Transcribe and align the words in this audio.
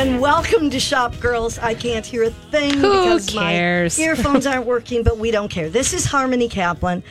And 0.00 0.18
welcome 0.18 0.70
to 0.70 0.80
Shop 0.80 1.20
Girls. 1.20 1.58
I 1.58 1.74
can't 1.74 2.06
hear 2.06 2.22
a 2.22 2.30
thing 2.30 2.72
Who 2.72 2.80
because 2.80 3.28
cares? 3.28 3.98
my 3.98 4.04
earphones 4.06 4.46
aren't 4.46 4.64
working, 4.64 5.02
but 5.02 5.18
we 5.18 5.30
don't 5.30 5.50
care. 5.50 5.68
This 5.68 5.92
is 5.92 6.06
Harmony 6.06 6.48
Kaplan. 6.48 7.02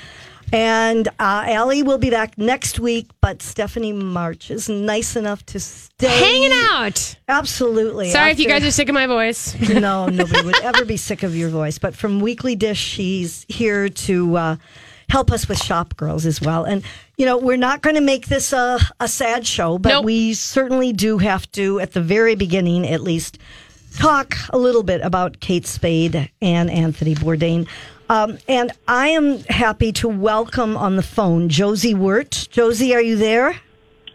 And 0.51 1.07
uh, 1.07 1.11
Allie 1.45 1.83
will 1.83 1.99
be 1.99 2.09
back 2.09 2.35
next 2.39 2.79
week, 2.79 3.11
but 3.21 3.43
Stephanie 3.43 3.93
March 3.93 4.49
is 4.49 4.69
nice 4.69 5.15
enough 5.15 5.45
to 5.45 5.59
stay. 5.59 6.07
Hanging 6.07 6.49
out. 6.71 7.15
Absolutely. 7.27 8.09
Sorry 8.09 8.31
if 8.31 8.39
you 8.39 8.47
guys 8.47 8.65
are 8.65 8.71
sick 8.71 8.89
of 8.89 8.95
my 8.95 9.05
voice. 9.05 9.55
no, 9.69 10.07
nobody 10.07 10.41
would 10.41 10.59
ever 10.63 10.83
be 10.83 10.97
sick 10.97 11.21
of 11.21 11.35
your 11.35 11.49
voice. 11.49 11.77
But 11.77 11.95
from 11.95 12.21
Weekly 12.21 12.55
Dish, 12.55 12.79
she's 12.79 13.45
here 13.47 13.87
to 13.89 14.35
uh, 14.35 14.55
help 15.09 15.31
us 15.31 15.47
with 15.49 15.57
Shop 15.61 15.95
Girls 15.97 16.25
as 16.25 16.41
well. 16.41 16.63
And, 16.63 16.83
you 17.17 17.25
know, 17.25 17.37
we're 17.37 17.57
not 17.57 17.81
going 17.81 17.95
to 17.95 18.01
make 18.01 18.27
this 18.27 18.53
a, 18.53 18.79
a 18.99 19.07
sad 19.07 19.45
show, 19.45 19.77
but 19.77 19.89
Nope. 19.89 20.05
we 20.05 20.33
certainly 20.33 20.93
do 20.93 21.17
have 21.17 21.51
to, 21.53 21.79
at 21.79 21.93
the 21.93 22.01
very 22.01 22.35
beginning 22.35 22.87
at 22.87 23.01
least, 23.01 23.39
talk 23.97 24.35
a 24.51 24.57
little 24.57 24.83
bit 24.83 25.01
about 25.01 25.39
Kate 25.39 25.65
Spade 25.65 26.29
and 26.41 26.69
Anthony 26.69 27.15
Bourdain. 27.15 27.67
Um, 28.09 28.37
and 28.47 28.71
I 28.87 29.09
am 29.09 29.39
happy 29.43 29.91
to 29.93 30.07
welcome 30.07 30.77
on 30.77 30.95
the 30.95 31.03
phone 31.03 31.49
Josie 31.49 31.93
Wirt. 31.93 32.47
Josie, 32.51 32.95
are 32.95 33.01
you 33.01 33.15
there? 33.15 33.59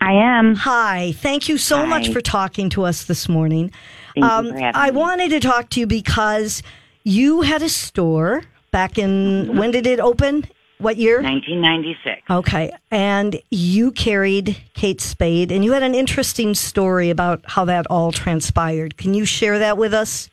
I 0.00 0.12
am. 0.12 0.54
Hi. 0.56 1.12
Thank 1.16 1.48
you 1.48 1.58
so 1.58 1.78
Hi. 1.78 1.86
much 1.86 2.10
for 2.10 2.20
talking 2.20 2.70
to 2.70 2.84
us 2.84 3.04
this 3.04 3.28
morning. 3.28 3.72
Thank 4.14 4.16
you 4.16 4.52
for 4.52 4.58
having 4.58 4.72
I 4.74 4.90
me. 4.90 4.96
wanted 4.96 5.30
to 5.30 5.40
talk 5.40 5.70
to 5.70 5.80
you 5.80 5.86
because 5.86 6.62
you 7.04 7.42
had 7.42 7.62
a 7.62 7.68
store 7.68 8.42
back 8.70 8.98
in, 8.98 9.56
when 9.56 9.70
did 9.70 9.86
it 9.86 10.00
open? 10.00 10.46
What 10.84 10.98
year? 10.98 11.22
1996. 11.22 12.22
Okay. 12.28 12.70
And 12.90 13.40
you 13.50 13.90
carried 13.90 14.60
Kate 14.74 15.00
Spade, 15.00 15.50
and 15.50 15.64
you 15.64 15.72
had 15.72 15.82
an 15.82 15.94
interesting 15.94 16.54
story 16.54 17.08
about 17.08 17.40
how 17.46 17.64
that 17.64 17.86
all 17.88 18.12
transpired. 18.12 18.98
Can 18.98 19.14
you 19.14 19.24
share 19.24 19.58
that 19.60 19.78
with 19.78 19.94
us? 19.94 20.28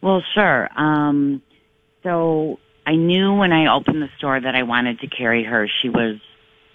Well, 0.00 0.22
sure. 0.34 0.68
Um, 0.76 1.42
so 2.04 2.60
I 2.86 2.94
knew 2.94 3.34
when 3.34 3.52
I 3.52 3.74
opened 3.74 4.00
the 4.00 4.08
store 4.18 4.40
that 4.40 4.54
I 4.54 4.62
wanted 4.62 5.00
to 5.00 5.08
carry 5.08 5.42
her. 5.42 5.68
She 5.82 5.88
was 5.88 6.20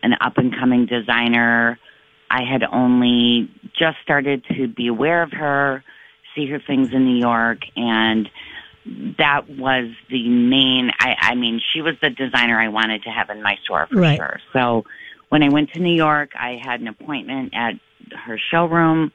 an 0.03 0.15
up 0.19 0.37
and 0.37 0.53
coming 0.53 0.85
designer. 0.85 1.79
I 2.29 2.43
had 2.43 2.63
only 2.63 3.49
just 3.79 3.99
started 4.03 4.43
to 4.57 4.67
be 4.67 4.87
aware 4.87 5.23
of 5.23 5.31
her, 5.31 5.81
see 6.35 6.47
her 6.47 6.59
things 6.59 6.89
in 6.91 7.05
New 7.05 7.19
York, 7.19 7.59
and 7.77 8.29
that 9.17 9.49
was 9.49 9.89
the 10.09 10.27
main. 10.29 10.91
I, 10.99 11.15
I 11.19 11.35
mean, 11.35 11.61
she 11.73 11.81
was 11.81 11.95
the 12.01 12.09
designer 12.09 12.59
I 12.59 12.69
wanted 12.69 13.03
to 13.03 13.09
have 13.09 13.29
in 13.29 13.41
my 13.43 13.57
store 13.63 13.87
for 13.91 13.99
Right. 13.99 14.17
sure. 14.17 14.39
So 14.53 14.85
when 15.29 15.43
I 15.43 15.49
went 15.49 15.71
to 15.73 15.79
New 15.79 15.93
York, 15.95 16.31
I 16.35 16.59
had 16.63 16.81
an 16.81 16.87
appointment 16.87 17.53
at 17.55 17.75
her 18.25 18.37
showroom 18.49 19.11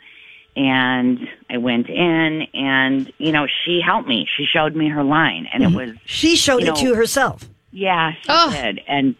and 0.54 1.18
I 1.50 1.58
went 1.58 1.88
in 1.90 2.46
and, 2.54 3.12
you 3.18 3.32
know, 3.32 3.46
she 3.64 3.80
helped 3.84 4.08
me. 4.08 4.26
She 4.36 4.44
showed 4.46 4.74
me 4.74 4.88
her 4.88 5.04
line 5.04 5.46
and 5.52 5.62
it 5.62 5.66
mm-hmm. 5.66 5.76
was, 5.76 5.90
She 6.06 6.36
showed 6.36 6.62
You 6.62 6.68
it 6.72 6.76
to 6.76 6.84
know- 6.84 6.88
you 6.90 6.94
herself. 6.94 7.44
yeah, 7.72 8.12
she 8.12 8.26
Oh. 8.28 8.50
did. 8.52 8.80
And 8.88 9.16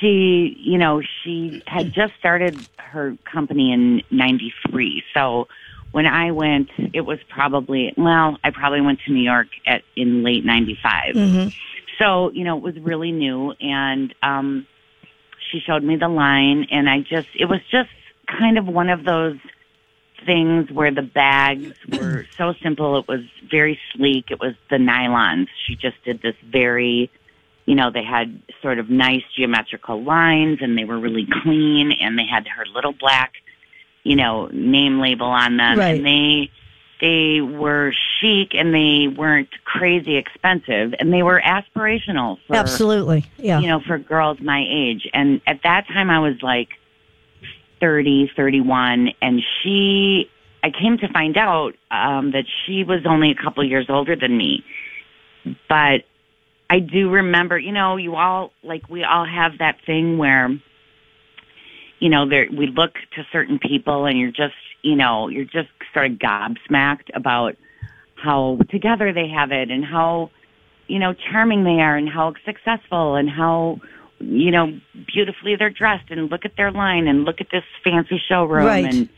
she, 0.00 0.56
you 0.60 0.76
know, 0.76 1.00
she 1.22 1.62
had 1.66 1.92
just 1.94 2.12
started 2.18 2.58
her 2.78 3.16
company 3.24 3.72
in 3.72 4.02
93. 4.10 5.02
So 5.14 5.48
when 5.94 6.06
I 6.06 6.32
went, 6.32 6.70
it 6.92 7.02
was 7.02 7.20
probably, 7.28 7.94
well, 7.96 8.36
I 8.42 8.50
probably 8.50 8.80
went 8.80 8.98
to 9.06 9.12
New 9.12 9.22
York 9.22 9.46
at, 9.64 9.82
in 9.94 10.24
late 10.24 10.44
95. 10.44 11.14
hmm 11.14 11.46
So, 12.00 12.32
you 12.32 12.42
know, 12.42 12.56
it 12.56 12.64
was 12.64 12.74
really 12.80 13.12
new 13.12 13.52
and 13.60 14.12
um 14.20 14.66
she 15.52 15.60
showed 15.64 15.84
me 15.84 15.94
the 15.94 16.08
line 16.08 16.66
and 16.72 16.90
I 16.90 16.98
just 16.98 17.28
it 17.38 17.44
was 17.44 17.60
just 17.70 17.90
kind 18.26 18.58
of 18.58 18.66
one 18.66 18.90
of 18.90 19.04
those 19.04 19.38
things 20.26 20.68
where 20.72 20.92
the 20.92 21.02
bags 21.02 21.76
were 21.88 22.26
so 22.36 22.54
simple. 22.60 22.98
It 22.98 23.06
was 23.06 23.20
very 23.48 23.78
sleek. 23.92 24.32
It 24.32 24.40
was 24.40 24.54
the 24.70 24.78
nylons. 24.78 25.46
She 25.64 25.76
just 25.76 26.02
did 26.04 26.20
this 26.22 26.34
very 26.42 27.08
you 27.66 27.76
know, 27.76 27.90
they 27.90 28.04
had 28.04 28.42
sort 28.60 28.78
of 28.78 28.90
nice 28.90 29.22
geometrical 29.36 30.02
lines 30.02 30.58
and 30.60 30.76
they 30.76 30.84
were 30.84 30.98
really 30.98 31.26
clean 31.42 31.92
and 32.00 32.18
they 32.18 32.26
had 32.26 32.46
her 32.48 32.66
little 32.74 32.92
black, 32.92 33.34
you 34.04 34.14
know, 34.16 34.46
name 34.52 35.00
label 35.00 35.26
on 35.26 35.56
them 35.56 35.78
Right. 35.78 35.96
and 35.96 36.06
they 36.06 36.50
they 37.00 37.40
were 37.40 37.92
chic 38.20 38.54
and 38.54 38.72
they 38.72 39.08
weren't 39.08 39.48
crazy 39.64 40.16
expensive 40.16 40.94
and 40.98 41.12
they 41.12 41.22
were 41.22 41.42
aspirational 41.44 42.38
for 42.46 42.54
Absolutely. 42.56 43.24
Yeah. 43.36 43.58
you 43.58 43.66
know 43.66 43.80
for 43.80 43.98
girls 43.98 44.38
my 44.40 44.64
age 44.70 45.08
and 45.12 45.40
at 45.46 45.60
that 45.64 45.86
time 45.88 46.08
I 46.08 46.20
was 46.20 46.40
like 46.40 46.68
30 47.80 48.30
31 48.36 49.10
and 49.20 49.42
she 49.62 50.30
I 50.62 50.70
came 50.70 50.96
to 50.98 51.08
find 51.08 51.36
out 51.36 51.74
um 51.90 52.30
that 52.30 52.44
she 52.64 52.84
was 52.84 53.04
only 53.06 53.30
a 53.32 53.34
couple 53.34 53.64
years 53.64 53.86
older 53.88 54.14
than 54.16 54.36
me 54.36 54.64
but 55.68 56.02
I 56.70 56.78
do 56.78 57.10
remember 57.10 57.58
you 57.58 57.72
know 57.72 57.96
you 57.96 58.14
all 58.14 58.52
like 58.62 58.88
we 58.88 59.02
all 59.04 59.26
have 59.26 59.58
that 59.58 59.78
thing 59.84 60.16
where 60.16 60.48
you 62.04 62.10
know 62.10 62.28
there 62.28 62.46
we 62.60 62.66
look 62.66 62.92
to 63.16 63.20
certain 63.32 63.58
people 63.58 64.04
and 64.04 64.18
you're 64.20 64.30
just 64.44 64.60
you 64.82 64.94
know 64.94 65.28
you're 65.28 65.50
just 65.58 65.70
sort 65.94 66.10
of 66.10 66.18
gobsmacked 66.18 67.08
about 67.14 67.56
how 68.14 68.58
together 68.70 69.10
they 69.12 69.28
have 69.28 69.50
it 69.52 69.70
and 69.70 69.82
how 69.84 70.30
you 70.86 70.98
know 70.98 71.14
charming 71.30 71.64
they 71.64 71.80
are 71.80 71.96
and 71.96 72.08
how 72.08 72.34
successful 72.44 73.14
and 73.14 73.30
how 73.30 73.80
you 74.20 74.50
know 74.50 74.66
beautifully 75.12 75.56
they're 75.58 75.70
dressed 75.82 76.10
and 76.10 76.30
look 76.30 76.44
at 76.44 76.52
their 76.58 76.70
line 76.70 77.06
and 77.08 77.24
look 77.24 77.40
at 77.40 77.48
this 77.50 77.64
fancy 77.82 78.20
showroom 78.28 78.66
Right. 78.66 78.84
and 78.84 79.08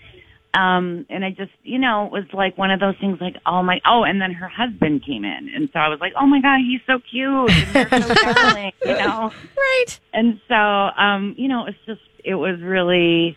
um 0.55 1.07
and 1.11 1.25
I 1.25 1.31
just 1.31 1.51
you 1.65 1.79
know 1.79 2.07
it 2.07 2.13
was 2.13 2.25
like 2.33 2.57
one 2.57 2.71
of 2.71 2.79
those 2.79 2.95
things 3.01 3.19
like 3.21 3.35
oh 3.47 3.63
my 3.65 3.81
oh 3.85 4.05
and 4.05 4.21
then 4.23 4.33
her 4.33 4.49
husband 4.49 5.05
came 5.05 5.25
in 5.25 5.51
and 5.55 5.69
so 5.73 5.81
I 5.81 5.89
was 5.89 5.99
like 6.01 6.13
oh 6.21 6.27
my 6.27 6.41
god 6.41 6.61
he's 6.61 6.81
so 6.87 7.01
cute 7.11 7.51
and 7.51 7.75
they're 7.75 7.91
so 7.91 8.15
darling 8.33 8.73
you 8.85 8.95
know 9.05 9.33
Right. 9.57 10.01
and 10.15 10.41
so 10.47 10.55
um 10.55 11.35
you 11.37 11.49
know 11.49 11.67
it's 11.67 11.79
just 11.85 12.01
it 12.27 12.35
was 12.35 12.61
really 12.61 13.37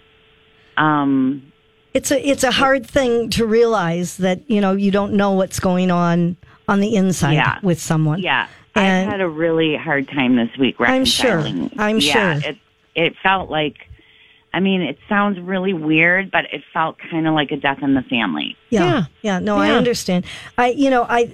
um 0.77 1.43
it's 1.93 2.11
a 2.11 2.19
it's 2.29 2.43
a 2.43 2.51
hard 2.51 2.85
thing 2.85 3.29
to 3.31 3.45
realize 3.45 4.17
that 4.17 4.41
you 4.49 4.59
know 4.61 4.71
you 4.73 4.91
don't 4.91 5.13
know 5.13 5.31
what's 5.31 5.59
going 5.59 5.91
on 5.91 6.35
on 6.67 6.79
the 6.81 6.95
inside 6.95 7.33
Yeah. 7.33 7.57
with 7.63 7.81
someone. 7.81 8.19
Yeah, 8.19 8.47
And- 8.75 9.09
I 9.09 9.11
had 9.11 9.21
a 9.21 9.27
really 9.29 9.75
hard 9.75 10.07
time 10.07 10.35
this 10.35 10.55
week 10.59 10.75
I'm 10.79 11.05
sure. 11.05 11.39
I'm 11.39 11.99
yeah, 11.99 12.39
sure. 12.39 12.49
It 12.51 12.57
it 12.95 13.15
felt 13.23 13.49
like, 13.49 13.77
I 14.53 14.59
mean, 14.59 14.81
it 14.81 14.97
sounds 15.07 15.39
really 15.39 15.73
weird, 15.73 16.29
but 16.31 16.45
it 16.53 16.63
felt 16.73 16.97
kind 16.99 17.27
of 17.27 17.33
like 17.33 17.51
a 17.51 17.55
death 17.57 17.79
in 17.81 17.93
the 17.95 18.01
family. 18.03 18.55
Yeah. 18.69 18.83
Yeah. 18.83 19.03
Yeah. 19.21 19.39
No, 19.39 19.57
I 19.57 19.71
understand. 19.71 20.25
I, 20.57 20.69
you 20.71 20.89
know, 20.89 21.03
I, 21.03 21.19
I 21.19 21.33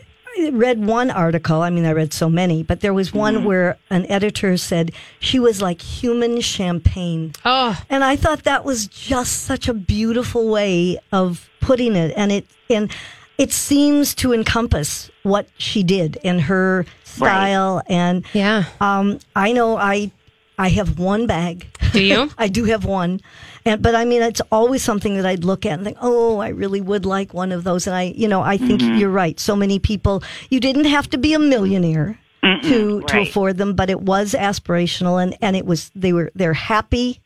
read 0.52 0.86
one 0.86 1.10
article. 1.12 1.62
I 1.62 1.70
mean, 1.70 1.86
I 1.86 1.92
read 1.92 2.14
so 2.14 2.30
many, 2.30 2.64
but 2.64 2.82
there 2.82 2.94
was 2.94 3.14
one 3.14 3.36
Mm-hmm. 3.36 3.46
where 3.46 3.78
an 3.90 4.06
editor 4.12 4.58
said 4.58 4.92
she 5.20 5.40
was 5.40 5.62
like 5.62 5.82
human 5.82 6.42
champagne. 6.42 7.34
Oh, 7.44 7.80
And 7.90 8.04
I 8.04 8.16
thought 8.16 8.44
that 8.44 8.64
was 8.66 8.88
just 8.88 9.44
such 9.44 9.68
a 9.68 9.74
beautiful 9.74 10.50
way 10.50 11.00
of 11.12 11.50
putting 11.62 11.96
it. 11.96 12.14
And 12.16 12.32
it, 12.32 12.46
and 12.70 12.92
it 13.38 13.52
seems 13.52 14.14
to 14.16 14.34
encompass 14.34 15.10
what 15.24 15.48
she 15.58 15.84
did 15.84 16.18
and 16.24 16.42
her 16.42 16.86
style. 17.04 17.82
And, 17.88 18.26
yeah. 18.34 18.66
um, 18.80 19.20
I 19.36 19.52
know 19.52 19.76
I, 19.78 20.12
I 20.58 20.70
have 20.70 21.00
one 21.00 21.28
bag. 21.28 21.68
Do 22.00 22.04
you? 22.06 22.30
I 22.38 22.48
do 22.48 22.66
have 22.66 22.86
one, 22.86 23.22
and 23.66 23.82
but 23.82 23.96
I 23.96 24.06
mean 24.06 24.22
it's 24.22 24.42
always 24.52 24.82
something 24.84 25.16
that 25.18 25.26
I'd 25.26 25.44
look 25.44 25.66
at 25.66 25.74
and 25.74 25.84
think, 25.84 25.98
oh, 26.02 26.40
I 26.40 26.50
really 26.50 26.82
would 26.82 27.06
like 27.06 27.34
one 27.34 27.52
of 27.52 27.64
those. 27.64 27.88
And 27.88 27.96
I, 27.96 28.14
you 28.16 28.28
know, 28.28 28.42
I 28.42 28.58
think 28.58 28.82
Mm-hmm. 28.82 28.98
you're 29.00 29.10
right. 29.10 29.40
So 29.40 29.56
many 29.56 29.80
people, 29.80 30.24
you 30.50 30.60
didn't 30.60 30.86
have 30.86 31.10
to 31.12 31.18
be 31.18 31.34
a 31.34 31.40
millionaire 31.40 32.20
to 32.44 33.02
to 33.02 33.08
right. 33.08 33.28
afford 33.28 33.58
them, 33.58 33.74
but 33.74 33.90
it 33.90 34.02
was 34.02 34.34
aspirational, 34.34 35.22
and 35.22 35.36
and 35.42 35.56
it 35.56 35.66
was 35.66 35.92
they 35.96 36.14
were 36.14 36.32
they're 36.36 36.54
happy, 36.54 37.20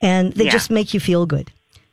and 0.00 0.32
they 0.34 0.44
Yeah. 0.44 0.52
just 0.52 0.70
make 0.70 0.94
you 0.94 1.00
feel 1.00 1.26
good. 1.26 1.50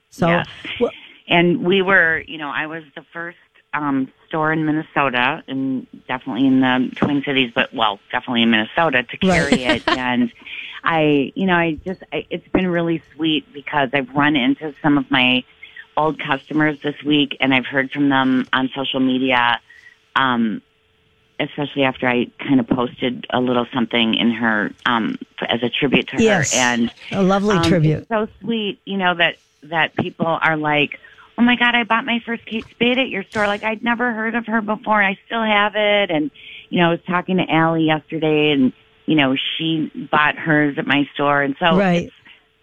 So, 0.09 0.27
Yes. 0.27 0.47
well, 0.79 0.91
And 1.27 1.63
we 1.63 1.81
were, 1.83 2.23
you 2.27 2.37
know, 2.39 2.49
I 2.49 2.65
was 2.65 2.83
the 2.95 3.03
first 3.13 3.37
um, 3.73 4.11
store 4.27 4.51
in 4.51 4.65
Minnesota, 4.65 5.43
and 5.47 5.85
definitely 6.07 6.47
in 6.47 6.59
the 6.61 6.89
Twin 6.95 7.21
Cities, 7.23 7.51
but 7.53 7.71
well, 7.73 7.99
definitely 8.11 8.41
in 8.41 8.49
Minnesota 8.49 9.03
to 9.03 9.17
carry 9.17 9.63
it. 9.63 9.83
And 9.87 10.31
I, 10.83 11.31
you 11.35 11.45
know, 11.45 11.55
I 11.55 11.79
just, 11.85 12.01
I, 12.11 12.25
it's 12.29 12.47
been 12.49 12.67
really 12.67 13.03
sweet 13.15 13.51
because 13.53 13.89
I've 13.93 14.09
run 14.15 14.35
into 14.35 14.73
some 14.81 14.97
of 14.97 15.09
my 15.11 15.43
old 15.97 16.19
customers 16.19 16.77
this 16.83 16.95
week, 17.05 17.37
and 17.39 17.53
I've 17.53 17.65
heard 17.65 17.91
from 17.91 18.09
them 18.09 18.47
on 18.53 18.69
social 18.75 18.99
media. 18.99 19.59
Um, 20.15 20.61
especially 21.39 21.83
after 21.83 22.07
I 22.07 22.25
kind 22.39 22.59
of 22.59 22.67
posted 22.67 23.25
a 23.31 23.39
little 23.39 23.65
something 23.73 24.13
in 24.13 24.31
her 24.31 24.71
um, 24.85 25.17
as 25.47 25.63
a 25.63 25.69
tribute 25.69 26.09
to 26.09 26.21
Yes. 26.21 26.51
her, 26.51 26.57
and 26.59 26.91
a 27.11 27.21
lovely 27.23 27.55
um, 27.55 27.69
tribute. 27.69 28.07
So 28.09 28.27
sweet, 28.41 28.79
you 28.85 28.97
know 28.97 29.15
that 29.15 29.35
that 29.63 29.95
people 29.95 30.25
are 30.27 30.57
like, 30.57 30.99
"Oh 31.37 31.41
my 31.41 31.55
God, 31.55 31.75
I 31.75 31.83
bought 31.83 32.05
my 32.05 32.19
first 32.25 32.45
Kate 32.45 32.65
Spade 32.71 32.97
at 32.99 33.09
your 33.09 33.23
store. 33.23 33.47
Like 33.47 33.63
I'd 33.63 33.83
never 33.83 34.13
heard 34.13 34.35
of 34.35 34.45
her 34.47 34.61
before. 34.61 35.01
and 35.01 35.15
I 35.15 35.19
still 35.25 35.43
have 35.43 35.73
it." 35.75 36.11
And 36.11 36.31
you 36.69 36.81
know, 36.81 36.87
I 36.87 36.91
was 36.91 37.03
talking 37.07 37.37
to 37.37 37.49
Allie 37.49 37.85
yesterday, 37.85 38.51
and 38.51 38.73
you 39.09 39.15
know, 39.15 39.35
she 39.57 39.91
bought 40.11 40.35
hers 40.35 40.75
at 40.77 40.85
my 40.85 41.09
store, 41.15 41.41
and 41.41 41.55
so 41.59 41.75
Right. 41.75 42.11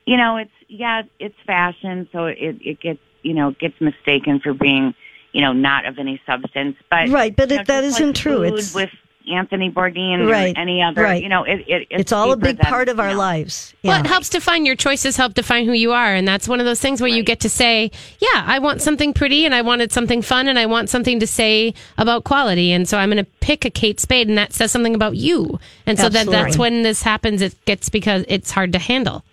you 0.07 0.17
know, 0.17 0.37
it's 0.37 0.51
yeah, 0.69 1.03
it's 1.19 1.35
fashion, 1.45 2.09
so 2.13 2.27
it 2.27 2.57
it 2.61 2.81
gets 2.81 3.01
you 3.23 3.35
know 3.35 3.51
gets 3.51 3.75
mistaken 3.81 4.39
for 4.39 4.55
being 4.55 4.95
you 5.33 5.43
know, 5.43 5.53
not 5.53 5.85
of 5.85 5.99
any 5.99 6.19
substance. 6.25 6.77
But 6.89 7.11
Right, 7.11 7.35
but 7.37 7.51
know, 7.51 7.63
that 7.67 7.85
isn't 7.85 8.07
like 8.07 8.15
true. 8.15 8.43
It's- 8.45 8.75
with 8.75 8.91
Anthony 9.33 9.71
Bourdain 9.71 10.31
Right, 10.31 10.57
or 10.57 10.61
any 10.61 10.83
other. 10.83 11.03
right. 11.03 11.23
You 11.23 11.29
know, 11.29 11.45
it, 11.45 11.61
it, 11.69 11.87
it's, 11.91 12.01
It's 12.03 12.13
all 12.13 12.33
a 12.33 12.37
big 12.37 12.57
than, 12.59 12.67
part 12.67 12.89
of 12.89 12.97
you 12.97 13.03
our 13.03 13.11
know. 13.11 13.19
lives. 13.19 13.75
Well, 13.83 14.01
it 14.01 14.07
helps 14.07 14.29
define 14.29 14.65
your 14.67 14.77
choices, 14.77 15.17
help 15.17 15.35
define 15.35 15.65
who 15.67 15.73
you 15.73 15.93
are. 15.93 16.15
And 16.15 16.27
that's 16.27 16.49
one 16.49 16.61
of 16.61 16.67
those 16.67 16.81
things 16.81 17.01
where 17.01 17.11
you 17.11 17.23
get 17.23 17.41
to 17.41 17.49
say, 17.49 17.91
yeah, 18.21 18.45
I 18.47 18.59
want 18.59 18.83
something 18.83 19.13
pretty 19.13 19.45
and 19.45 19.55
I 19.55 19.63
wanted 19.63 19.93
something 19.93 20.23
fun 20.23 20.49
and 20.49 20.59
I 20.59 20.67
want 20.67 20.89
something 20.91 21.21
to 21.21 21.27
say 21.27 21.75
about 21.99 22.25
quality. 22.25 22.73
And 22.73 22.89
so 22.89 22.99
I'm 22.99 23.11
going 23.11 23.25
to 23.25 23.31
pick 23.41 23.65
a 23.65 23.71
Kate 23.71 23.99
Spade 24.01 24.29
and 24.29 24.39
that 24.39 24.53
says 24.53 24.71
something 24.73 24.95
about 24.95 25.17
you. 25.17 25.59
And 25.87 25.99
so 25.99 26.09
that, 26.09 26.27
that's 26.27 26.57
when 26.57 26.83
this 26.83 27.03
happens. 27.03 27.43
It 27.43 27.55
gets 27.65 27.89
because 27.89 28.25
it's 28.29 28.51
hard 28.51 28.73
to 28.73 28.79
handle. 28.79 29.25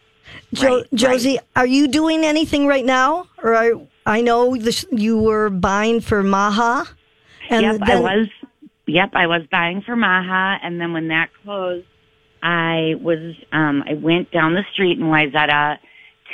Jo- 0.53 0.77
Right, 0.77 0.85
Josie, 0.93 1.39
are 1.55 1.65
you 1.67 1.87
doing 1.87 2.23
anything 2.25 2.67
right 2.67 2.85
now? 2.85 3.27
Or 3.41 3.55
are, 3.55 3.71
I 4.05 4.21
know 4.21 4.55
this, 4.55 4.85
you 4.91 5.17
were 5.19 5.49
buying 5.49 5.99
for 6.01 6.21
Maha. 6.23 6.85
And 7.49 7.61
yep, 7.63 7.81
I 7.83 7.99
was. 7.99 8.27
Yep, 8.85 9.11
I 9.13 9.27
was 9.27 9.43
buying 9.49 9.81
for 9.81 9.95
Maha, 9.95 10.59
and 10.61 10.79
then 10.79 10.93
when 10.93 11.07
that 11.07 11.29
closed, 11.43 11.87
I 12.41 12.95
was. 13.01 13.35
Um, 13.51 13.83
I 13.87 13.93
went 13.93 14.31
down 14.31 14.53
the 14.53 14.63
street 14.73 14.99
in 14.99 15.05
Wayzata 15.05 15.77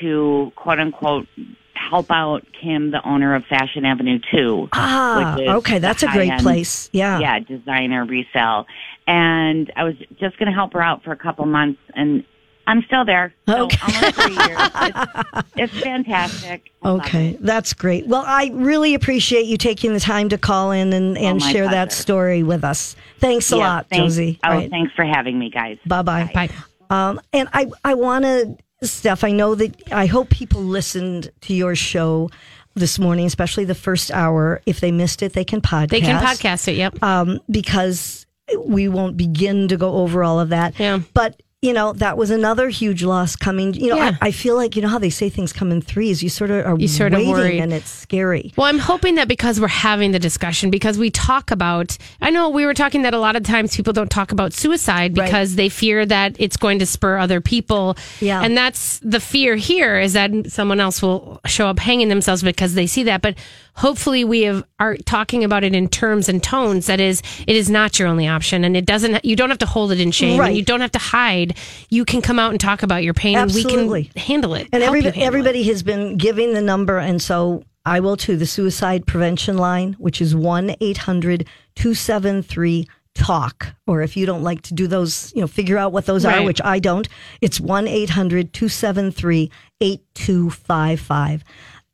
to 0.01 0.51
quote 0.55 0.79
unquote 0.79 1.27
help 1.75 2.11
out 2.11 2.45
Kim, 2.59 2.91
the 2.91 3.07
owner 3.07 3.35
of 3.35 3.43
Fashion 3.45 3.85
Avenue 3.85 4.19
Two. 4.31 4.67
Ah, 4.73 5.37
okay, 5.37 5.79
that's 5.79 6.03
a 6.03 6.07
great 6.07 6.39
place. 6.39 6.89
Yeah. 6.91 7.19
yeah, 7.19 7.39
designer 7.39 8.05
resale, 8.05 8.65
and 9.07 9.71
I 9.75 9.83
was 9.83 9.95
just 10.19 10.37
going 10.37 10.47
to 10.47 10.53
help 10.53 10.73
her 10.73 10.81
out 10.81 11.03
for 11.03 11.11
a 11.11 11.17
couple 11.17 11.45
months, 11.45 11.79
and 11.93 12.23
I'm 12.69 12.83
still 12.83 13.03
there. 13.03 13.33
So 13.47 13.63
Okay. 13.65 13.77
almost 13.81 14.15
three 14.15 14.35
years. 14.35 14.59
It's, 14.75 15.73
it's 15.73 15.79
fantastic. 15.83 16.71
I 16.83 16.89
Okay, 16.89 17.27
it. 17.29 17.41
that's 17.43 17.73
great. 17.73 18.05
Well, 18.07 18.23
I 18.25 18.51
really 18.53 18.93
appreciate 18.93 19.45
you 19.47 19.57
taking 19.57 19.93
the 19.93 19.99
time 19.99 20.29
to 20.29 20.37
call 20.37 20.71
in 20.71 20.93
and, 20.93 21.17
and 21.17 21.41
Oh, 21.41 21.45
my 21.45 21.51
share 21.51 21.67
that 21.69 21.91
story 21.91 22.43
with 22.43 22.63
us. 22.63 22.95
Thanks 23.19 23.51
a 23.51 23.57
Yeah, 23.57 23.67
lot, 23.67 23.87
thanks- 23.89 24.13
Josie. 24.15 24.39
Oh, 24.45 24.49
Right. 24.49 24.69
thanks 24.69 24.93
for 24.95 25.03
having 25.03 25.39
me, 25.39 25.49
guys. 25.49 25.77
Bye 25.85 26.01
bye. 26.03 26.29
Bye. 26.33 26.49
Um, 26.89 27.19
and 27.33 27.49
I, 27.53 27.67
I 27.83 27.93
want 27.95 28.25
to, 28.25 28.57
Steph, 28.87 29.23
I 29.23 29.31
know 29.31 29.55
that 29.55 29.91
I 29.91 30.05
hope 30.05 30.29
people 30.29 30.61
listened 30.61 31.31
to 31.41 31.53
your 31.53 31.75
show 31.75 32.29
this 32.75 32.97
morning, 32.99 33.25
especially 33.25 33.65
the 33.65 33.75
first 33.75 34.11
hour. 34.11 34.61
If 34.65 34.79
they 34.79 34.91
missed 34.91 35.21
it, 35.21 35.33
they 35.33 35.43
can 35.43 35.59
podcast. 35.61 35.89
They 35.89 36.01
can 36.01 36.23
podcast 36.23 36.67
it. 36.67 36.75
Yep. 36.77 37.03
Um, 37.03 37.39
because 37.49 38.25
we 38.65 38.87
won't 38.87 39.17
begin 39.17 39.67
to 39.67 39.77
go 39.77 39.95
over 39.97 40.23
all 40.23 40.39
of 40.39 40.49
that. 40.49 40.79
Yeah. 40.79 40.99
But, 41.13 41.41
you 41.61 41.73
know, 41.73 41.91
that 41.91 42.17
was 42.17 42.29
another 42.29 42.69
huge 42.69 43.03
loss 43.03 43.35
coming. 43.35 43.73
You 43.73 43.89
know, 43.89 43.97
Yeah. 43.97 44.15
I, 44.21 44.27
I 44.27 44.31
feel 44.31 44.55
like, 44.55 44.77
you 44.77 44.81
know 44.81 44.87
how 44.87 44.97
they 44.97 45.09
say 45.09 45.27
things 45.27 45.51
come 45.51 45.73
in 45.73 45.81
threes? 45.81 46.23
You 46.23 46.29
sort 46.29 46.51
of 46.51 46.65
are 46.65 46.79
You 46.79 46.87
sort 46.87 47.11
of 47.13 47.17
waiting 47.19 47.31
worry. 47.33 47.59
and 47.59 47.73
it's 47.73 47.89
scary. 47.89 48.53
Well, 48.55 48.65
I'm 48.67 48.79
hoping 48.79 49.15
that 49.15 49.27
because 49.27 49.59
we're 49.59 49.67
having 49.67 50.13
the 50.13 50.19
discussion, 50.19 50.69
because 50.69 50.97
we 50.97 51.09
talk 51.11 51.51
about, 51.51 51.97
I 52.21 52.29
know 52.29 52.47
we 52.49 52.65
were 52.65 52.73
talking 52.73 53.01
that 53.01 53.13
a 53.13 53.19
lot 53.19 53.35
of 53.35 53.43
times 53.43 53.75
people 53.75 53.91
don't 53.91 54.09
talk 54.09 54.31
about 54.31 54.53
suicide 54.53 55.17
Right. 55.17 55.25
because 55.25 55.55
they 55.55 55.67
fear 55.67 56.05
that 56.05 56.37
it's 56.39 56.55
going 56.55 56.79
to 56.79 56.85
spur 56.85 57.17
other 57.17 57.41
people. 57.41 57.97
Yeah. 58.21 58.41
And 58.41 58.55
that's 58.55 58.99
the 58.99 59.19
fear 59.19 59.57
here 59.57 59.99
is 59.99 60.13
that 60.13 60.31
someone 60.49 60.79
else 60.79 61.01
will 61.01 61.41
show 61.45 61.67
up 61.67 61.79
hanging 61.79 62.07
themselves 62.07 62.41
because 62.41 62.73
they 62.73 62.87
see 62.87 63.03
that. 63.03 63.21
But 63.21 63.35
hopefully 63.79 64.23
we 64.25 64.41
have, 64.41 64.63
are 64.79 64.97
talking 64.97 65.43
about 65.43 65.63
it 65.63 65.73
in 65.73 65.87
terms 65.87 66.27
and 66.27 66.43
tones 66.43 66.87
that 66.87 66.99
is, 66.99 67.21
it 67.47 67.55
is 67.55 67.69
not 67.69 67.97
your 67.97 68.07
only 68.07 68.27
option. 68.27 68.63
And 68.65 68.75
it 68.75 68.85
doesn't, 68.85 69.23
you 69.23 69.35
don't 69.35 69.49
have 69.49 69.59
to 69.59 69.65
hold 69.65 69.91
it 69.91 69.99
in 69.99 70.11
shame 70.11 70.39
Right. 70.39 70.49
and 70.49 70.57
you 70.57 70.63
don't 70.63 70.81
have 70.81 70.91
to 70.91 70.99
hide. 70.99 71.57
You 71.89 72.03
can 72.05 72.21
come 72.21 72.39
out 72.39 72.51
and 72.51 72.59
talk 72.59 72.83
about 72.83 73.03
your 73.03 73.13
pain 73.13 73.37
Absolutely. 73.37 73.79
and 73.79 73.89
we 73.89 74.03
can 74.05 74.21
handle 74.21 74.53
it. 74.53 74.67
And 74.73 74.83
you 74.83 75.11
everybody, 75.15 75.61
it. 75.61 75.67
has 75.67 75.81
been 75.81 76.17
giving 76.17 76.53
the 76.53 76.61
number, 76.61 76.97
and 76.97 77.21
so 77.21 77.63
I 77.85 78.01
will 78.01 78.17
too. 78.17 78.35
The 78.35 78.45
suicide 78.45 79.07
prevention 79.07 79.57
line, 79.57 79.93
which 79.93 80.21
is 80.21 80.35
1 80.35 80.75
800 80.81 81.47
273 81.75 82.87
TALK. 83.15 83.73
Or 83.87 84.01
if 84.01 84.15
you 84.15 84.25
don't 84.25 84.43
like 84.43 84.61
to 84.63 84.73
do 84.73 84.87
those, 84.87 85.31
you 85.33 85.41
know, 85.41 85.47
figure 85.47 85.77
out 85.77 85.91
what 85.91 86.05
those 86.05 86.25
are, 86.25 86.43
which 86.43 86.61
I 86.63 86.79
don't, 86.79 87.07
it's 87.41 87.59
1 87.59 87.87
800 87.87 88.53
273 88.53 89.49
8255. 89.81 91.43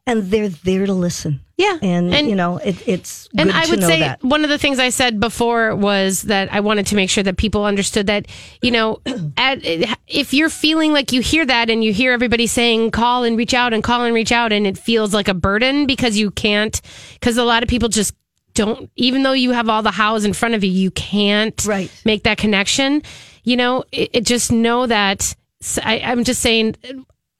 And 0.07 0.23
they're 0.29 0.49
there 0.49 0.85
to 0.85 0.93
listen. 0.93 1.39
Yeah. 1.57 1.79
And, 1.81 2.13
And- 2.13 2.29
you 2.29 2.35
know, 2.35 2.57
it, 2.57 2.75
it's 2.87 3.27
good 3.29 3.39
And 3.41 3.51
I 3.51 3.65
would 3.67 3.81
say 3.81 4.01
that. 4.01 4.23
one 4.23 4.43
of 4.43 4.49
the 4.51 4.57
things 4.59 4.77
I 4.77 4.89
said 4.89 5.19
before 5.19 5.75
was 5.75 6.23
that 6.23 6.53
I 6.53 6.59
wanted 6.59 6.85
to 6.87 6.95
make 6.95 7.09
sure 7.09 7.23
that 7.23 7.37
people 7.37 7.65
understood 7.65 8.05
that, 8.07 8.27
you 8.61 8.69
know, 8.71 8.99
at, 9.37 9.59
if 10.07 10.31
you're 10.33 10.49
feeling 10.49 10.93
like 10.93 11.11
you 11.11 11.21
hear 11.21 11.43
that 11.45 11.69
and 11.71 11.83
you 11.83 11.91
hear 11.91 12.11
everybody 12.11 12.45
saying 12.45 12.91
call 12.91 13.23
and 13.23 13.35
reach 13.35 13.53
out 13.55 13.73
and 13.73 13.83
call 13.83 14.03
and 14.03 14.13
reach 14.13 14.31
out 14.31 14.51
and 14.51 14.67
it 14.67 14.77
feels 14.77 15.11
like 15.13 15.27
a 15.27 15.33
burden 15.33 15.87
because 15.87 16.17
you 16.17 16.29
can't, 16.29 16.79
because 17.13 17.37
a 17.37 17.43
lot 17.43 17.63
of 17.63 17.69
people 17.69 17.89
just 17.89 18.13
don't, 18.53 18.91
even 18.95 19.23
though 19.23 19.33
you 19.33 19.51
have 19.51 19.69
all 19.69 19.81
the 19.81 19.91
hows 19.91 20.23
in 20.23 20.33
front 20.33 20.53
of 20.53 20.63
you, 20.63 20.69
you 20.71 20.91
can't 20.91 21.65
Right. 21.65 21.89
make 22.05 22.23
that 22.23 22.37
connection. 22.37 23.01
You 23.43 23.57
know, 23.57 23.83
it, 23.91 24.09
it 24.13 24.21
just 24.25 24.51
know 24.51 24.85
that 24.85 25.35
I, 25.83 25.99
I'm 26.01 26.23
just 26.23 26.41
saying, 26.41 26.75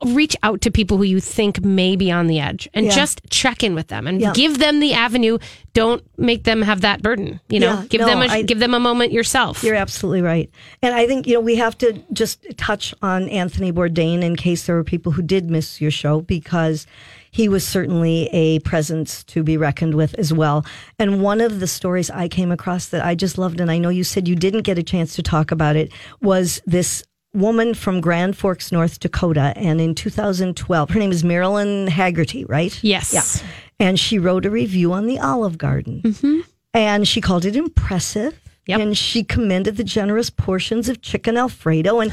reach 0.04 0.36
out 0.44 0.60
to 0.62 0.70
people 0.70 0.98
who 0.98 1.04
you 1.04 1.22
think 1.22 1.64
may 1.64 1.96
be 1.96 2.12
on 2.12 2.28
the 2.28 2.40
edge 2.40 2.68
and 2.74 2.88
Yeah. 2.88 2.92
just 2.96 3.22
check 3.30 3.64
in 3.64 3.74
with 3.76 3.88
them 3.88 4.08
and 4.08 4.20
Yeah. 4.20 4.34
give 4.34 4.58
them 4.60 4.82
the 4.82 4.94
avenue. 4.94 5.38
Don't 5.74 6.04
make 6.18 6.44
them 6.44 6.62
have 6.64 6.82
that 6.82 7.02
burden. 7.02 7.40
You 7.48 7.62
know, 7.62 7.80
Yeah, 7.80 7.84
give 7.90 8.02
no, 8.02 8.08
them 8.08 8.22
a, 8.22 8.26
I- 8.26 8.42
give 8.42 8.60
them 8.60 8.74
a 8.74 8.80
moment 8.80 9.14
yourself. 9.14 9.64
You're 9.64 9.76
absolutely 9.76 10.22
right. 10.22 10.50
And 10.82 10.94
I 10.94 11.08
think, 11.08 11.28
you 11.28 11.36
know, 11.36 11.40
we 11.40 11.56
have 11.56 11.78
to 11.78 11.94
just 12.12 12.46
touch 12.58 12.94
on 13.02 13.30
Anthony 13.30 13.72
Bourdain 13.72 14.22
in 14.22 14.36
case 14.36 14.66
there 14.66 14.76
were 14.76 14.84
people 14.84 15.14
who 15.14 15.22
did 15.22 15.50
miss 15.50 15.80
your 15.80 15.92
show 15.92 16.20
because 16.22 16.86
he 17.32 17.48
was 17.48 17.66
certainly 17.66 18.30
a 18.34 18.60
presence 18.60 19.24
to 19.26 19.44
be 19.44 19.56
reckoned 19.56 19.96
with 19.96 20.14
as 20.16 20.34
well. 20.34 20.66
And 21.00 21.22
one 21.22 21.40
of 21.40 21.62
the 21.62 21.68
stories 21.68 22.10
I 22.10 22.28
came 22.28 22.52
across 22.52 22.88
that 22.88 23.04
I 23.06 23.16
just 23.16 23.38
loved, 23.38 23.62
and 23.62 23.72
I 23.72 23.78
know 23.78 23.90
you 23.90 24.04
said 24.04 24.28
you 24.28 24.36
didn't 24.36 24.64
get 24.64 24.78
a 24.78 24.84
chance 24.84 25.16
to 25.16 25.24
talk 25.24 25.52
about 25.52 25.76
it, 25.78 25.92
was 26.22 26.62
this 26.66 27.04
woman 27.36 27.74
from 27.74 28.02
Grand 28.02 28.38
Forks, 28.38 28.72
North 28.72 29.00
Dakota. 29.00 29.54
And 29.56 29.80
in 29.82 29.94
2012, 29.96 30.90
her 30.90 31.00
name 31.00 31.12
is 31.12 31.24
Marilyn 31.24 31.88
Hagerty, 31.88 32.46
right? 32.50 32.78
Yes. 32.84 33.14
Yeah. 33.14 33.48
And 33.88 34.00
she 34.00 34.18
wrote 34.20 34.46
a 34.46 34.50
review 34.50 34.94
on 34.94 35.06
the 35.06 35.20
Olive 35.20 35.58
Garden. 35.58 36.44
And 36.74 37.08
she 37.08 37.22
called 37.22 37.46
it 37.46 37.56
impressive. 37.56 38.40
Yep. 38.68 38.80
And 38.80 38.98
she 38.98 39.24
commended 39.24 39.78
the 39.78 39.84
generous 39.84 40.30
portions 40.32 40.90
of 40.90 41.02
chicken 41.02 41.38
Alfredo. 41.38 42.00
And 42.00 42.12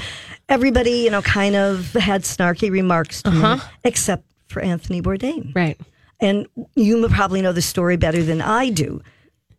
everybody, 0.48 0.90
you 0.90 1.10
know, 1.10 1.22
kind 1.22 1.56
of 1.56 1.92
had 1.94 2.24
snarky 2.24 2.70
remarks 2.70 3.22
to 3.22 3.30
Uh-huh. 3.30 3.56
me, 3.56 3.62
except 3.84 4.24
for 4.48 4.60
Anthony 4.60 5.00
Bourdain. 5.00 5.54
Right. 5.54 5.80
And 6.20 6.46
you 6.76 7.08
probably 7.08 7.40
know 7.42 7.52
the 7.52 7.62
story 7.62 7.96
better 7.96 8.22
than 8.22 8.42
I 8.42 8.68
do. 8.70 9.00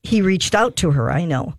He 0.03 0.21
reached 0.21 0.53
out 0.53 0.75
to 0.77 0.91
her, 0.91 1.11
I 1.11 1.25
know. 1.25 1.55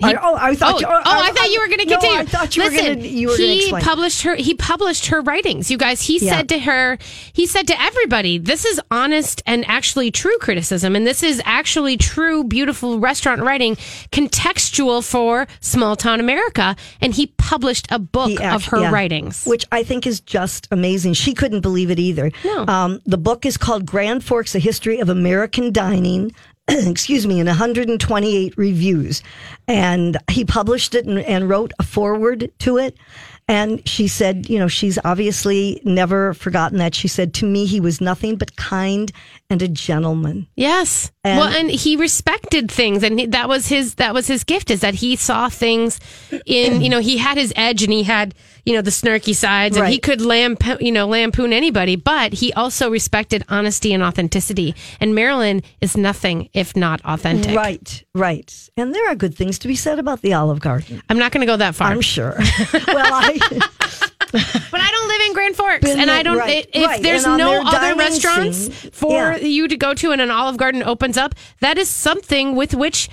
I, 0.00 0.14
oh, 0.14 0.36
I 0.36 0.54
thought. 0.54 0.74
Oh, 0.76 0.78
you, 0.80 0.86
oh, 0.88 1.02
I 1.04 1.32
thought 1.32 1.50
you 1.50 1.60
were 1.60 1.66
going 1.66 1.80
to 1.80 1.86
no, 1.86 1.96
continue. 1.98 2.18
I 2.20 2.24
thought 2.24 2.56
you 2.56 2.62
Listen, 2.62 2.76
were 2.76 2.82
going 2.94 3.00
to. 3.00 3.08
You 3.08 3.28
were 3.28 3.36
going 3.36 3.58
to 3.58 3.64
he 3.64 3.72
published 3.80 4.22
her. 4.22 4.36
He 4.36 4.54
published 4.54 5.06
her 5.06 5.20
writings. 5.22 5.70
You 5.70 5.76
guys. 5.78 6.02
He 6.02 6.18
Yeah. 6.18 6.36
said 6.36 6.48
to 6.50 6.58
her. 6.60 6.98
He 7.32 7.46
said 7.46 7.66
to 7.68 7.80
everybody, 7.80 8.38
"This 8.38 8.64
is 8.64 8.80
honest 8.90 9.42
and 9.46 9.64
actually 9.68 10.10
true 10.10 10.36
criticism, 10.40 10.94
and 10.94 11.06
this 11.06 11.22
is 11.22 11.42
actually 11.44 11.96
true, 11.96 12.44
beautiful 12.44 13.00
restaurant 13.00 13.42
writing, 13.42 13.76
contextual 14.12 15.04
for 15.04 15.46
small 15.60 15.96
town 15.96 16.20
America." 16.20 16.76
And 17.00 17.14
he 17.14 17.28
published 17.38 17.86
a 17.90 17.98
book 17.98 18.28
He 18.30 18.38
of 18.38 18.66
her 18.66 18.80
yeah. 18.80 18.90
writings. 18.90 19.44
which 19.46 19.64
I 19.72 19.82
think 19.82 20.06
is 20.06 20.20
just 20.20 20.68
amazing. 20.70 21.14
She 21.14 21.34
couldn't 21.34 21.60
believe 21.60 21.90
it 21.90 21.98
either. 21.98 22.30
No. 22.44 22.66
Um, 22.66 23.00
the 23.06 23.18
book 23.18 23.44
is 23.46 23.56
called 23.56 23.86
Grand 23.86 24.22
Forks: 24.24 24.54
A 24.54 24.58
History 24.58 25.00
of 25.00 25.08
American 25.08 25.72
Dining. 25.72 26.32
excuse 26.86 27.26
me, 27.26 27.40
in 27.40 27.46
128 27.46 28.54
reviews, 28.56 29.22
and 29.66 30.16
he 30.30 30.44
published 30.44 30.94
it 30.94 31.06
and, 31.06 31.18
and 31.20 31.48
wrote 31.48 31.72
a 31.78 31.82
foreword 31.82 32.50
to 32.60 32.76
it. 32.78 32.96
And 33.50 33.86
she 33.88 34.08
said, 34.08 34.50
you 34.50 34.58
know, 34.58 34.68
she's 34.68 34.98
obviously 35.04 35.80
never 35.82 36.34
forgotten 36.34 36.76
that. 36.78 36.94
She 36.94 37.08
said, 37.08 37.32
to 37.34 37.46
me, 37.46 37.64
he 37.64 37.80
was 37.80 37.98
nothing 37.98 38.36
but 38.36 38.56
kind 38.56 39.10
and 39.48 39.62
a 39.62 39.68
gentleman. 39.68 40.46
Yes. 40.54 41.10
And- 41.24 41.38
well, 41.38 41.48
and 41.48 41.70
he 41.70 41.96
respected 41.96 42.70
things, 42.70 43.02
and 43.02 43.18
he, 43.18 43.26
that 43.26 43.48
was 43.48 43.66
his 43.66 43.94
that 43.94 44.12
was 44.12 44.26
his 44.26 44.44
gift 44.44 44.70
is 44.70 44.80
that 44.80 44.94
he 44.94 45.16
saw 45.16 45.48
things 45.48 45.98
in 46.44 46.82
you 46.82 46.90
know 46.90 47.00
he 47.00 47.16
had 47.16 47.38
his 47.38 47.52
edge 47.56 47.82
and 47.82 47.92
he 47.92 48.02
had 48.02 48.34
you 48.64 48.74
know 48.74 48.82
the 48.82 48.90
snarky 48.90 49.34
sides 49.34 49.76
and 49.76 49.88
he 49.88 49.98
could 49.98 50.20
lamp 50.20 50.62
you 50.80 50.92
know 50.92 51.06
lampoon 51.06 51.52
anybody, 51.52 51.96
but 51.96 52.32
he 52.32 52.52
also 52.52 52.90
respected 52.90 53.44
honesty 53.48 53.92
and 53.92 54.02
authenticity. 54.02 54.74
And 55.00 55.14
Marilyn 55.14 55.62
is 55.80 55.96
nothing 55.96 56.48
if 56.52 56.76
not 56.76 57.00
authentic. 57.04 57.56
Right, 57.56 58.04
right. 58.14 58.70
And 58.76 58.94
there 58.94 59.08
are 59.10 59.14
good 59.14 59.34
things 59.34 59.58
to 59.60 59.68
be 59.68 59.76
said 59.76 59.98
about 59.98 60.22
the 60.22 60.34
Olive 60.34 60.60
Garden. 60.60 61.02
I'm 61.08 61.18
not 61.18 61.32
going 61.32 61.40
to 61.40 61.46
go 61.46 61.56
that 61.56 61.74
far, 61.74 61.88
I'm 61.88 62.00
sure. 62.00 62.34
well, 62.86 63.12
I. 63.12 63.38
but 64.30 64.80
I 64.80 64.90
don't 64.90 65.08
live 65.08 65.20
in 65.26 65.32
Grand 65.32 65.56
Forks, 65.56 65.80
Been 65.80 66.00
and 66.00 66.10
I 66.10 66.22
don't. 66.22 66.36
right, 66.36 66.68
if 66.72 66.86
right. 66.86 67.02
there's 67.02 67.26
no 67.26 67.62
other 67.64 67.96
restaurants 67.96 68.58
scene, 68.58 68.90
for 68.90 69.12
yeah. 69.12 69.36
you 69.38 69.68
to 69.68 69.76
go 69.76 69.94
to, 69.94 70.12
and 70.12 70.20
an 70.20 70.30
Olive 70.30 70.58
Garden 70.58 70.82
opens 70.82 71.16
up, 71.16 71.34
that 71.60 71.78
is 71.78 71.88
something 71.88 72.54
with 72.54 72.74
which 72.74 73.08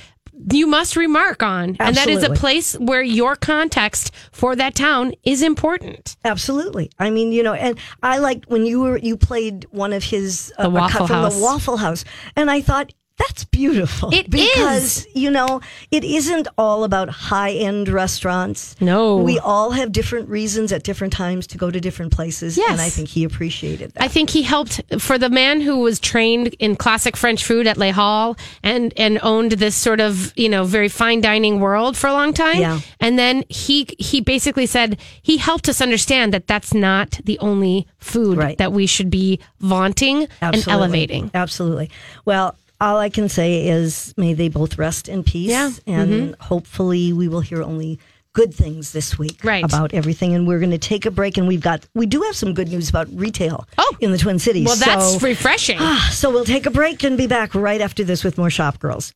you 0.52 0.68
must 0.68 0.96
remark 0.96 1.44
on. 1.44 1.78
And 1.80 1.96
that 1.96 2.08
is 2.08 2.24
a 2.24 2.30
place 2.32 2.76
where 2.76 3.02
your 3.02 3.36
context 3.36 4.12
for 4.32 4.56
that 4.56 4.76
town 4.76 5.14
is 5.24 5.42
important. 5.42 6.18
Absolutely. 6.26 6.90
I 7.00 7.10
mean, 7.10 7.32
you 7.32 7.44
know, 7.44 7.54
and 7.54 7.78
I 8.04 8.18
liked 8.20 8.50
when 8.50 8.66
you 8.66 8.82
were 8.82 8.98
you 8.98 9.18
played 9.18 9.66
one 9.72 9.94
of 9.94 10.04
his 10.04 10.54
uh, 10.58 10.64
The 10.64 10.70
Waffle 10.70 11.00
cut 11.00 11.08
from 11.08 11.16
House. 11.16 11.36
the 11.36 11.42
Waffle 11.42 11.78
House, 11.78 12.06
and 12.36 12.52
I 12.52 12.62
thought 12.62 12.92
that's 13.18 13.46
beautiful. 13.46 14.14
It 14.14 14.30
because 14.30 15.08
you 15.14 15.32
know 15.32 15.62
it 15.92 16.04
isn't 16.04 16.48
all 16.58 16.84
about 16.84 17.10
high 17.10 17.52
end 17.52 17.88
restaurants. 17.88 18.76
No. 18.82 19.18
we 19.18 19.40
all 19.40 19.72
have 19.72 19.92
different 19.94 20.28
reasons 20.30 20.72
at 20.74 20.84
different 20.84 21.14
times 21.14 21.48
to 21.48 21.58
go 21.58 21.72
to 21.72 21.80
different 21.80 22.12
places, 22.12 22.58
Yes. 22.58 22.72
and 22.72 22.82
I 22.82 22.90
think 22.90 23.08
he 23.08 23.24
appreciated 23.24 23.94
that. 23.94 24.04
I 24.04 24.08
think 24.10 24.30
he 24.30 24.44
helped 24.44 24.82
for 25.00 25.18
the 25.18 25.30
man 25.30 25.62
who 25.62 25.80
was 25.80 26.00
trained 26.00 26.56
in 26.60 26.76
classic 26.76 27.16
French 27.16 27.46
food 27.46 27.68
at 27.68 27.78
Les 27.78 27.92
Halles 27.92 28.36
and 28.64 28.94
and 28.98 29.20
owned 29.24 29.54
this 29.54 29.76
sort 29.76 30.02
of 30.02 30.34
you 30.36 30.50
know 30.50 30.66
very 30.66 30.90
fine 30.90 31.22
dining 31.22 31.60
world 31.62 31.96
for 31.96 32.08
a 32.08 32.14
long 32.14 32.34
time. 32.34 32.60
Yeah. 32.60 32.80
And 33.00 33.18
then 33.18 33.44
he 33.50 33.88
he 33.98 34.20
basically 34.22 34.66
said 34.66 35.00
he 35.22 35.38
helped 35.38 35.70
us 35.70 35.80
understand 35.82 36.34
that 36.34 36.48
that's 36.48 36.74
not 36.74 37.20
the 37.24 37.40
only 37.40 37.88
food 38.00 38.38
Right. 38.38 38.58
that 38.58 38.72
we 38.74 38.86
should 38.88 39.10
be 39.10 39.40
vaunting 39.62 40.28
and 40.42 40.68
elevating. 40.68 41.32
Absolutely. 41.34 41.90
Well, 42.26 42.56
all 42.82 42.98
I 42.98 43.10
can 43.10 43.30
say 43.30 43.68
is 43.68 44.14
may 44.18 44.34
they 44.34 44.50
both 44.50 44.78
rest 44.78 45.08
in 45.08 45.24
peace. 45.24 45.50
Yeah. 45.50 45.72
And 45.88 46.12
mm-hmm. 46.12 46.42
hopefully 46.42 47.14
we 47.14 47.28
will 47.28 47.42
hear 47.42 47.62
only 47.64 48.00
good 48.34 48.54
things 48.54 48.92
this 48.92 49.18
week 49.18 49.40
Right. 49.44 49.64
about 49.64 49.94
everything. 49.94 50.34
And 50.36 50.46
we're 50.46 50.60
going 50.60 50.72
to 50.72 50.78
take 50.78 51.06
a 51.06 51.12
break. 51.12 51.38
And 51.38 51.48
we've 51.48 51.62
got, 51.62 51.88
we 51.96 52.06
do 52.06 52.22
have 52.24 52.36
some 52.36 52.54
good 52.54 52.68
news 52.68 52.90
about 52.90 53.08
retail 53.14 53.66
Oh. 53.78 53.96
in 54.02 54.12
the 54.12 54.18
Twin 54.18 54.40
Cities. 54.40 54.66
Well, 54.66 54.76
that's 54.76 55.14
So- 55.14 55.20
refreshing. 55.20 55.78
Ah, 55.80 56.10
so 56.12 56.30
we'll 56.30 56.44
take 56.46 56.66
a 56.66 56.72
break 56.72 57.04
and 57.04 57.18
be 57.18 57.28
back 57.28 57.56
right 57.56 57.80
after 57.80 58.04
this 58.04 58.24
with 58.26 58.38
more 58.38 58.50
Shop 58.50 58.80
Girls. 58.80 59.14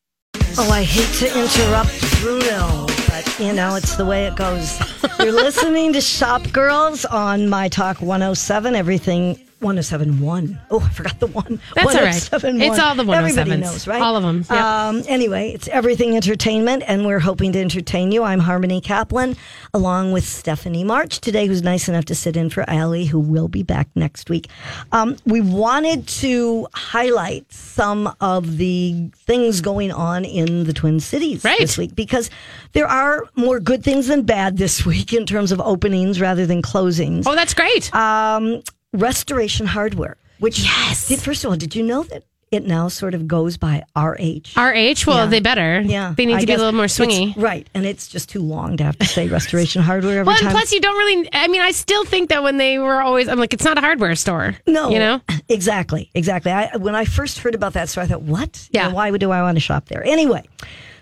Oh, 0.57 0.71
I 0.71 0.83
hate 0.83 1.13
to 1.19 1.39
interrupt 1.39 2.21
Bruno, 2.21 2.85
but 3.07 3.39
you 3.39 3.53
know, 3.53 3.75
it's 3.75 3.95
the 3.95 4.05
way 4.05 4.25
it 4.25 4.35
goes. 4.35 4.79
You're 5.19 5.31
listening 5.31 5.93
to 5.93 6.01
Shop 6.01 6.41
Girls 6.51 7.05
on 7.05 7.49
My 7.49 7.67
Talk 7.67 8.01
107, 8.01 8.75
everything 8.75 9.39
1071. 9.61 10.59
Oh, 10.71 10.79
I 10.79 10.89
forgot 10.89 11.19
the 11.19 11.27
one. 11.27 11.59
That's 11.75 11.95
all 11.95 12.01
right. 12.01 12.15
It's 12.15 12.79
all 12.79 12.95
the 12.95 13.03
Everybody 13.11 13.57
knows, 13.57 13.87
right? 13.87 14.01
All 14.01 14.15
of 14.15 14.23
'em, 14.23 14.45
yep. 14.49 14.51
Um, 14.51 15.03
anyway, 15.07 15.51
it's 15.51 15.67
Everything 15.67 16.15
Entertainment, 16.15 16.83
and 16.87 17.05
we're 17.05 17.19
hoping 17.19 17.51
to 17.53 17.59
entertain 17.59 18.11
you. 18.11 18.23
I'm 18.23 18.39
Harmony 18.39 18.79
Kaplan, 18.81 19.35
along 19.73 20.11
with 20.13 20.23
Stephanie 20.25 20.83
March 20.83 21.19
today, 21.19 21.45
who's 21.47 21.61
nice 21.61 21.89
enough 21.89 22.05
to 22.05 22.15
sit 22.15 22.37
in 22.37 22.49
for 22.49 22.67
Allie, 22.69 23.05
who 23.05 23.19
will 23.19 23.47
be 23.47 23.63
back 23.63 23.89
next 23.95 24.29
week. 24.29 24.47
Um, 24.91 25.17
we 25.25 25.41
wanted 25.41 26.07
to 26.07 26.67
highlight 26.73 27.51
some 27.51 28.13
of 28.21 28.57
the 28.57 29.09
things 29.25 29.61
going 29.61 29.91
on 29.91 30.23
in 30.25 30.63
the 30.63 30.73
Twin 30.73 30.99
Cities 30.99 31.43
Right. 31.43 31.59
this 31.59 31.77
week 31.77 31.95
because 31.95 32.29
there 32.73 32.87
are 32.87 33.25
more 33.35 33.59
good 33.59 33.83
things 33.83 34.07
than 34.07 34.21
bad 34.23 34.57
this 34.57 34.85
week 34.85 35.11
in 35.13 35.25
terms 35.25 35.51
of 35.51 35.59
openings 35.61 36.21
rather 36.21 36.45
than 36.45 36.61
closings. 36.61 37.23
oh, 37.27 37.35
that's 37.35 37.53
great. 37.53 37.93
Um, 37.93 38.61
Restoration 38.93 39.65
Hardware, 39.67 40.17
which 40.39 40.59
Yes. 40.59 41.07
did 41.07 41.19
first 41.19 41.43
of 41.43 41.51
all, 41.51 41.57
did 41.57 41.75
you 41.75 41.83
know 41.83 42.03
that 42.03 42.23
it 42.51 42.65
now 42.65 42.87
sort 42.87 43.13
of 43.13 43.27
goes 43.27 43.57
by 43.57 43.83
RH? 43.95 44.55
RH, 44.57 45.05
well, 45.05 45.17
yeah. 45.17 45.25
they 45.27 45.39
better. 45.39 45.81
Yeah, 45.81 46.15
They 46.17 46.25
need 46.25 46.33
I 46.37 46.39
to 46.41 46.47
be 46.47 46.53
a 46.53 46.57
little 46.57 46.71
more 46.73 46.85
swingy. 46.85 47.33
right? 47.37 47.67
And 47.75 47.85
it's 47.85 48.07
just 48.07 48.27
too 48.29 48.41
long 48.41 48.75
to 48.77 48.83
have 48.83 48.97
to 48.97 49.05
say 49.05 49.27
Restoration 49.27 49.83
Hardware 49.83 50.21
every 50.21 50.25
Well, 50.33 50.37
time. 50.41 50.49
plus, 50.51 50.71
you 50.73 50.81
don't 50.81 50.97
really. 50.97 51.29
I 51.31 51.47
mean, 51.47 51.61
I 51.61 51.69
still 51.69 52.05
think 52.05 52.29
that 52.29 52.41
when 52.41 52.57
they 52.57 52.79
were 52.79 53.01
always, 53.01 53.27
I'm 53.27 53.37
like, 53.37 53.53
it's 53.53 53.63
not 53.63 53.77
a 53.77 53.81
hardware 53.81 54.15
store. 54.15 54.55
no, 54.65 54.89
you 54.89 54.97
know. 54.97 55.21
exactly, 55.49 56.09
exactly. 56.15 56.51
I, 56.51 56.75
when 56.77 56.95
I 56.95 57.05
first 57.05 57.37
heard 57.37 57.53
about 57.53 57.73
that 57.73 57.87
store, 57.89 58.03
I 58.03 58.07
thought, 58.07 58.23
what? 58.23 58.67
You 58.71 58.79
Yeah. 58.79 58.87
know, 58.87 58.95
why 58.95 59.11
would 59.11 59.21
do 59.21 59.29
I 59.29 59.43
want 59.43 59.57
to 59.57 59.61
shop 59.61 59.85
there? 59.85 60.03
Anyway, 60.03 60.41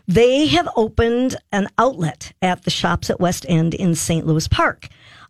they 0.10 0.48
have 0.48 0.68
opened 0.76 1.38
an 1.54 1.70
outlet 1.78 2.34
at 2.42 2.64
the 2.66 2.72
shops 2.72 3.10
at 3.10 3.22
West 3.22 3.46
End 3.48 3.74
in 3.74 3.96
St. 3.96 4.28
Louis 4.28 4.50
Park, 4.50 4.90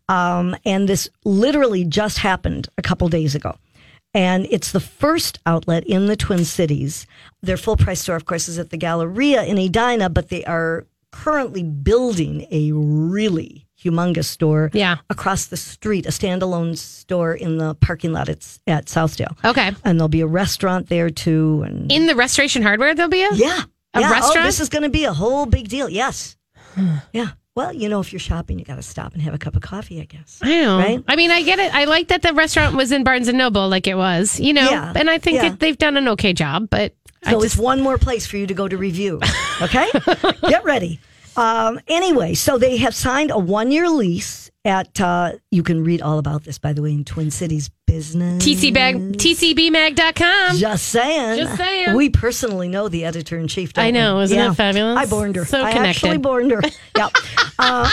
um, 0.10 0.56
and 0.66 0.88
this 0.88 1.10
literally 1.26 1.84
just 1.86 2.20
happened 2.20 2.68
a 2.78 2.82
couple 2.82 3.08
days 3.10 3.36
ago. 3.36 3.58
And 4.14 4.48
it's 4.50 4.72
the 4.72 4.80
first 4.80 5.40
outlet 5.46 5.84
in 5.86 6.08
the 6.08 6.16
Twin 6.16 6.44
Cities. 6.46 7.06
Their 7.42 7.58
full 7.58 7.78
price 7.78 8.02
store, 8.02 8.16
of 8.16 8.26
course, 8.26 8.48
is 8.48 8.58
at 8.58 8.70
the 8.72 8.78
Galleria 8.78 9.44
in 9.44 9.58
Edina, 9.58 10.10
but 10.10 10.30
they 10.30 10.44
are 10.46 10.86
currently 11.12 11.62
building 11.64 12.48
a 12.50 12.72
really 12.72 13.68
humongous 13.84 14.26
store 14.26 14.72
Yeah. 14.74 14.98
across 15.10 15.46
the 15.46 15.58
street, 15.58 16.06
a 16.08 16.10
standalone 16.10 16.78
store 16.78 17.34
in 17.34 17.58
the 17.60 17.76
parking 17.76 18.12
lot 18.12 18.28
at, 18.28 18.58
at 18.66 18.86
Southdale. 18.86 19.38
Okay. 19.46 19.72
And 19.84 20.00
there'll 20.00 20.10
be 20.10 20.22
a 20.22 20.28
restaurant 20.28 20.88
there 20.90 21.10
too. 21.12 21.64
And 21.68 21.92
In 21.92 22.08
the 22.08 22.16
restoration 22.16 22.64
hardware, 22.64 22.96
there'll 22.96 23.12
be 23.12 23.24
a. 23.24 23.34
yeah. 23.34 23.64
A 23.94 24.02
yeah. 24.02 24.12
restaurant? 24.12 24.40
Oh, 24.40 24.44
this 24.44 24.60
is 24.60 24.70
going 24.70 24.84
to 24.84 24.90
be 24.90 25.06
a 25.06 25.14
whole 25.14 25.46
big 25.46 25.70
deal. 25.70 25.90
Yes. 25.90 26.38
yeah. 27.14 27.30
Well, 27.58 27.74
you 27.74 27.90
know, 27.90 28.00
if 28.00 28.14
you're 28.14 28.20
shopping, 28.20 28.60
you 28.60 28.66
got 28.66 28.76
to 28.76 28.84
stop 28.84 29.14
and 29.14 29.22
have 29.24 29.34
a 29.34 29.40
cup 29.40 29.56
of 29.56 29.64
coffee, 29.64 30.00
I 30.00 30.06
guess. 30.06 30.38
I 30.44 30.62
know. 30.62 30.78
Right? 30.78 31.04
I 31.08 31.16
mean, 31.16 31.32
I 31.32 31.42
get 31.42 31.58
it. 31.58 31.74
I 31.74 31.86
like 31.86 32.10
that 32.10 32.22
the 32.22 32.32
restaurant 32.32 32.76
was 32.76 32.92
in 32.92 33.04
Barnes 33.04 33.28
and 33.28 33.36
Noble, 33.36 33.68
like 33.68 33.88
it 33.88 33.96
was, 33.98 34.40
you 34.40 34.54
know. 34.54 34.70
Yeah. 34.70 34.94
And 34.96 35.10
I 35.10 35.18
think 35.18 35.38
Yeah. 35.38 35.48
it, 35.54 35.60
they've 35.60 35.76
done 35.76 35.98
an 35.98 36.08
okay 36.10 36.34
job, 36.34 36.68
but 36.70 36.94
I 37.26 37.32
So 37.32 37.42
just 37.42 37.56
it's 37.56 37.58
one 37.58 37.82
more 37.82 37.98
place 37.98 38.28
for 38.28 38.38
you 38.38 38.46
to 38.46 38.54
go 38.54 38.68
to 38.68 38.78
review. 38.78 39.20
Okay? 39.60 39.88
Get 40.48 40.66
ready. 40.66 41.00
Um, 41.36 41.80
anyway, 41.88 42.36
so 42.36 42.60
they 42.60 42.78
have 42.78 42.94
signed 42.94 43.32
a 43.32 43.40
one 43.40 43.72
year 43.72 43.90
lease 43.90 44.52
at, 44.68 45.00
uh, 45.00 45.34
you 45.50 45.64
can 45.64 45.84
read 45.84 46.02
all 46.02 46.20
about 46.20 46.44
this, 46.44 46.60
by 46.60 46.74
the 46.74 46.82
way, 46.82 46.92
in 46.92 47.06
Twin 47.06 47.32
Cities 47.32 47.70
Business. 47.88 48.44
TC 48.44 48.74
bag, 48.74 48.96
TCBmag.com. 49.14 50.58
Just 50.58 50.88
saying. 50.90 51.38
Just 51.38 51.58
saying. 51.58 51.96
We 51.96 52.10
personally 52.10 52.68
know 52.68 52.90
the 52.90 53.06
editor 53.06 53.38
in 53.38 53.48
chief. 53.48 53.72
I 53.78 53.92
know. 53.92 54.20
Isn't 54.20 54.38
it 54.38 54.54
fabulous? 54.56 54.98
I 54.98 55.06
borned 55.06 55.38
her. 55.38 55.46
So 55.46 55.62
I 55.62 55.72
actually 55.72 56.20
connected. 56.20 56.22
borned 56.22 56.52
her. 56.52 56.62
yeah. 56.98 57.10
Uh, 57.58 57.90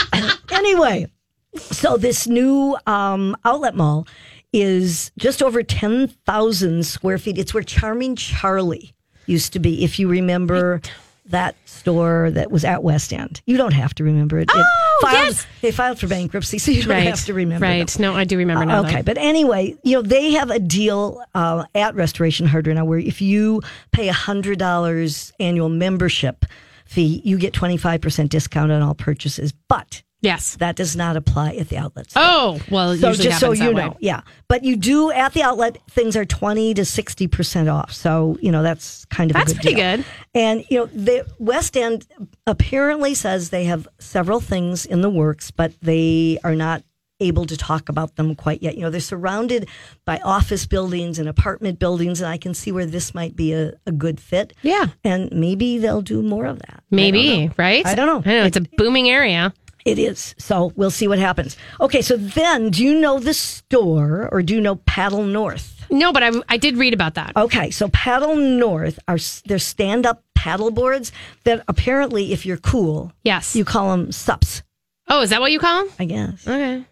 anyway, 0.51 1.07
so 1.55 1.97
this 1.97 2.27
new 2.27 2.77
um, 2.85 3.35
outlet 3.45 3.75
mall 3.75 4.05
is 4.51 5.11
just 5.17 5.41
over 5.41 5.63
10,000 5.63 6.85
square 6.85 7.17
feet. 7.17 7.37
It's 7.37 7.53
where 7.53 7.63
Charming 7.63 8.15
Charlie 8.15 8.93
used 9.25 9.53
to 9.53 9.59
be, 9.59 9.83
if 9.83 9.97
you 9.97 10.07
remember 10.07 10.81
that 11.27 11.55
store 11.65 12.29
that 12.31 12.51
was 12.51 12.63
at 12.63 12.83
West 12.83 13.11
End. 13.11 13.41
You 13.45 13.57
don't 13.57 13.73
have 13.73 13.93
to 13.95 14.03
remember 14.03 14.37
it. 14.39 14.43
it 14.43 14.55
Oh, 14.55 14.97
filed, 15.01 15.13
yes. 15.27 15.47
They 15.61 15.71
filed 15.71 15.99
for 15.99 16.07
bankruptcy, 16.07 16.57
so 16.59 16.71
you 16.71 16.83
don't 16.83 16.91
Right. 16.91 17.07
have 17.07 17.25
to 17.25 17.33
remember. 17.33 17.65
them. 17.65 17.79
Right. 17.79 17.99
No, 17.99 18.13
I 18.15 18.23
do 18.25 18.37
remember 18.37 18.65
now. 18.65 18.81
Okay, 18.81 18.97
though. 18.97 19.01
but 19.03 19.17
anyway, 19.17 19.75
you 19.83 19.93
know 19.95 20.01
they 20.01 20.31
have 20.33 20.51
a 20.51 20.59
deal 20.59 21.23
uh, 21.33 21.65
at 21.73 21.95
Restoration 21.95 22.45
Hardware 22.47 22.75
now 22.75 22.85
where 22.85 22.99
if 22.99 23.21
you 23.21 23.61
pay 23.91 24.07
a 24.07 24.13
hundred 24.13 24.59
dollars 24.59 25.33
annual 25.39 25.69
membership 25.69 26.45
fee, 26.85 27.21
you 27.25 27.37
get 27.37 27.53
twenty 27.53 27.77
five 27.77 28.01
percent 28.01 28.29
discount 28.31 28.71
on 28.71 28.81
all 28.81 28.93
purchases. 28.95 29.51
But 29.67 30.03
Yes. 30.25 30.55
that 30.57 30.75
does 30.75 30.95
not 30.95 31.15
apply 31.15 31.55
at 31.55 31.69
the 31.69 31.77
outlet. 31.77 32.11
store. 32.11 32.23
Oh, 32.25 32.59
well, 32.69 32.95
so 32.97 33.07
usually 33.09 33.27
just 33.29 33.39
so 33.39 33.51
you 33.53 33.73
that 33.73 33.75
know, 33.75 33.97
yeah. 33.99 34.21
But 34.49 34.63
you 34.63 34.75
do 34.75 35.11
at 35.11 35.33
the 35.33 35.43
outlet 35.43 35.77
things 35.89 36.15
are 36.17 36.25
twenty 36.25 36.73
to 36.73 36.83
sixty 36.83 37.27
percent 37.27 37.69
off. 37.69 37.93
So 37.93 38.37
you 38.41 38.51
know 38.51 38.63
that's 38.63 39.05
kind 39.05 39.31
of 39.31 39.35
That's 39.35 39.51
a 39.51 39.55
good 39.55 39.61
pretty 39.61 39.75
deal. 39.75 39.97
good. 39.97 40.05
And 40.33 40.65
you 40.69 40.79
know 40.79 40.85
the 40.87 41.25
West 41.39 41.77
End 41.77 42.05
apparently 42.47 43.13
says 43.15 43.49
they 43.49 43.65
have 43.65 43.87
several 43.99 44.39
things 44.39 44.85
in 44.85 45.01
the 45.01 45.09
works, 45.09 45.51
but 45.51 45.73
they 45.81 46.37
are 46.43 46.55
not 46.55 46.83
able 47.21 47.45
to 47.45 47.55
talk 47.55 47.87
about 47.87 48.17
them 48.17 48.35
quite 48.35 48.61
yet. 48.61 48.75
You 48.75 48.81
know 48.81 48.89
they're 48.89 48.99
surrounded 48.99 49.69
by 50.05 50.19
office 50.19 50.65
buildings 50.65 51.17
and 51.17 51.29
apartment 51.29 51.79
buildings, 51.79 52.19
and 52.21 52.29
I 52.29 52.37
can 52.37 52.53
see 52.53 52.71
where 52.73 52.85
this 52.85 53.15
might 53.15 53.35
be 53.35 53.53
a, 53.53 53.71
a 53.85 53.91
good 53.91 54.19
fit. 54.19 54.53
Yeah. 54.61 54.87
and 55.03 55.31
maybe 55.31 55.77
they'll 55.77 56.01
do 56.01 56.21
more 56.21 56.45
of 56.45 56.59
that. 56.59 56.79
I 56.91 56.95
Maybe, 56.95 57.47
know. 57.47 57.53
right? 57.57 57.85
I 57.85 57.95
don't 57.95 58.05
know. 58.07 58.29
I 58.29 58.35
know. 58.35 58.45
It's 58.45 58.57
a 58.57 58.61
booming 58.77 59.09
area. 59.09 59.53
It 59.85 59.99
is. 59.99 60.33
So 60.39 60.73
we'll 60.75 60.91
see 60.91 61.07
what 61.07 61.19
happens. 61.19 61.55
Okay, 61.79 62.01
so 62.01 62.17
then 62.17 62.71
do 62.71 62.83
you 62.83 62.99
know 62.99 63.19
the 63.19 63.33
store 63.35 64.27
or 64.31 64.41
do 64.41 64.55
you 64.55 64.61
know 64.61 64.77
Paddle 64.77 65.23
North? 65.23 65.85
No, 65.91 66.11
but 66.11 66.23
I, 66.23 66.31
I 66.49 66.57
did 66.57 66.77
read 66.77 66.93
about 66.95 67.13
that. 67.13 67.33
Okay, 67.37 67.69
so 67.69 67.87
Paddle 67.89 68.35
North 68.35 68.97
are 69.07 69.19
they're 69.45 69.59
stand 69.59 70.05
up 70.07 70.23
paddle 70.33 70.71
boards 70.71 71.11
that 71.43 71.63
apparently, 71.67 72.33
if 72.33 72.45
you're 72.45 72.57
cool, 72.57 73.11
Yes. 73.23 73.55
you 73.55 73.63
call 73.63 73.91
them 73.91 74.11
sups. 74.11 74.63
oh, 75.07 75.21
is 75.21 75.29
that 75.29 75.39
what 75.41 75.51
you 75.51 75.59
call 75.59 75.85
them? 75.85 75.93
I 75.99 76.05
guess. 76.05 76.47
Okay. 76.47 76.83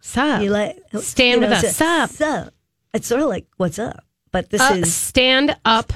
Sup? 0.00 0.40
You 0.40 0.50
like 0.50 0.76
Stand 1.00 1.40
with 1.40 1.50
us. 1.50 1.76
Sup. 1.76 2.08
Sup. 2.10 2.54
It's 2.94 3.08
sort 3.08 3.20
of 3.22 3.28
like 3.28 3.46
what's 3.56 3.80
up, 3.80 4.04
but 4.30 4.50
this 4.50 4.60
Uh, 4.60 4.74
is 4.78 4.94
stand 4.94 5.56
up 5.64 5.92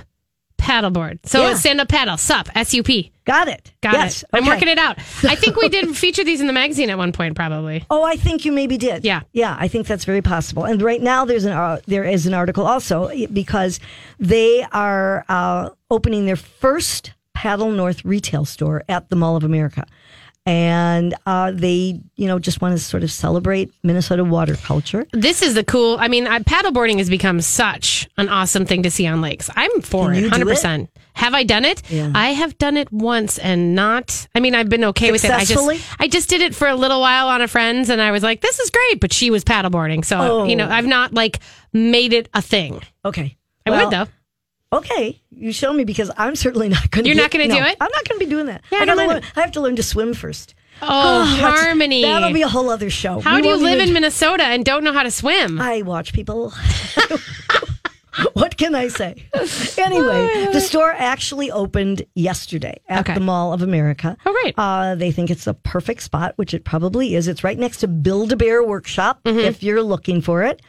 paddleboard. 0.70 1.18
So 1.24 1.42
Yeah. 1.42 1.54
stand 1.54 1.80
up 1.80 1.88
paddle. 1.88 2.16
Sup. 2.16 2.48
S 2.54 2.72
U 2.74 2.82
P. 2.82 3.10
got 3.24 3.48
it. 3.48 3.72
Got 3.82 3.94
yes. 3.94 4.22
it. 4.22 4.28
I'm 4.32 4.42
okay. 4.42 4.50
working 4.52 4.68
it 4.68 4.78
out. 4.78 4.98
I 5.24 5.34
think 5.36 5.56
we 5.56 5.68
did 5.68 5.96
feature 5.96 6.24
these 6.24 6.40
in 6.40 6.46
the 6.46 6.52
magazine 6.52 6.90
at 6.90 6.98
one 6.98 7.12
point, 7.12 7.36
probably. 7.36 7.84
Oh, 7.90 8.02
I 8.02 8.16
think 8.16 8.44
you 8.44 8.52
maybe 8.52 8.76
did. 8.76 9.04
Yeah. 9.04 9.20
yeah, 9.32 9.56
I 9.58 9.68
think 9.68 9.86
that's 9.86 10.04
very 10.04 10.22
possible. 10.22 10.64
And 10.64 10.82
right 10.82 11.00
now, 11.00 11.24
there's 11.24 11.44
an 11.44 11.52
uh, 11.52 11.80
there 11.86 12.04
is 12.04 12.26
an 12.26 12.34
article 12.34 12.66
also 12.66 13.10
because 13.32 13.78
they 14.18 14.64
are 14.72 15.24
uh, 15.28 15.70
opening 15.90 16.26
their 16.26 16.36
first 16.36 17.12
Paddle 17.34 17.70
North 17.70 18.04
retail 18.04 18.44
store 18.44 18.82
at 18.88 19.08
the 19.08 19.16
Mall 19.16 19.36
of 19.36 19.44
America, 19.44 19.86
and 20.50 21.14
uh, 21.26 21.52
they, 21.54 22.00
you 22.16 22.26
know, 22.26 22.40
just 22.40 22.61
want 22.61 22.76
to 22.76 22.83
sort 22.83 23.04
of 23.04 23.11
celebrate 23.12 23.73
Minnesota 23.85 24.25
water 24.25 24.57
culture. 24.57 25.07
This 25.12 25.42
is 25.42 25.54
the 25.54 25.62
cool. 25.62 25.97
I 26.00 26.09
mean, 26.09 26.26
I, 26.26 26.40
paddleboarding 26.40 26.99
has 26.99 27.09
become 27.09 27.40
such 27.40 28.09
an 28.19 28.28
awesome 28.28 28.66
thing 28.66 28.83
to 28.83 28.90
see 28.90 29.07
on 29.07 29.21
lakes. 29.21 29.49
I'm 29.54 29.80
for 29.80 30.12
it, 30.12 30.28
hundred 30.28 30.49
percent. 30.49 30.90
Have 31.12 31.35
I 31.35 31.45
done 31.45 31.64
it? 31.64 31.88
Yeah. 31.88 32.11
I 32.14 32.30
have 32.30 32.59
done 32.59 32.76
it 32.76 32.90
once 32.92 33.38
and 33.38 33.76
not. 33.76 34.26
I 34.35 34.40
mean, 34.40 34.57
I've 34.57 34.69
been 34.69 34.85
okay 34.87 35.12
with 35.12 35.25
it. 35.25 35.30
I 35.30 35.45
just, 35.45 35.95
I 36.00 36.09
just 36.09 36.28
did 36.28 36.40
it 36.40 36.54
for 36.54 36.66
a 36.66 36.75
little 36.75 37.00
while 37.00 37.28
on 37.28 37.42
a 37.42 37.49
friend's, 37.49 37.88
and 37.88 38.02
I 38.02 38.11
was 38.11 38.25
like, 38.25 38.40
"This 38.40 38.59
is 38.59 38.71
great," 38.71 39.00
but 39.00 39.12
she 39.12 39.30
was 39.30 39.45
paddleboarding, 39.45 40.04
so 40.04 40.19
Oh. 40.21 40.45
you 40.47 40.57
know, 40.57 40.69
I've 40.69 40.87
not 40.87 41.14
like 41.14 41.38
made 41.73 42.12
it 42.12 42.28
a 42.35 42.42
thing. 42.42 42.80
Okay. 43.04 43.37
I 43.66 43.71
Well, 43.71 43.85
would 43.85 43.95
though. 43.95 44.11
Okay, 44.72 45.20
you 45.30 45.52
show 45.52 45.72
me 45.72 45.84
because 45.84 46.10
I'm 46.16 46.36
certainly 46.36 46.68
not 46.68 46.90
going 46.92 47.02
to. 47.04 47.08
You're 47.10 47.16
not 47.16 47.30
gonna 47.32 47.48
do 47.48 47.54
it? 47.56 47.76
I'm 47.80 47.90
not 47.92 48.08
going 48.08 48.20
to 48.20 48.24
be 48.24 48.30
doing 48.30 48.46
that. 48.46 48.62
Yeah, 48.70 48.84
I 48.88 48.94
learn, 48.94 49.22
I 49.36 49.40
have 49.40 49.50
to 49.52 49.60
learn 49.60 49.74
to 49.76 49.82
swim 49.82 50.14
first. 50.14 50.54
Oh, 50.80 51.24
that's- 51.40 51.60
harmony. 51.64 52.02
That'll 52.02 52.32
be 52.32 52.42
a 52.42 52.48
whole 52.48 52.70
other 52.70 52.88
show. 52.88 53.18
How 53.20 53.34
We 53.36 53.42
do 53.42 53.48
you 53.48 53.56
live 53.56 53.74
even- 53.76 53.88
in 53.88 53.94
Minnesota 53.94 54.44
and 54.44 54.64
don't 54.64 54.84
know 54.84 54.92
how 54.92 55.02
to 55.02 55.10
swim? 55.10 55.60
I 55.60 55.82
watch 55.82 56.12
people. 56.12 56.52
what 58.34 58.56
can 58.56 58.74
I 58.74 58.88
say? 58.88 59.26
Anyway, 59.78 60.46
the 60.52 60.60
store 60.64 60.92
actually 60.92 61.50
opened 61.50 62.02
yesterday 62.14 62.80
at 62.88 63.00
Okay. 63.00 63.14
the 63.14 63.20
Mall 63.20 63.52
of 63.52 63.62
America. 63.62 64.16
Oh, 64.26 64.32
great. 64.42 64.54
Uh, 64.56 64.94
they 64.94 65.10
think 65.12 65.30
it's 65.30 65.46
a 65.46 65.54
perfect 65.54 66.02
spot, 66.02 66.34
which 66.36 66.54
it 66.54 66.64
probably 66.64 67.14
is. 67.14 67.28
It's 67.28 67.42
right 67.44 67.58
next 67.58 67.78
to 67.78 67.88
Build 67.88 68.32
a 68.32 68.36
Bear 68.36 68.62
Workshop 68.62 69.20
Mm-hmm. 69.24 69.38
if 69.40 69.62
you're 69.62 69.82
looking 69.82 70.20
for 70.20 70.42
it. 70.42 70.60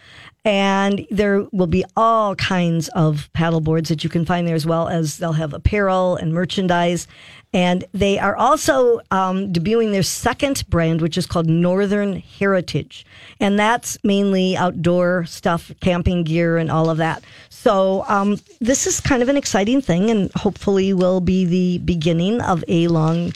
And 0.43 1.05
there 1.11 1.45
will 1.51 1.67
be 1.67 1.85
all 1.95 2.35
kinds 2.35 2.89
of 2.89 3.29
paddle 3.33 3.61
boards 3.61 3.89
that 3.89 4.03
you 4.03 4.09
can 4.09 4.25
find 4.25 4.47
there, 4.47 4.55
as 4.55 4.65
well 4.65 4.87
as 4.87 5.17
they'll 5.17 5.33
have 5.33 5.53
apparel 5.53 6.15
and 6.15 6.33
merchandise. 6.33 7.07
And 7.53 7.83
they 7.93 8.17
are 8.17 8.35
also 8.35 9.01
um, 9.11 9.53
debuting 9.53 9.91
their 9.91 10.03
second 10.03 10.67
brand, 10.67 11.01
which 11.01 11.17
is 11.17 11.27
called 11.27 11.47
Northern 11.47 12.15
Heritage. 12.15 13.05
And 13.39 13.59
that's 13.59 13.97
mainly 14.03 14.57
outdoor 14.57 15.25
stuff, 15.25 15.71
camping 15.81 16.23
gear, 16.23 16.57
and 16.57 16.71
all 16.71 16.89
of 16.89 16.97
that. 16.97 17.23
So 17.49 18.05
um, 18.07 18.39
this 18.59 18.87
is 18.87 18.99
kind 18.99 19.21
of 19.21 19.29
an 19.29 19.37
exciting 19.37 19.81
thing, 19.81 20.09
and 20.09 20.31
hopefully 20.33 20.93
will 20.93 21.21
be 21.21 21.45
the 21.45 21.77
beginning 21.79 22.41
of 22.41 22.63
a 22.67 22.87
long 22.87 23.33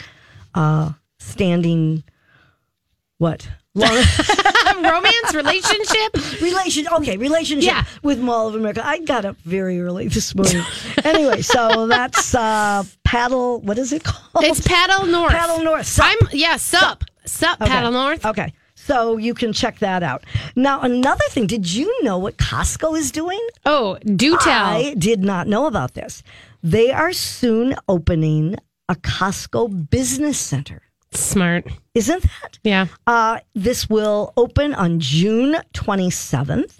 uh, 0.55 0.93
standing, 1.19 2.03
what? 3.19 3.47
Long 3.75 3.91
Romance, 4.83 5.33
relationship. 5.33 6.41
relation. 6.41 6.87
Okay, 6.87 7.17
relationship 7.17 7.67
Yeah. 7.73 7.83
with 8.03 8.19
Mall 8.19 8.47
of 8.47 8.55
America. 8.55 8.81
I 8.85 8.99
got 8.99 9.25
up 9.25 9.37
very 9.45 9.81
early 9.81 10.07
this 10.07 10.33
morning. 10.35 10.63
anyway, 11.03 11.41
so 11.41 11.87
that's 11.87 12.33
uh, 12.35 12.83
paddle. 13.03 13.61
What 13.61 13.77
is 13.77 13.91
it 13.93 14.03
called? 14.03 14.45
It's 14.45 14.61
paddle 14.67 15.05
north. 15.07 15.31
Paddle 15.31 15.63
North. 15.63 15.85
Sup. 15.85 16.05
I'm 16.05 16.17
yeah, 16.31 16.57
sup, 16.57 17.03
sup, 17.25 17.61
Okay. 17.61 17.69
paddle 17.69 17.91
north. 17.91 18.25
Okay. 18.25 18.53
So 18.75 19.17
you 19.17 19.33
can 19.33 19.51
check 19.51 19.79
that 19.79 20.03
out. 20.03 20.23
Now, 20.55 20.81
another 20.81 21.23
thing, 21.29 21.47
did 21.47 21.71
you 21.71 22.03
know 22.03 22.19
what 22.19 22.37
Costco 22.37 22.95
is 22.97 23.09
doing? 23.09 23.39
Oh, 23.65 23.97
do 24.15 24.37
tell. 24.37 24.65
I 24.77 24.93
did 24.95 25.23
not 25.23 25.47
know 25.47 25.65
about 25.65 25.95
this. 25.95 26.21
They 26.61 26.91
are 26.91 27.11
soon 27.13 27.75
opening 27.87 28.57
a 28.87 28.93
Costco 28.95 29.89
business 29.89 30.37
center. 30.37 30.81
Smart. 31.15 31.67
Isn't 31.93 32.23
that? 32.23 32.59
Yeah. 32.63 32.87
Uh, 33.07 33.39
this 33.53 33.89
will 33.89 34.33
open 34.37 34.73
on 34.73 34.99
June 34.99 35.57
27th. 35.73 36.73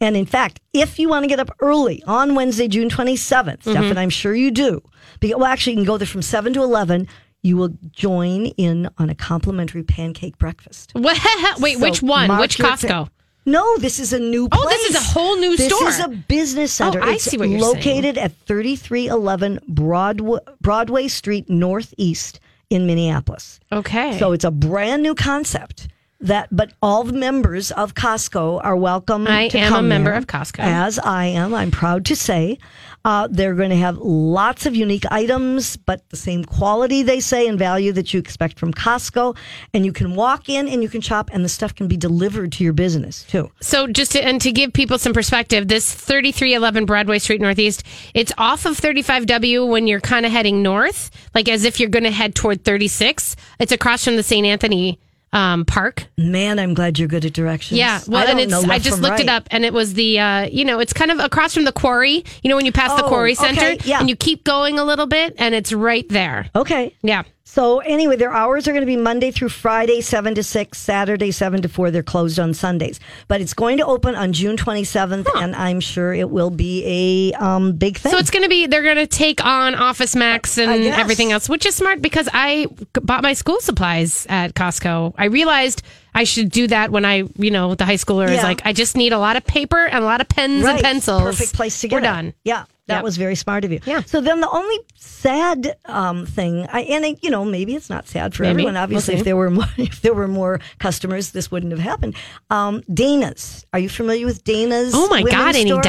And 0.00 0.16
in 0.16 0.26
fact, 0.26 0.60
if 0.72 0.98
you 0.98 1.08
want 1.08 1.24
to 1.24 1.28
get 1.28 1.40
up 1.40 1.50
early 1.60 2.02
on 2.06 2.34
Wednesday, 2.34 2.68
June 2.68 2.88
27th, 2.88 3.62
Steph, 3.62 3.84
and 3.84 3.98
I'm 3.98 4.10
sure 4.10 4.34
you 4.34 4.50
do, 4.50 4.82
because, 5.20 5.36
well, 5.36 5.46
actually, 5.46 5.74
you 5.74 5.78
can 5.78 5.84
go 5.86 5.96
there 5.96 6.06
from 6.06 6.22
7 6.22 6.52
to 6.54 6.62
11. 6.62 7.06
You 7.42 7.56
will 7.56 7.70
join 7.90 8.46
in 8.46 8.88
on 8.98 9.10
a 9.10 9.14
complimentary 9.14 9.82
pancake 9.82 10.38
breakfast. 10.38 10.92
What? 10.94 11.18
Wait, 11.60 11.78
So 11.78 11.82
which 11.84 12.02
one? 12.02 12.38
Which 12.38 12.58
Costco? 12.58 13.08
No, 13.44 13.76
this 13.78 13.98
is 13.98 14.12
a 14.12 14.20
new 14.20 14.48
place. 14.48 14.62
Oh, 14.64 14.68
this 14.68 14.90
is 14.90 14.96
a 14.96 15.00
whole 15.12 15.36
new 15.36 15.56
this 15.56 15.66
store. 15.66 15.86
This 15.86 15.98
is 15.98 16.04
a 16.04 16.08
business 16.08 16.72
center. 16.72 17.00
Oh, 17.00 17.08
I 17.08 17.14
it's 17.14 17.24
see 17.24 17.36
what 17.36 17.48
you're 17.48 17.58
saying. 17.58 17.74
located 17.74 18.18
at 18.18 18.32
3311 18.46 19.58
Broadway, 19.66 20.38
Broadway 20.60 21.08
Street 21.08 21.50
Northeast 21.50 22.38
in 22.72 22.86
Minneapolis. 22.86 23.60
Okay. 23.70 24.18
So 24.18 24.32
it's 24.32 24.44
a 24.44 24.50
brand 24.50 25.02
new 25.02 25.14
concept 25.14 25.88
that, 26.22 26.48
but 26.50 26.72
all 26.80 27.04
the 27.04 27.12
members 27.12 27.70
of 27.72 27.94
Costco 27.94 28.60
are 28.64 28.76
welcome. 28.76 29.26
I 29.26 29.48
to 29.48 29.58
am 29.58 29.74
a 29.74 29.82
member 29.82 30.12
of 30.12 30.26
Costco. 30.26 30.60
as 30.60 30.98
I 30.98 31.26
am. 31.26 31.54
I'm 31.54 31.70
proud 31.70 32.04
to 32.06 32.16
say 32.16 32.58
uh, 33.04 33.28
they're 33.30 33.54
going 33.54 33.70
to 33.70 33.76
have 33.76 33.98
lots 33.98 34.64
of 34.66 34.76
unique 34.76 35.04
items, 35.10 35.76
but 35.76 36.08
the 36.10 36.16
same 36.16 36.44
quality 36.44 37.02
they 37.02 37.20
say 37.20 37.48
and 37.48 37.58
value 37.58 37.92
that 37.92 38.14
you 38.14 38.20
expect 38.20 38.58
from 38.58 38.72
Costco. 38.72 39.36
And 39.74 39.84
you 39.84 39.92
can 39.92 40.14
walk 40.14 40.48
in 40.48 40.68
and 40.68 40.82
you 40.82 40.88
can 40.88 41.00
shop, 41.00 41.30
and 41.32 41.44
the 41.44 41.48
stuff 41.48 41.74
can 41.74 41.88
be 41.88 41.96
delivered 41.96 42.52
to 42.52 42.64
your 42.64 42.72
business 42.72 43.24
too. 43.24 43.50
So 43.60 43.86
just 43.86 44.12
to, 44.12 44.24
and 44.24 44.40
to 44.40 44.52
give 44.52 44.72
people 44.72 44.98
some 44.98 45.12
perspective, 45.12 45.68
this 45.68 45.92
3311 45.92 46.86
Broadway 46.86 47.18
Street 47.18 47.40
Northeast, 47.40 47.82
it's 48.14 48.32
off 48.38 48.64
of 48.66 48.80
35W 48.80 49.68
when 49.68 49.86
you're 49.86 50.00
kind 50.00 50.24
of 50.24 50.32
heading 50.32 50.62
north, 50.62 51.10
like 51.34 51.48
as 51.48 51.64
if 51.64 51.80
you're 51.80 51.90
going 51.90 52.04
to 52.04 52.10
head 52.10 52.34
toward 52.34 52.64
36. 52.64 53.36
It's 53.58 53.72
across 53.72 54.04
from 54.04 54.16
the 54.16 54.22
St. 54.22 54.46
Anthony 54.46 55.00
um, 55.32 55.64
Park. 55.64 56.06
Man, 56.18 56.58
I'm 56.58 56.74
glad 56.74 56.98
you're 56.98 57.08
good 57.08 57.24
at 57.24 57.32
directions. 57.32 57.78
Yeah, 57.78 58.00
well, 58.06 58.26
I 58.26 58.30
and 58.30 58.40
it's 58.40 58.52
I 58.52 58.78
just 58.78 59.00
looked 59.00 59.20
it 59.20 59.28
up, 59.28 59.48
and 59.50 59.64
it 59.64 59.72
was 59.72 59.94
the 59.94 60.18
uh, 60.18 60.42
you 60.46 60.64
know 60.64 60.78
it's 60.78 60.92
kind 60.92 61.10
of 61.10 61.18
across 61.18 61.54
from 61.54 61.64
the 61.64 61.72
quarry. 61.72 62.24
You 62.42 62.50
know 62.50 62.56
when 62.56 62.66
you 62.66 62.72
pass 62.72 62.96
the 62.98 63.04
Oh, 63.04 63.08
quarry 63.08 63.32
okay, 63.32 63.54
center, 63.54 63.82
yeah. 63.84 64.00
and 64.00 64.08
you 64.08 64.16
keep 64.16 64.44
going 64.44 64.78
a 64.78 64.84
little 64.84 65.06
bit, 65.06 65.34
and 65.38 65.54
it's 65.54 65.72
right 65.72 66.08
there. 66.08 66.50
Okay. 66.54 66.94
Yeah. 67.02 67.22
So 67.52 67.80
anyway, 67.80 68.16
their 68.16 68.32
hours 68.32 68.66
are 68.66 68.70
going 68.70 68.80
to 68.80 68.86
be 68.86 68.96
Monday 68.96 69.30
through 69.30 69.50
Friday, 69.50 70.00
seven 70.00 70.34
to 70.36 70.42
six, 70.42 70.78
Saturday, 70.78 71.30
seven 71.30 71.60
to 71.60 71.68
four. 71.68 71.90
They're 71.90 72.02
closed 72.02 72.40
on 72.40 72.54
Sundays, 72.54 72.98
but 73.28 73.42
it's 73.42 73.52
going 73.52 73.76
to 73.76 73.84
open 73.84 74.14
on 74.14 74.32
June 74.32 74.56
twenty 74.56 74.84
seventh, 74.84 75.28
and 75.36 75.54
I'm 75.54 75.78
sure 75.78 76.14
it 76.14 76.30
will 76.30 76.48
be 76.48 77.32
a 77.34 77.38
um, 77.38 77.72
big 77.72 77.98
thing. 77.98 78.10
So 78.10 78.16
it's 78.16 78.30
going 78.30 78.44
to 78.44 78.48
be 78.48 78.68
they're 78.68 78.82
going 78.82 78.96
to 78.96 79.06
take 79.06 79.44
on 79.44 79.74
Office 79.74 80.16
Max 80.16 80.56
and 80.56 80.70
everything 80.86 81.30
else, 81.30 81.46
which 81.46 81.66
is 81.66 81.74
smart 81.74 82.00
because 82.00 82.26
I 82.32 82.68
bought 82.94 83.22
my 83.22 83.34
school 83.34 83.60
supplies 83.60 84.26
at 84.30 84.54
Costco. 84.54 85.12
I 85.18 85.26
realized 85.26 85.82
I 86.14 86.24
should 86.24 86.50
do 86.50 86.68
that 86.68 86.90
when 86.90 87.04
I, 87.04 87.24
you 87.36 87.50
know, 87.50 87.74
the 87.74 87.84
high 87.84 87.96
schooler 87.96 88.30
is 88.30 88.42
like, 88.42 88.62
I 88.64 88.72
just 88.72 88.96
need 88.96 89.12
a 89.12 89.18
lot 89.18 89.36
of 89.36 89.44
paper 89.44 89.84
and 89.84 90.02
a 90.02 90.06
lot 90.06 90.22
of 90.22 90.28
pens 90.28 90.64
right. 90.64 90.76
and 90.76 90.82
pencils. 90.82 91.22
Perfect 91.22 91.52
place 91.52 91.80
to 91.82 91.88
get 91.88 91.96
We're 91.96 92.00
it. 92.00 92.04
done. 92.04 92.34
Yeah, 92.44 92.64
that 92.88 92.96
Yep. 92.96 93.04
was 93.04 93.16
very 93.16 93.34
smart 93.36 93.64
of 93.64 93.70
you. 93.72 93.80
Yeah. 93.84 94.02
So 94.02 94.20
then 94.20 94.40
the 94.40 94.50
only 94.50 94.76
sad 94.96 95.76
um, 95.86 96.26
thing, 96.26 96.66
I, 96.72 96.80
and 96.82 97.04
I, 97.04 97.16
you 97.22 97.30
know, 97.30 97.44
maybe 97.44 97.74
it's 97.76 97.88
not 97.88 98.08
sad 98.08 98.34
for 98.34 98.42
Maybe. 98.42 98.50
everyone. 98.50 98.74
We'll 98.74 98.82
Obviously, 98.82 99.14
if 99.14 99.24
there 99.24 99.36
were 99.36 99.50
more, 99.50 99.66
if 99.78 100.00
there 100.02 100.14
were 100.14 100.28
more 100.28 100.60
customers, 100.78 101.30
this 101.30 101.50
wouldn't 101.50 101.70
have 101.72 101.80
happened. 101.80 102.16
Um, 102.50 102.82
Dana's. 102.92 103.64
Are 103.72 103.78
you 103.78 103.88
familiar 103.88 104.26
with 104.26 104.42
Dana's? 104.44 104.92
Oh 104.94 105.08
my 105.08 105.22
God, 105.22 105.54
any 105.54 105.70
store? 105.70 105.80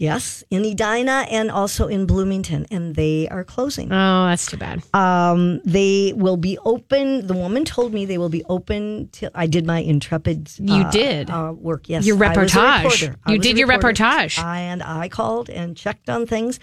Yes, 0.00 0.42
in 0.48 0.64
Edina 0.64 1.26
and 1.30 1.50
also 1.50 1.86
in 1.86 2.06
Bloomington, 2.06 2.66
and 2.70 2.94
they 2.94 3.28
are 3.28 3.44
closing. 3.44 3.92
Oh, 3.92 4.28
that's 4.28 4.46
too 4.46 4.56
bad. 4.56 4.82
Um, 4.94 5.60
they 5.66 6.14
will 6.16 6.38
be 6.38 6.56
open. 6.64 7.26
The 7.26 7.34
woman 7.34 7.66
told 7.66 7.92
me 7.92 8.06
they 8.06 8.16
will 8.16 8.30
be 8.30 8.42
open 8.44 9.10
till 9.12 9.28
I 9.34 9.46
did 9.46 9.66
my 9.66 9.80
intrepid. 9.80 10.52
You 10.58 10.84
uh, 10.84 10.90
did? 10.90 11.28
uh, 11.28 11.52
work. 11.54 11.90
Yes, 11.90 12.06
Your 12.06 12.16
I 12.24 12.34
was 12.34 12.54
a 12.54 12.58
reportage. 12.58 13.16
You 13.28 13.38
did 13.38 13.58
your 13.58 13.68
reportage. 13.68 14.42
and 14.42 14.82
I 14.82 15.10
called 15.10 15.50
and 15.50 15.76
checked 15.76 16.08
on 16.08 16.26
things. 16.26 16.60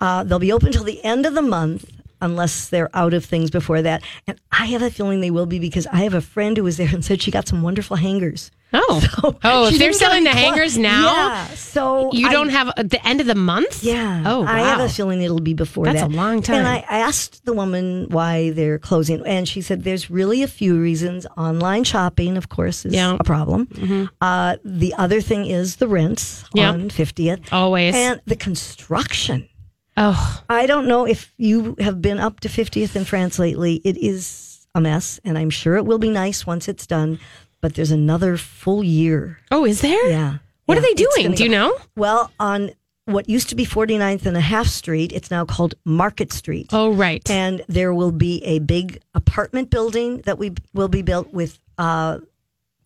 Uh, 0.00 0.22
they'll 0.22 0.38
be 0.38 0.52
open 0.52 0.70
till 0.70 0.84
the 0.84 1.04
end 1.04 1.26
of 1.26 1.34
the 1.34 1.42
month. 1.42 1.90
Unless 2.20 2.70
they're 2.70 2.88
out 2.94 3.12
of 3.12 3.26
things 3.26 3.50
before 3.50 3.82
that. 3.82 4.02
And 4.26 4.40
I 4.50 4.66
have 4.66 4.80
a 4.80 4.90
feeling 4.90 5.20
they 5.20 5.30
will 5.30 5.44
be 5.44 5.58
because 5.58 5.86
I 5.88 5.96
have 5.96 6.14
a 6.14 6.22
friend 6.22 6.56
who 6.56 6.62
was 6.62 6.78
there 6.78 6.88
and 6.88 7.04
said 7.04 7.20
she 7.20 7.30
got 7.30 7.46
some 7.46 7.60
wonderful 7.60 7.96
hangers. 7.96 8.50
Oh, 8.72 9.00
oh, 9.44 9.68
if 9.68 9.78
they're 9.78 9.92
selling 9.92 10.24
the 10.24 10.30
hangers 10.30 10.76
now, 10.76 11.14
Yeah. 11.14 11.46
So 11.54 12.10
you 12.12 12.28
I- 12.28 12.32
don't 12.32 12.48
have 12.50 12.68
at 12.76 12.90
the 12.90 13.04
end 13.06 13.20
of 13.20 13.26
the 13.26 13.34
month. 13.34 13.82
yeah. 13.84 14.22
Oh, 14.26 14.40
wow. 14.40 14.46
I 14.48 14.58
have 14.60 14.80
a 14.80 14.88
feeling 14.88 15.22
it'll 15.22 15.40
be 15.40 15.54
before 15.54 15.84
That's 15.84 16.00
that. 16.00 16.10
a 16.10 16.14
long 16.14 16.42
time. 16.42 16.56
And 16.58 16.66
I 16.68 16.78
asked 16.88 17.44
the 17.44 17.52
woman 17.52 18.06
why 18.10 18.50
they're 18.50 18.78
closing, 18.78 19.24
and 19.26 19.48
she 19.48 19.62
said 19.62 19.84
there's 19.84 20.10
really 20.10 20.42
a 20.42 20.48
few 20.48 20.78
reasons. 20.80 21.26
Online 21.36 21.84
shopping, 21.84 22.36
of 22.36 22.48
course, 22.48 22.84
is 22.84 22.92
Yeah. 22.92 23.12
Mm-hmm. 23.12 23.20
a 23.20 23.24
problem. 23.24 24.10
Uh, 24.20 24.56
the 24.64 24.94
other 24.98 25.20
thing 25.20 25.46
is 25.46 25.76
the 25.76 25.88
rents 25.88 26.44
Yeah. 26.52 26.70
on 26.72 26.90
50th. 26.90 27.52
Always. 27.52 27.94
And 27.94 28.20
the 28.26 28.36
construction. 28.36 29.48
oh, 29.96 30.42
I 30.50 30.66
don't 30.66 30.86
know 30.88 31.06
if 31.06 31.32
you 31.38 31.74
have 31.78 32.02
been 32.02 32.18
up 32.18 32.40
to 32.40 32.48
50th 32.48 32.96
in 32.96 33.04
France 33.04 33.38
lately. 33.38 33.80
It 33.84 33.96
is 33.96 34.66
a 34.74 34.80
mess, 34.80 35.18
and 35.24 35.38
I'm 35.38 35.48
sure 35.50 35.76
it 35.76 35.86
will 35.86 35.98
be 35.98 36.10
nice 36.10 36.46
once 36.46 36.68
it's 36.68 36.86
done. 36.86 37.18
But 37.60 37.74
there's 37.74 37.90
another 37.90 38.36
full 38.36 38.84
year. 38.84 39.38
oh, 39.50 39.64
is 39.64 39.80
there? 39.80 40.08
Yeah. 40.10 40.38
What 40.66 40.74
Yeah, 40.74 40.80
are 40.80 40.82
they 40.82 40.94
doing? 40.94 41.32
Do 41.34 41.42
you 41.44 41.48
go- 41.50 41.56
know? 41.56 41.78
Well, 41.96 42.30
on 42.40 42.70
what 43.06 43.28
used 43.28 43.48
to 43.50 43.54
be 43.54 43.64
49th 43.64 44.26
and 44.26 44.36
a 44.36 44.40
half 44.40 44.66
street, 44.66 45.12
it's 45.12 45.30
now 45.30 45.44
called 45.44 45.74
Market 45.84 46.32
Street. 46.32 46.68
Oh, 46.72 46.92
right. 46.92 47.28
And 47.30 47.62
there 47.68 47.94
will 47.94 48.10
be 48.12 48.42
a 48.44 48.58
big 48.58 49.00
apartment 49.14 49.70
building 49.70 50.18
that 50.26 50.38
we 50.38 50.52
will 50.74 50.88
be 50.88 51.02
built 51.02 51.32
with 51.32 51.58
uh, 51.78 52.18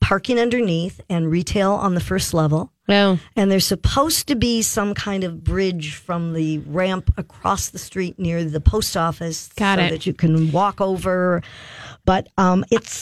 parking 0.00 0.38
underneath 0.38 1.00
and 1.08 1.30
retail 1.30 1.72
on 1.72 1.94
the 1.94 2.00
first 2.00 2.34
level. 2.34 2.70
Oh, 2.88 3.18
And 3.36 3.50
there's 3.50 3.66
supposed 3.66 4.26
to 4.28 4.34
be 4.34 4.62
some 4.62 4.94
kind 4.94 5.24
of 5.24 5.44
bridge 5.44 5.94
from 5.94 6.32
the 6.34 6.58
ramp 6.58 7.12
across 7.16 7.68
the 7.70 7.78
street 7.78 8.18
near 8.18 8.44
the 8.44 8.60
post 8.60 8.96
office 8.96 9.48
Got 9.56 9.78
so 9.78 9.84
it. 9.84 9.90
that 9.90 10.06
you 10.06 10.12
can 10.12 10.50
walk 10.52 10.80
over. 10.80 11.40
But 12.04 12.28
um, 12.36 12.64
it's 12.70 12.92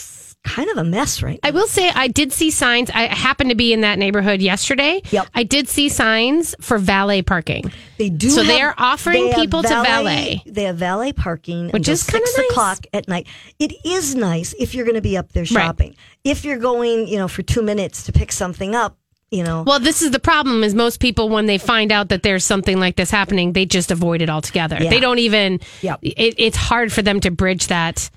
kind 0.43 0.69
of 0.69 0.77
a 0.77 0.83
mess 0.83 1.21
right 1.21 1.39
now. 1.43 1.49
I 1.49 1.51
will 1.51 1.67
say 1.67 1.89
I 1.89 2.07
did 2.07 2.31
see 2.31 2.49
signs. 2.49 2.89
I 2.89 3.03
happened 3.07 3.49
to 3.49 3.55
be 3.55 3.73
in 3.73 3.81
that 3.81 3.99
neighborhood 3.99 4.41
yesterday. 4.41 5.01
Yep. 5.11 5.27
I 5.35 5.43
did 5.43 5.67
see 5.67 5.89
signs 5.89 6.55
for 6.61 6.77
valet 6.77 7.21
parking. 7.21 7.71
They 7.97 8.09
do. 8.09 8.29
So 8.29 8.41
have- 8.41 8.47
they 8.47 8.61
are 8.61 8.73
offering 8.77 9.29
they 9.29 9.35
people 9.35 9.61
to 9.61 9.67
valet. 9.67 10.41
They 10.45 10.63
have 10.63 10.77
valet 10.77 11.13
parking, 11.13 11.69
Which 11.69 11.87
is 11.89 12.03
kinda 12.03 12.25
six 12.25 12.37
nice. 12.37 12.49
o'clock 12.51 12.85
at 12.93 13.07
night. 13.07 13.27
It 13.59 13.73
is 13.85 14.15
nice 14.15 14.53
if 14.59 14.73
you're 14.73 14.85
going 14.85 14.95
to 14.95 15.01
be 15.01 15.17
up 15.17 15.31
there 15.33 15.45
shopping. 15.45 15.95
If 16.23 16.45
you're 16.45 16.57
going, 16.57 17.07
you 17.07 17.17
know, 17.17 17.27
for 17.27 17.43
two 17.43 17.61
minutes 17.61 18.03
to 18.03 18.11
pick 18.11 18.31
something 18.31 18.73
up, 18.75 18.97
you 19.31 19.43
know. 19.43 19.63
Well, 19.63 19.79
this 19.79 20.01
is 20.01 20.11
the 20.11 20.19
problem: 20.19 20.63
is 20.63 20.73
most 20.73 20.99
people 20.99 21.29
when 21.29 21.45
they 21.45 21.57
find 21.57 21.91
out 21.91 22.09
that 22.09 22.23
there's 22.23 22.43
something 22.45 22.79
like 22.79 22.95
this 22.95 23.11
happening, 23.11 23.53
they 23.53 23.65
just 23.65 23.91
avoid 23.91 24.21
it 24.21 24.29
altogether. 24.29 24.77
Yeah. 24.79 24.89
They 24.89 24.99
don't 24.99 25.19
even. 25.19 25.59
Yep. 25.81 25.99
It, 26.01 26.35
it's 26.37 26.57
hard 26.57 26.91
for 26.91 27.01
them 27.01 27.19
to 27.21 27.29
bridge 27.31 27.67
that 27.67 28.09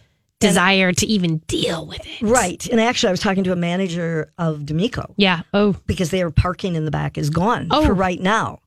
desire 0.48 0.92
to 0.92 1.06
even 1.06 1.38
deal 1.46 1.86
with 1.86 2.00
it. 2.06 2.22
right. 2.22 2.66
And 2.68 2.80
actually, 2.80 3.08
I 3.08 3.12
was 3.12 3.20
talking 3.20 3.44
to 3.44 3.52
a 3.52 3.56
manager 3.56 4.30
of 4.38 4.66
D'Amico 4.66 5.14
Yeah. 5.16 5.42
Oh. 5.54 5.74
because 5.86 6.10
their 6.10 6.30
parking 6.30 6.74
in 6.74 6.84
the 6.84 6.90
back 6.90 7.16
is 7.18 7.30
gone 7.30 7.68
Oh. 7.70 7.86
for 7.86 7.94
right 7.94 8.20
now. 8.20 8.58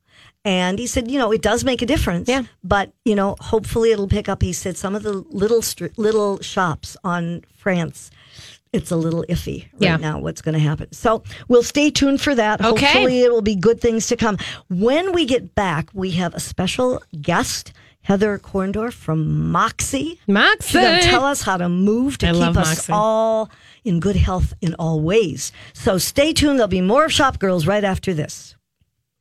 And 0.43 0.77
he 0.77 0.85
said, 0.85 1.09
you 1.09 1.17
know, 1.17 1.31
it 1.31 1.41
does 1.41 1.63
make 1.63 1.81
a 1.81 1.85
difference. 1.87 2.29
Yeah. 2.29 2.43
But 2.63 2.91
you 3.03 3.15
know, 3.15 3.35
hopefully 3.39 3.91
it'll 3.91 4.07
pick 4.07 4.29
up. 4.29 4.41
He 4.43 4.53
said 4.53 4.77
some 4.77 4.95
of 4.95 5.03
the 5.03 5.13
little 5.29 5.61
little 5.97 6.39
shops 6.41 6.95
on 7.03 7.41
France. 7.57 8.11
It's 8.71 8.91
a 8.91 8.95
little 8.97 9.23
iffy 9.29 9.63
right 9.73 9.81
Yeah. 9.81 9.95
now 9.95 10.19
what's 10.19 10.41
going 10.41 10.53
to 10.53 10.59
happen. 10.59 10.91
So 10.91 11.23
we'll 11.47 11.63
stay 11.63 11.89
tuned 11.89 12.19
for 12.21 12.35
that. 12.35 12.59
Okay. 12.63 12.85
Hopefully 12.85 13.21
it 13.21 13.31
will 13.31 13.41
be 13.41 13.55
good 13.55 13.79
things 13.79 14.05
to 14.07 14.17
come. 14.17 14.37
When 14.69 15.13
we 15.13 15.25
get 15.25 15.55
back, 15.55 15.89
we 15.93 16.11
have 16.11 16.33
a 16.35 16.39
special 16.41 17.01
guest, 17.21 17.71
Heather 18.05 18.37
Korndorf 18.37 18.93
from 18.93 19.49
Moxie. 19.51 20.19
Moxie. 20.27 20.67
She's 20.67 20.81
going 20.81 21.01
to 21.01 21.07
tell 21.07 21.25
us 21.25 21.41
how 21.41 21.57
to 21.57 21.67
move 21.67 22.19
to 22.19 22.27
I 22.27 22.33
keep 22.33 22.41
us 22.55 22.55
Moxie. 22.55 22.93
all 22.93 23.49
in 23.83 23.99
good 23.99 24.15
health 24.15 24.53
in 24.61 24.75
all 24.75 25.01
ways. 25.01 25.51
So 25.73 25.97
stay 25.97 26.31
tuned. 26.31 26.59
There'll 26.59 26.67
be 26.67 26.81
more 26.81 27.05
of 27.05 27.11
Shop 27.11 27.39
Girls 27.39 27.65
right 27.65 27.83
after 27.83 28.13
this. 28.13 28.55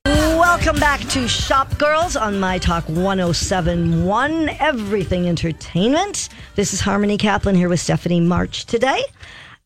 Welcome 0.05 0.79
back 0.79 1.01
to 1.09 1.27
Shop 1.27 1.79
Girls 1.79 2.15
on 2.15 2.39
My 2.39 2.59
Talk 2.59 2.87
1071, 2.91 4.51
Everything 4.61 5.29
Entertainment. 5.29 6.29
This 6.55 6.75
is 6.75 6.81
Harmony 6.83 7.17
Kaplan 7.17 7.55
here 7.55 7.71
with 7.71 7.81
Stephanie 7.81 8.21
March 8.21 8.67
today. 8.67 9.03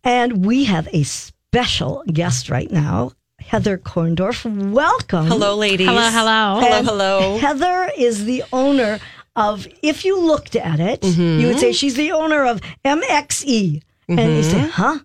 And 0.05 0.47
we 0.47 0.63
have 0.67 0.87
a 0.93 1.03
special 1.03 2.05
guest 2.13 2.51
right 2.51 2.71
now, 2.71 3.11
Heather 3.49 3.79
Korndorf. 3.79 4.45
Welcome. 4.71 5.27
Hello, 5.27 5.57
ladies. 5.57 5.89
Hello. 5.89 6.11
Hello. 6.11 6.61
Hello, 6.61 6.77
And 6.79 6.87
hello. 6.87 7.39
Heather 7.39 7.91
is 7.97 8.25
the 8.27 8.45
owner 8.53 8.99
of, 9.37 9.67
if 9.83 10.05
you 10.05 10.21
looked 10.21 10.55
at 10.55 10.81
it, 10.81 11.03
you 11.03 11.11
Mm-hmm. 11.13 11.47
would 11.47 11.59
say 11.59 11.73
she's 11.73 11.95
the 11.95 12.13
owner 12.13 12.45
of 12.45 12.61
MXE. 12.85 13.83
And 14.09 14.37
you 14.37 14.43
say, 14.43 14.59
Mm-hmm. 14.59 14.69
huh? 14.71 14.99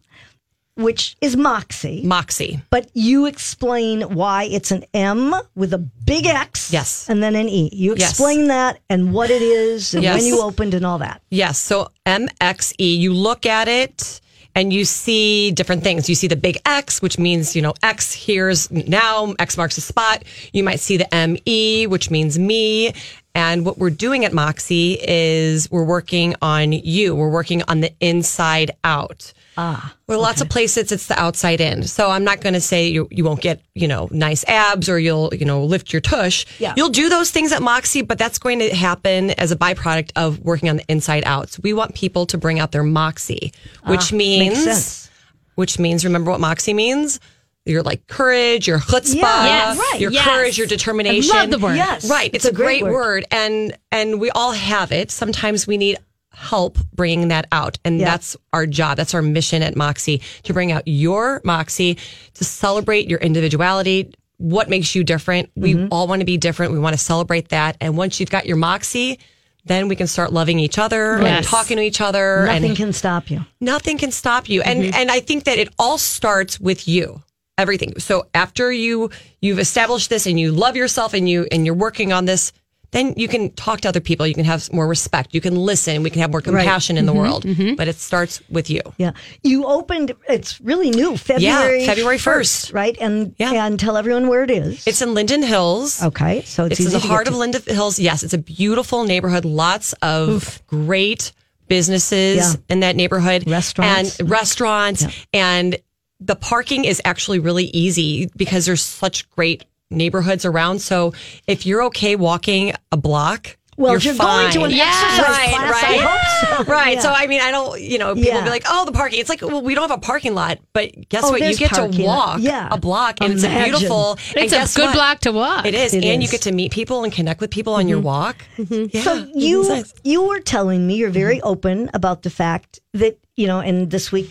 Which 0.76 1.16
is 1.22 1.38
Moxie. 1.38 2.02
Moxie. 2.04 2.60
But 2.72 2.90
you 2.96 3.28
explain 3.28 4.02
why 4.16 4.46
it's 4.46 4.72
an 4.72 4.84
M 4.94 5.34
with 5.56 5.72
a 5.74 5.78
big 5.78 6.26
X. 6.26 6.74
Yes. 6.74 7.08
And 7.10 7.22
then 7.22 7.36
an 7.36 7.48
E. 7.48 7.70
You 7.72 7.94
Yes. 7.96 8.10
explain 8.10 8.48
that 8.48 8.80
and 8.90 9.14
what 9.14 9.30
it 9.30 9.42
is 9.44 9.94
and 9.94 10.04
Yes. 10.04 10.16
when 10.18 10.26
you 10.26 10.42
opened 10.42 10.74
and 10.74 10.84
all 10.86 10.98
that. 10.98 11.22
Yes. 11.30 11.60
So 11.60 11.92
MXE, 12.08 12.98
you 12.98 13.14
look 13.14 13.46
at 13.46 13.68
it 13.68 14.20
and 14.56 14.72
you 14.72 14.86
see 14.86 15.52
different 15.52 15.84
things. 15.84 16.10
You 16.10 16.16
see 16.16 16.28
the 16.28 16.36
big 16.36 16.60
X, 16.66 17.02
which 17.02 17.18
means, 17.18 17.56
you 17.56 17.62
know, 17.62 17.74
X 17.82 18.14
here's 18.14 18.70
now, 18.72 19.34
X 19.40 19.58
marks 19.58 19.76
the 19.76 19.82
spot. 19.82 20.24
You 20.52 20.64
might 20.64 20.80
see 20.80 20.98
the 20.98 21.08
ME, 21.12 21.88
which 21.88 22.12
means 22.12 22.38
me. 22.38 22.94
And 23.36 23.66
what 23.66 23.80
we're 23.80 23.90
doing 23.90 24.26
at 24.26 24.34
Moxie 24.34 25.00
is 25.02 25.70
we're 25.72 25.84
working 25.84 26.36
on 26.42 26.72
you. 26.72 27.16
We're 27.16 27.32
working 27.32 27.64
on 27.68 27.82
the 27.82 27.92
inside 28.00 28.72
out. 28.84 29.34
Ah. 29.58 29.96
Well, 30.08 30.20
lots 30.20 30.42
of 30.42 30.50
places 30.50 30.92
it's 30.92 31.08
the 31.08 31.20
outside 31.20 31.62
in. 31.62 31.84
So 31.84 32.10
I'm 32.10 32.24
not 32.24 32.42
going 32.42 32.54
to 32.54 32.62
say 32.62 32.88
you, 32.88 33.08
you 33.12 33.24
won't 33.24 33.42
get, 33.42 33.62
you 33.76 33.88
know, 33.88 34.08
nice 34.12 34.44
abs 34.46 34.90
or 34.90 34.98
you'll, 35.00 35.34
you 35.34 35.46
know, 35.46 35.64
lift 35.64 35.94
your 35.94 36.02
tush. 36.02 36.46
Yeah. 36.60 36.74
You'll 36.76 36.90
do 36.90 37.08
those 37.10 37.30
things 37.32 37.52
at 37.52 37.62
Moxie, 37.62 38.02
but 38.02 38.18
that's 38.18 38.40
going 38.40 38.60
to 38.60 38.74
happen 38.76 39.32
as 39.32 39.52
a 39.52 39.56
byproduct 39.56 40.12
of 40.16 40.40
working 40.40 40.70
on 40.70 40.78
the 40.78 40.86
inside 40.90 41.24
out. 41.26 41.50
So 41.50 41.60
we 41.64 41.74
want 41.74 41.94
people 41.96 42.26
to 42.28 42.38
bring 42.38 42.60
out 42.60 42.72
their 42.72 42.84
Moxie, 42.84 43.54
which 43.86 44.12
means, 44.12 44.58
Ah, 44.60 44.64
sense. 44.74 45.12
which 45.56 45.78
means, 45.78 46.04
remember 46.04 46.32
what 46.32 46.40
Moxie 46.40 46.74
means? 46.74 47.20
Your 47.66 47.82
like 47.82 48.08
courage, 48.08 48.68
your 48.68 48.80
chutzpah, 48.80 49.14
Yes. 49.22 49.78
right. 49.78 50.02
your 50.02 50.12
Yes. 50.12 50.26
courage, 50.26 50.58
your 50.58 50.68
determination. 50.68 51.32
I 51.34 51.42
love 51.42 51.52
the 51.52 51.60
word. 51.60 51.76
Yes. 51.78 52.10
Right. 52.10 52.30
It's, 52.34 52.44
a, 52.44 52.52
great, 52.52 52.84
word. 52.84 53.24
And 53.32 53.78
and 53.90 54.20
we 54.20 54.30
all 54.32 54.52
have 54.52 54.92
it. 54.92 55.12
Sometimes 55.12 55.66
we 55.66 55.78
need 55.78 55.98
help 56.34 56.78
bringing 56.94 57.28
that 57.30 57.48
out. 57.52 57.78
And 57.86 58.00
Yeah. 58.00 58.06
that's 58.12 58.36
our 58.54 58.66
job. 58.66 58.98
That's 58.98 59.14
our 59.14 59.22
mission 59.22 59.62
at 59.64 59.76
Moxie 59.76 60.22
to 60.44 60.54
bring 60.54 60.72
out 60.72 60.84
your 60.88 61.42
Moxie, 61.44 61.98
to 62.36 62.44
celebrate 62.44 63.10
your 63.10 63.20
individuality. 63.20 64.14
What 64.38 64.70
makes 64.70 64.96
you 64.96 65.04
different? 65.04 65.50
We 65.56 65.74
Mm-hmm. 65.76 65.88
all 65.92 66.08
want 66.08 66.20
to 66.22 66.26
be 66.26 66.38
different. 66.38 66.74
We 66.74 66.80
want 66.80 66.94
to 66.98 67.02
celebrate 67.04 67.50
that. 67.50 67.78
And 67.80 67.96
once 67.98 68.20
you've 68.20 68.32
got 68.32 68.46
your 68.46 68.58
Moxie, 68.58 69.20
then 69.66 69.88
we 69.88 69.96
can 69.96 70.08
start 70.08 70.34
loving 70.34 70.60
each 70.60 70.78
other 70.78 71.18
and 71.20 71.46
talking 71.46 71.78
to 71.78 71.84
each 71.84 72.02
other. 72.02 72.46
Nothing 72.46 72.66
and 72.72 72.78
can 72.78 72.92
stop 72.94 73.30
you. 73.32 73.46
nothing 73.62 73.98
can 73.98 74.12
stop 74.12 74.50
you 74.50 74.62
and 74.62 74.84
Mm-hmm. 74.84 74.96
and 74.96 75.10
i 75.10 75.22
think 75.22 75.46
that 75.46 75.58
it 75.58 75.70
all 75.80 75.98
starts 75.98 76.60
with 76.60 76.86
you 76.86 77.22
everything 77.58 77.98
so 78.00 78.26
after 78.34 78.74
you 78.74 79.10
you've 79.42 79.60
established 79.60 80.10
this 80.10 80.26
and 80.26 80.38
you 80.38 80.52
love 80.52 80.76
yourself 80.76 81.14
and 81.14 81.30
you 81.30 81.48
and 81.52 81.66
you're 81.66 81.76
working 81.76 82.12
on 82.12 82.26
this 82.26 82.52
then 82.94 83.14
you 83.18 83.28
can 83.28 83.52
talk 83.52 83.82
to 83.82 83.90
other 83.90 84.00
people 84.00 84.26
you 84.26 84.34
can 84.34 84.46
have 84.46 84.72
more 84.72 84.88
respect 84.88 85.34
you 85.34 85.42
can 85.42 85.56
listen 85.56 86.02
we 86.04 86.10
can 86.10 86.22
have 86.22 86.32
more 86.32 86.42
compassion 86.42 86.98
in 86.98 87.06
the 87.06 87.12
mm-hmm. 87.12 87.22
world 87.22 87.44
mm-hmm. 87.44 87.76
but 87.76 87.88
it 87.88 87.98
starts 87.98 88.42
with 88.50 88.70
you 88.70 88.82
Yeah. 88.98 89.12
You 89.44 89.66
opened, 89.66 90.14
it's 90.30 90.62
really 90.62 90.90
new, 90.90 91.18
February 91.18 91.82
yeah, 91.82 91.86
February 91.88 92.18
1st. 92.18 92.74
right? 92.74 92.98
And, 93.02 93.36
Yeah. 93.38 93.66
and 93.66 93.80
tell 93.80 93.98
everyone 93.98 94.28
where 94.28 94.44
it 94.44 94.52
is. 94.52 94.88
it's 94.88 95.02
in 95.02 95.14
linden 95.14 95.44
hills 95.44 96.02
okay. 96.02 96.42
So 96.44 96.66
it's, 96.66 96.80
it's 96.80 96.94
in 96.94 97.00
the 97.00 97.06
heart 97.06 97.28
of 97.28 97.34
to. 97.34 97.40
Linden 97.40 97.62
Hills. 97.66 98.00
Yes, 98.00 98.24
it's 98.24 98.34
a 98.34 98.38
beautiful 98.38 99.04
neighborhood. 99.04 99.46
Lots 99.46 99.94
of 100.02 100.62
great 100.68 101.32
businesses 101.68 102.38
Yeah. 102.38 102.54
in 102.70 102.80
that 102.82 102.96
neighborhood, 102.96 103.50
Restaurants. 103.50 104.20
and 104.20 104.30
restaurants, 104.30 105.06
and 105.34 105.78
the 106.20 106.36
parking 106.36 106.86
is 106.86 107.02
actually 107.04 107.40
really 107.40 107.66
easy 107.66 108.30
because 108.38 108.66
there's 108.66 108.82
such 108.82 109.30
great 109.32 109.66
neighborhoods 109.94 110.46
around. 110.46 110.80
So 110.80 111.14
if 111.48 111.66
you're 111.66 111.84
okay 111.86 112.16
walking 112.16 112.74
a 112.92 112.98
block. 112.98 113.58
Well, 113.76 113.94
you're 113.94 114.02
you're 114.02 114.14
fine. 114.14 114.54
going 114.54 114.54
to 114.54 114.64
an 114.66 114.70
Yeah. 114.72 114.84
exercise 114.84 115.30
Right, 115.30 115.50
class, 115.50 115.84
I 115.84 115.90
right. 115.90 116.02
hope 116.02 116.66
so. 116.68 116.72
Right. 116.72 116.94
Yeah. 116.94 117.00
So 117.00 117.10
I 117.10 117.26
mean, 117.26 117.42
I 117.42 117.50
don't, 117.50 117.82
you 117.82 117.98
know, 117.98 118.14
people 118.14 118.30
Yeah. 118.32 118.44
be 118.44 118.52
like, 118.52 118.66
"Oh, 118.70 118.86
the 118.86 118.92
parking." 118.92 119.20
It's 119.20 119.30
like, 119.30 119.42
well, 119.42 119.64
we 119.64 119.74
don't 119.74 119.90
have 119.90 119.98
a 119.98 120.00
parking 120.00 120.36
lot, 120.36 120.60
but 120.74 120.92
guess 121.10 121.24
Oh, 121.24 121.32
what? 121.32 121.40
You 121.40 121.46
there's 121.48 121.58
get 121.58 121.74
to 121.74 122.04
walk 122.04 122.38
Yeah. 122.40 122.68
a 122.70 122.78
block, 122.78 123.18
and 123.20 123.34
it's 123.34 123.44
a 123.44 123.50
beautiful. 123.50 124.20
and 124.36 124.46
It's 124.46 124.54
a 124.54 124.76
good 124.80 124.86
what? 124.90 124.94
block 124.94 125.20
to 125.22 125.32
walk. 125.32 125.66
It 125.66 125.74
is, 125.74 125.96
It 125.96 126.04
and 126.06 126.22
you 126.22 126.30
get 126.30 126.44
to 126.44 126.52
meet 126.52 126.72
people 126.72 127.04
and 127.04 127.12
connect 127.12 127.42
with 127.42 127.50
people 127.50 127.74
on 127.74 127.88
your 127.88 128.00
walk. 128.00 128.46
Yeah, 128.70 129.02
So 129.02 129.26
you 129.34 129.68
nice. 129.68 129.92
you 130.04 130.22
were 130.22 130.40
telling 130.40 130.86
me 130.86 130.94
you're 130.98 131.10
very 131.10 131.38
Mm-hmm. 131.38 131.48
open 131.48 131.90
about 131.96 132.22
the 132.22 132.30
fact 132.30 132.80
that 132.94 133.18
you 133.36 133.48
know, 133.48 133.60
and 133.60 133.90
this 133.90 134.12
week 134.12 134.30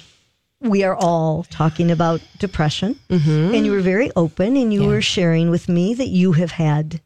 we 0.62 0.84
are 0.84 0.96
all 0.96 1.44
talking 1.50 1.90
about 1.90 2.20
depression, 2.38 2.98
Mm-hmm. 3.08 3.54
and 3.54 3.66
you 3.66 3.72
were 3.72 3.80
very 3.80 4.10
open, 4.16 4.56
and 4.56 4.72
you 4.72 4.84
were 4.86 5.00
sharing 5.02 5.50
with 5.50 5.68
me 5.68 5.94
that 5.94 6.08
you 6.08 6.32
have 6.32 6.52
had 6.52 7.00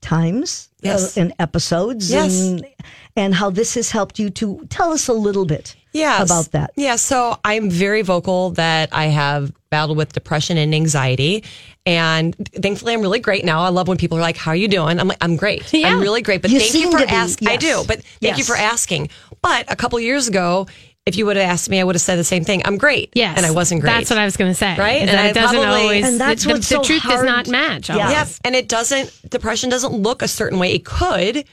times 0.00 0.68
Yes. 0.82 1.16
uh, 1.16 1.20
and 1.20 1.32
episodes, 1.38 2.10
Yes. 2.10 2.40
and 2.40 2.66
and 3.14 3.34
how 3.34 3.50
this 3.50 3.74
has 3.74 3.90
helped 3.90 4.18
you 4.18 4.30
to 4.30 4.66
tell 4.70 4.90
us 4.92 5.06
a 5.06 5.12
little 5.12 5.44
bit 5.44 5.76
Yes. 5.92 6.22
about 6.30 6.50
that. 6.52 6.70
Yeah, 6.76 6.96
so 6.96 7.38
I'm 7.44 7.68
very 7.70 8.00
vocal 8.02 8.50
that 8.52 8.88
I 8.92 9.06
have 9.06 9.52
battled 9.70 9.98
with 9.98 10.12
depression 10.14 10.56
and 10.56 10.74
anxiety. 10.74 11.44
And 11.84 12.34
thankfully, 12.62 12.94
I'm 12.94 13.02
really 13.02 13.18
great 13.20 13.44
now. 13.44 13.62
I 13.62 13.68
love 13.68 13.86
when 13.88 13.98
people 13.98 14.16
are 14.16 14.22
like, 14.22 14.36
"How 14.38 14.52
are 14.52 14.56
you 14.56 14.68
doing?" 14.68 14.98
I'm 14.98 15.08
like, 15.08 15.18
"I'm 15.20 15.36
great. 15.36 15.70
Yeah. 15.72 15.88
I'm 15.88 16.00
really 16.00 16.22
great." 16.22 16.40
But 16.42 16.50
You 16.50 16.58
thank 16.60 16.74
you 16.74 16.90
for 16.90 17.04
asking. 17.06 17.48
I 17.48 17.56
do, 17.56 17.84
but 17.86 18.02
thank 18.22 18.38
you 18.38 18.44
for 18.44 18.56
asking. 18.56 19.10
But 19.42 19.70
a 19.70 19.76
couple 19.76 19.98
years 20.00 20.26
ago, 20.28 20.66
if 21.06 21.16
you 21.16 21.26
would 21.26 21.36
have 21.36 21.48
asked 21.50 21.68
me, 21.68 21.80
I 21.80 21.84
would 21.84 21.94
have 21.96 22.02
said 22.02 22.16
the 22.16 22.24
same 22.24 22.44
thing. 22.44 22.62
I'm 22.64 22.78
great. 22.78 23.10
Yes. 23.14 23.36
and 23.36 23.44
I 23.44 23.50
wasn't 23.50 23.80
great. 23.80 23.90
That's 23.92 24.10
what 24.10 24.18
I 24.18 24.24
was 24.24 24.36
going 24.36 24.50
to 24.50 24.54
say. 24.54 24.76
Right? 24.76 25.02
Is 25.02 25.10
And 25.10 25.26
it 25.28 25.34
doesn't 25.34 25.56
probably- 25.60 25.80
always. 25.82 26.06
And 26.06 26.20
that's 26.20 26.42
the, 26.42 26.48
the, 26.48 26.54
what's 26.54 26.68
the 26.68 26.74
so 26.76 26.82
truth 26.82 27.02
does 27.02 27.24
not 27.24 27.48
match. 27.48 27.88
Yeah. 27.88 27.96
always. 27.96 28.12
Yep. 28.12 28.28
And 28.44 28.54
it 28.54 28.68
doesn't, 28.68 29.30
depression 29.30 29.68
doesn't 29.70 29.92
look 29.92 30.22
a 30.22 30.28
certain 30.28 30.58
way. 30.58 30.72
It 30.74 30.84
could. 30.84 31.44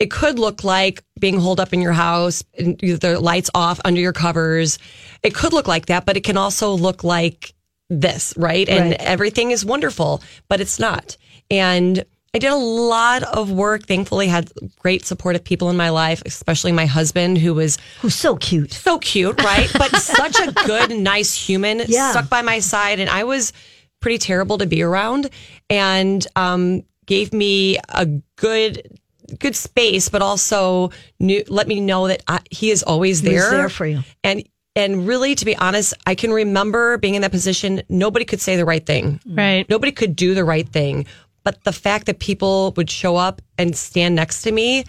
It 0.00 0.10
could 0.10 0.38
look 0.38 0.64
like 0.64 1.04
being 1.20 1.38
holed 1.38 1.60
up 1.60 1.72
in 1.72 1.80
your 1.80 1.92
house, 1.92 2.42
and 2.58 2.76
the 2.78 3.18
lights 3.20 3.48
off 3.54 3.78
under 3.84 4.00
your 4.00 4.12
covers. 4.12 4.78
It 5.22 5.34
could 5.34 5.52
look 5.52 5.68
like 5.68 5.86
that, 5.86 6.04
but 6.04 6.16
it 6.16 6.24
can 6.24 6.36
also 6.36 6.72
look 6.72 7.04
like 7.04 7.54
this, 7.90 8.34
right? 8.36 8.68
And 8.68 8.90
Right. 8.90 9.00
everything 9.00 9.52
is 9.52 9.64
wonderful, 9.64 10.20
but 10.48 10.60
it's 10.60 10.80
not. 10.80 11.16
And 11.50 12.04
I 12.34 12.38
did 12.38 12.50
a 12.52 12.56
lot 12.56 13.22
of 13.22 13.50
work. 13.52 13.86
Thankfully, 13.86 14.26
had 14.26 14.50
great 14.80 15.04
supportive 15.06 15.44
people 15.44 15.70
in 15.70 15.76
my 15.76 15.90
life, 15.90 16.22
especially 16.26 16.72
my 16.72 16.86
husband, 16.86 17.38
who 17.38 17.54
was 17.54 17.78
Who's 18.00 18.14
so 18.16 18.36
cute. 18.36 18.72
so 18.72 18.98
cute, 18.98 19.40
right? 19.42 19.70
But 19.78 19.94
such 19.96 20.38
a 20.40 20.52
good, 20.66 20.90
nice 20.90 21.32
human 21.34 21.82
Yeah. 21.86 22.10
stuck 22.10 22.28
by 22.28 22.42
my 22.42 22.58
side. 22.58 22.98
And 22.98 23.08
I 23.08 23.24
was 23.24 23.52
pretty 24.00 24.18
terrible 24.18 24.58
to 24.58 24.66
be 24.66 24.82
around 24.82 25.30
and 25.70 26.26
um, 26.36 26.82
gave 27.06 27.32
me 27.32 27.78
a 27.88 28.06
good 28.36 28.98
good 29.38 29.56
space, 29.56 30.10
but 30.10 30.20
also 30.20 30.90
knew, 31.18 31.42
let 31.48 31.66
me 31.66 31.80
know 31.80 32.08
that 32.08 32.22
I, 32.28 32.40
he 32.50 32.70
is 32.70 32.82
always 32.82 33.20
He 33.20 33.30
was 33.32 33.42
there. 33.42 33.50
there 33.52 33.68
for 33.70 33.86
you. 33.86 34.00
And 34.22 34.44
and 34.76 35.06
really, 35.06 35.36
to 35.36 35.44
be 35.44 35.56
honest, 35.56 35.94
I 36.04 36.16
can 36.16 36.32
remember 36.32 36.98
being 36.98 37.14
in 37.14 37.22
that 37.22 37.30
position. 37.30 37.82
Nobody 37.88 38.24
could 38.24 38.40
say 38.40 38.56
the 38.56 38.64
right 38.64 38.84
thing. 38.84 39.20
Right. 39.24 39.66
Nobody 39.70 39.92
could 39.92 40.16
do 40.16 40.34
the 40.34 40.44
right 40.44 40.68
thing. 40.68 41.06
But 41.44 41.62
the 41.64 41.72
fact 41.72 42.06
that 42.06 42.18
people 42.18 42.72
would 42.76 42.90
show 42.90 43.16
up 43.16 43.40
and 43.58 43.76
stand 43.76 44.14
next 44.14 44.42
to 44.42 44.52
me, 44.52 44.84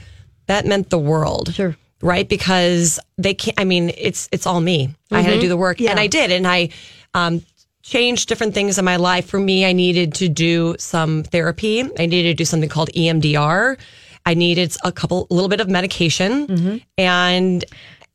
that 0.47 0.65
meant 0.65 0.89
the 0.89 0.97
world. 0.97 1.53
Sure. 1.53 1.75
Right? 2.01 2.27
Because 2.27 2.99
they 3.17 3.33
can't, 3.33 3.59
I 3.59 3.63
mean, 3.65 3.91
it's, 3.97 4.27
it's 4.31 4.45
all 4.47 4.61
me. 4.61 4.95
I 5.11 5.21
had 5.21 5.33
to 5.33 5.39
do 5.41 5.47
the 5.49 5.57
work 5.57 5.79
Yeah. 5.79 5.91
and 5.91 5.99
I 5.99 6.07
did. 6.07 6.31
And 6.31 6.47
I, 6.47 6.69
um, 7.13 7.41
changed 7.81 8.27
different 8.27 8.55
things 8.55 8.79
in 8.79 8.85
my 8.85 8.95
life. 8.95 9.27
For 9.27 9.39
me, 9.39 9.63
I 9.63 9.71
needed 9.71 10.15
to 10.15 10.27
do 10.27 10.75
some 10.79 11.21
therapy. 11.21 11.81
I 11.81 12.07
needed 12.07 12.29
to 12.29 12.33
do 12.33 12.43
something 12.43 12.67
called 12.67 12.89
EMDR. 12.95 13.77
I 14.25 14.33
needed 14.33 14.75
a 14.83 14.91
couple, 14.91 15.27
a 15.29 15.33
little 15.35 15.49
bit 15.49 15.59
of 15.61 15.69
medication 15.69 16.81
and, 16.97 17.63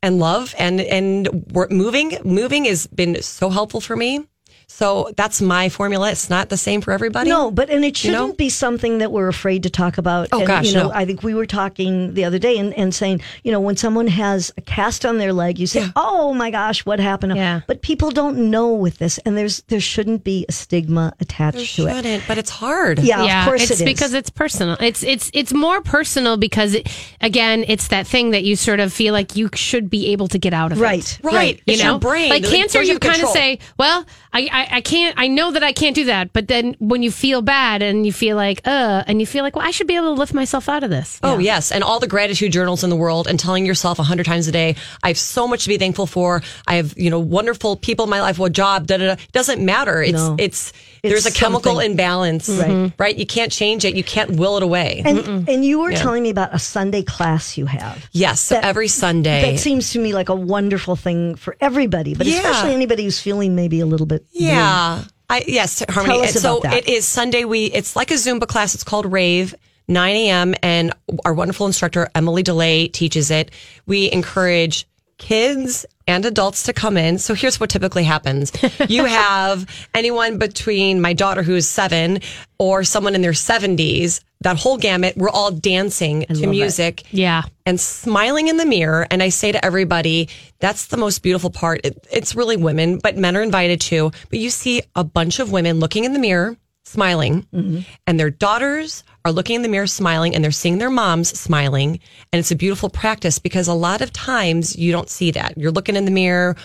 and 0.03 0.19
love 0.19 0.57
and, 0.59 0.81
and 0.81 1.29
work, 1.53 1.71
moving, 1.71 2.19
moving 2.25 2.65
has 2.65 2.89
been 2.89 3.23
so 3.23 3.49
helpful 3.49 3.81
for 3.81 3.95
me. 3.95 4.27
So 4.73 5.11
that's 5.17 5.43
my 5.43 5.69
formula. 5.69 6.11
It's 6.13 6.31
not 6.31 6.49
the 6.49 6.57
same 6.57 6.81
for 6.81 6.93
everybody. 6.93 7.29
No, 7.29 7.51
but 7.51 7.69
and 7.71 7.85
it 7.85 7.89
You 8.03 8.11
shouldn't 8.13 8.29
know? 8.31 8.33
be 8.35 8.49
something 8.49 8.99
that 8.99 9.11
we're 9.13 9.27
afraid 9.29 9.65
to 9.65 9.71
talk 9.71 9.99
about. 9.99 10.29
Oh, 10.33 10.39
and, 10.39 10.47
gosh, 10.47 10.67
you 10.69 10.75
know, 10.75 10.85
no. 10.89 10.93
I 10.95 11.05
think 11.05 11.23
we 11.23 11.35
were 11.35 11.45
talking 11.45 12.15
the 12.15 12.25
other 12.25 12.39
day 12.39 12.57
and, 12.57 12.73
and 12.75 12.95
saying, 12.95 13.21
you 13.43 13.51
know, 13.53 13.61
when 13.61 13.77
someone 13.77 14.07
has 14.07 14.53
a 14.57 14.61
cast 14.63 15.05
on 15.05 15.19
their 15.19 15.33
leg, 15.33 15.59
you 15.59 15.67
say, 15.67 15.87
"Oh 15.97 16.33
my 16.35 16.51
gosh, 16.51 16.87
what 16.87 16.99
happened?" 17.01 17.37
Yeah. 17.37 17.61
But 17.67 17.83
people 17.83 18.11
don't 18.11 18.51
know 18.51 18.73
with 18.73 18.99
this, 18.99 19.19
and 19.19 19.37
there's 19.37 19.61
there 19.69 19.81
shouldn't 19.81 20.23
be 20.25 20.47
a 20.49 20.53
stigma 20.53 21.13
attached 21.21 21.57
There 21.57 21.67
to 21.67 21.87
it. 21.89 21.95
shouldn't, 21.97 22.25
but 22.29 22.39
it's 22.39 22.51
hard. 22.51 23.01
Yeah, 23.01 23.25
yeah, 23.25 23.43
of 23.43 23.49
course 23.49 23.63
it's 23.63 23.73
it 23.73 23.85
is. 23.85 23.85
because 23.85 24.15
it's 24.15 24.31
personal. 24.31 24.77
It's 24.81 25.03
it's 25.03 25.31
it's 25.35 25.53
more 25.53 25.83
personal 25.83 26.37
because 26.37 26.75
it, 26.75 26.89
again, 27.21 27.65
it's 27.67 27.89
that 27.89 28.07
thing 28.07 28.31
that 28.31 28.45
you 28.45 28.55
sort 28.57 28.79
of 28.81 28.93
feel 28.93 29.13
like 29.13 29.35
you 29.37 29.51
should 29.55 29.91
be 29.91 30.13
able 30.13 30.29
to 30.29 30.39
get 30.39 30.55
out 30.55 30.71
of 30.73 30.81
Right, 30.81 31.01
it. 31.01 31.25
Right. 31.25 31.57
You 31.67 31.75
It's 31.75 31.83
know, 31.83 31.91
your 31.91 31.99
brain. 31.99 32.31
like 32.31 32.43
Like, 32.45 32.53
cancer, 32.53 32.81
you 32.81 32.89
you 32.91 32.95
out 32.95 33.05
of 33.05 33.11
kind 33.11 33.23
of 33.25 33.29
say, 33.31 33.59
"Well, 33.77 34.07
I, 34.33 34.49
I 34.53 34.60
I 34.71 34.81
can't. 34.81 35.15
I 35.19 35.29
know 35.29 35.51
that 35.53 35.63
I 35.63 35.73
can't 35.73 35.95
do 35.95 36.05
that." 36.07 36.33
But 36.33 36.49
then 36.49 36.77
when 36.79 37.03
you 37.03 37.11
feel 37.11 37.43
bad 37.43 37.83
and 37.83 38.05
you 38.07 38.13
feel 38.13 38.37
like, 38.37 38.61
uh, 38.67 39.05
and 39.07 39.21
you 39.21 39.27
feel 39.27 39.43
like, 39.45 39.57
well, 39.57 39.67
I 39.67 39.71
should 39.71 39.87
be 39.87 39.97
able 39.97 40.15
to 40.15 40.19
lift 40.19 40.35
myself 40.35 40.69
out 40.69 40.83
of 40.85 40.91
this. 40.91 41.19
Oh, 41.23 41.39
yes. 41.39 41.73
And 41.73 41.83
all 41.85 42.01
the 42.01 42.07
gratitude 42.07 42.53
journals 42.53 42.85
in 42.85 42.91
the 42.91 42.97
world 42.97 43.27
and 43.27 43.39
telling 43.39 43.67
yourself 43.67 43.99
a 43.99 44.03
hundred 44.03 44.27
times 44.27 44.49
a 44.49 44.53
day, 44.53 44.77
I 45.03 45.09
have 45.09 45.19
so 45.19 45.47
much 45.49 45.63
to 45.65 45.69
be 45.69 45.79
thankful 45.79 46.07
for. 46.07 46.43
I 46.67 46.75
have, 46.77 46.95
you 46.97 47.11
know, 47.11 47.21
wonderful 47.21 47.77
people 47.77 48.05
in 48.05 48.11
my 48.11 48.21
life, 48.21 48.39
what 48.39 48.53
job, 48.53 48.87
da 48.87 48.97
da 48.99 49.07
da. 49.07 49.13
It 49.23 49.33
doesn't 49.33 49.65
matter. 49.65 50.03
It's, 50.03 50.13
No. 50.13 50.37
it's, 50.39 50.73
there's 51.03 51.27
a 51.27 51.33
chemical 51.33 51.73
something. 51.75 51.91
imbalance, 51.93 52.49
right. 52.49 52.93
right? 52.99 53.15
Mm-hmm. 53.15 53.21
You 53.21 53.27
can't 53.27 53.51
change 53.53 53.85
it. 53.85 53.95
You 53.97 54.05
can't 54.05 54.33
will 54.33 54.57
it 54.57 54.63
away. 54.63 55.03
And 55.05 55.49
and 55.49 55.65
you 55.65 55.81
were 55.81 55.93
telling 55.93 56.23
me 56.23 56.31
about 56.31 56.55
a 56.55 56.59
Sunday 56.59 57.03
class 57.03 57.57
you 57.59 57.67
have. 57.67 58.09
yes. 58.13 58.49
That- 58.51 58.65
every 58.65 58.89
Sunday. 58.89 59.53
That 59.53 59.59
seems 59.61 59.93
to 59.93 59.99
me 59.99 60.13
like 60.15 60.29
a 60.29 60.35
wonderful 60.35 60.97
thing 60.97 61.35
for 61.37 61.57
everybody, 61.61 62.15
but 62.15 62.27
Yeah. 62.27 62.37
especially 62.37 62.75
anybody 62.75 63.05
who's 63.05 63.21
feeling 63.21 63.55
maybe 63.55 63.81
a 63.81 63.87
little 63.87 64.07
bit. 64.07 64.25
Yeah. 64.33 65.05
I, 65.29 65.45
yes, 65.47 65.83
Harmony. 65.89 66.15
Tell 66.17 66.25
us 66.25 66.33
And 66.35 66.43
so 66.43 66.61
that. 66.65 66.75
it 66.75 66.89
is 66.89 67.07
Sunday. 67.07 67.45
We 67.45 67.67
it's 67.67 67.95
like 67.95 68.11
a 68.11 68.15
Zumba 68.15 68.47
class. 68.49 68.75
It's 68.75 68.85
called 68.85 69.11
Rave. 69.11 69.55
9 69.89 70.15
a.m. 70.15 70.55
and 70.63 70.93
our 71.25 71.35
wonderful 71.35 71.67
instructor 71.67 72.09
Emily 72.15 72.45
DeLay 72.45 72.87
teaches 72.93 73.33
it. 73.33 73.51
We 73.87 74.09
encourage 74.13 74.87
kids 75.19 75.85
and 76.11 76.25
adults 76.27 76.65
to 76.65 76.73
come 76.73 76.97
in. 76.97 77.19
So 77.19 77.35
here's 77.35 77.61
what 77.61 77.71
typically 77.71 78.05
happens. 78.05 78.53
You 78.89 79.05
have 79.05 79.67
anyone 79.95 80.39
between 80.39 81.01
my 81.01 81.13
daughter 81.13 81.43
who 81.43 81.55
is 81.55 81.69
seven 81.69 82.21
or 82.59 82.83
someone 82.83 83.15
in 83.15 83.23
their 83.23 83.33
70s, 83.33 84.21
that 84.41 84.57
whole 84.59 84.79
gamut, 84.79 85.17
we're 85.17 85.29
all 85.31 85.51
dancing 85.53 86.23
to 86.23 86.35
love 86.35 86.43
it. 86.43 86.49
music 86.49 87.03
Yeah. 87.13 87.43
and 87.67 87.79
smiling 87.81 88.49
in 88.49 88.57
the 88.57 88.67
mirror. 88.67 89.07
And 89.11 89.23
I 89.23 89.29
say 89.29 89.53
to 89.53 89.65
everybody, 89.65 90.29
that's 90.59 90.87
the 90.87 90.97
most 90.97 91.23
beautiful 91.23 91.51
part. 91.51 91.83
It, 91.85 92.07
it's 92.11 92.35
really 92.35 92.57
women, 92.57 92.99
but 92.99 93.17
men 93.17 93.37
are 93.37 93.43
invited 93.43 93.81
too. 93.81 94.11
But 94.31 94.39
you 94.39 94.51
see 94.51 94.83
a 94.97 95.05
bunch 95.05 95.39
of 95.41 95.53
women 95.53 95.79
looking 95.79 96.05
in 96.05 96.13
the 96.15 96.19
mirror, 96.19 96.57
smiling, 96.91 97.47
mm-hmm. 97.55 97.81
and 98.07 98.19
their 98.19 98.31
daughters 98.31 99.05
are 99.25 99.33
looking 99.33 99.57
in 99.57 99.63
the 99.63 99.69
mirror, 99.69 99.87
smiling, 99.87 100.35
and 100.35 100.43
they're 100.43 100.51
seeing 100.51 100.79
their 100.79 100.91
moms 100.91 101.39
smiling. 101.39 102.01
And 102.33 102.41
it's 102.41 102.51
a 102.51 102.57
beautiful 102.57 102.91
practice 102.91 103.39
because 103.39 103.69
a 103.69 103.75
lot 103.75 104.01
of 104.01 104.13
times 104.13 104.77
you 104.77 104.93
don't 104.93 105.09
see 105.09 105.31
that. 105.33 105.57
You're 105.57 105.73
looking 105.73 105.97
in 105.97 106.05
the 106.05 106.11
mirror. 106.11 106.57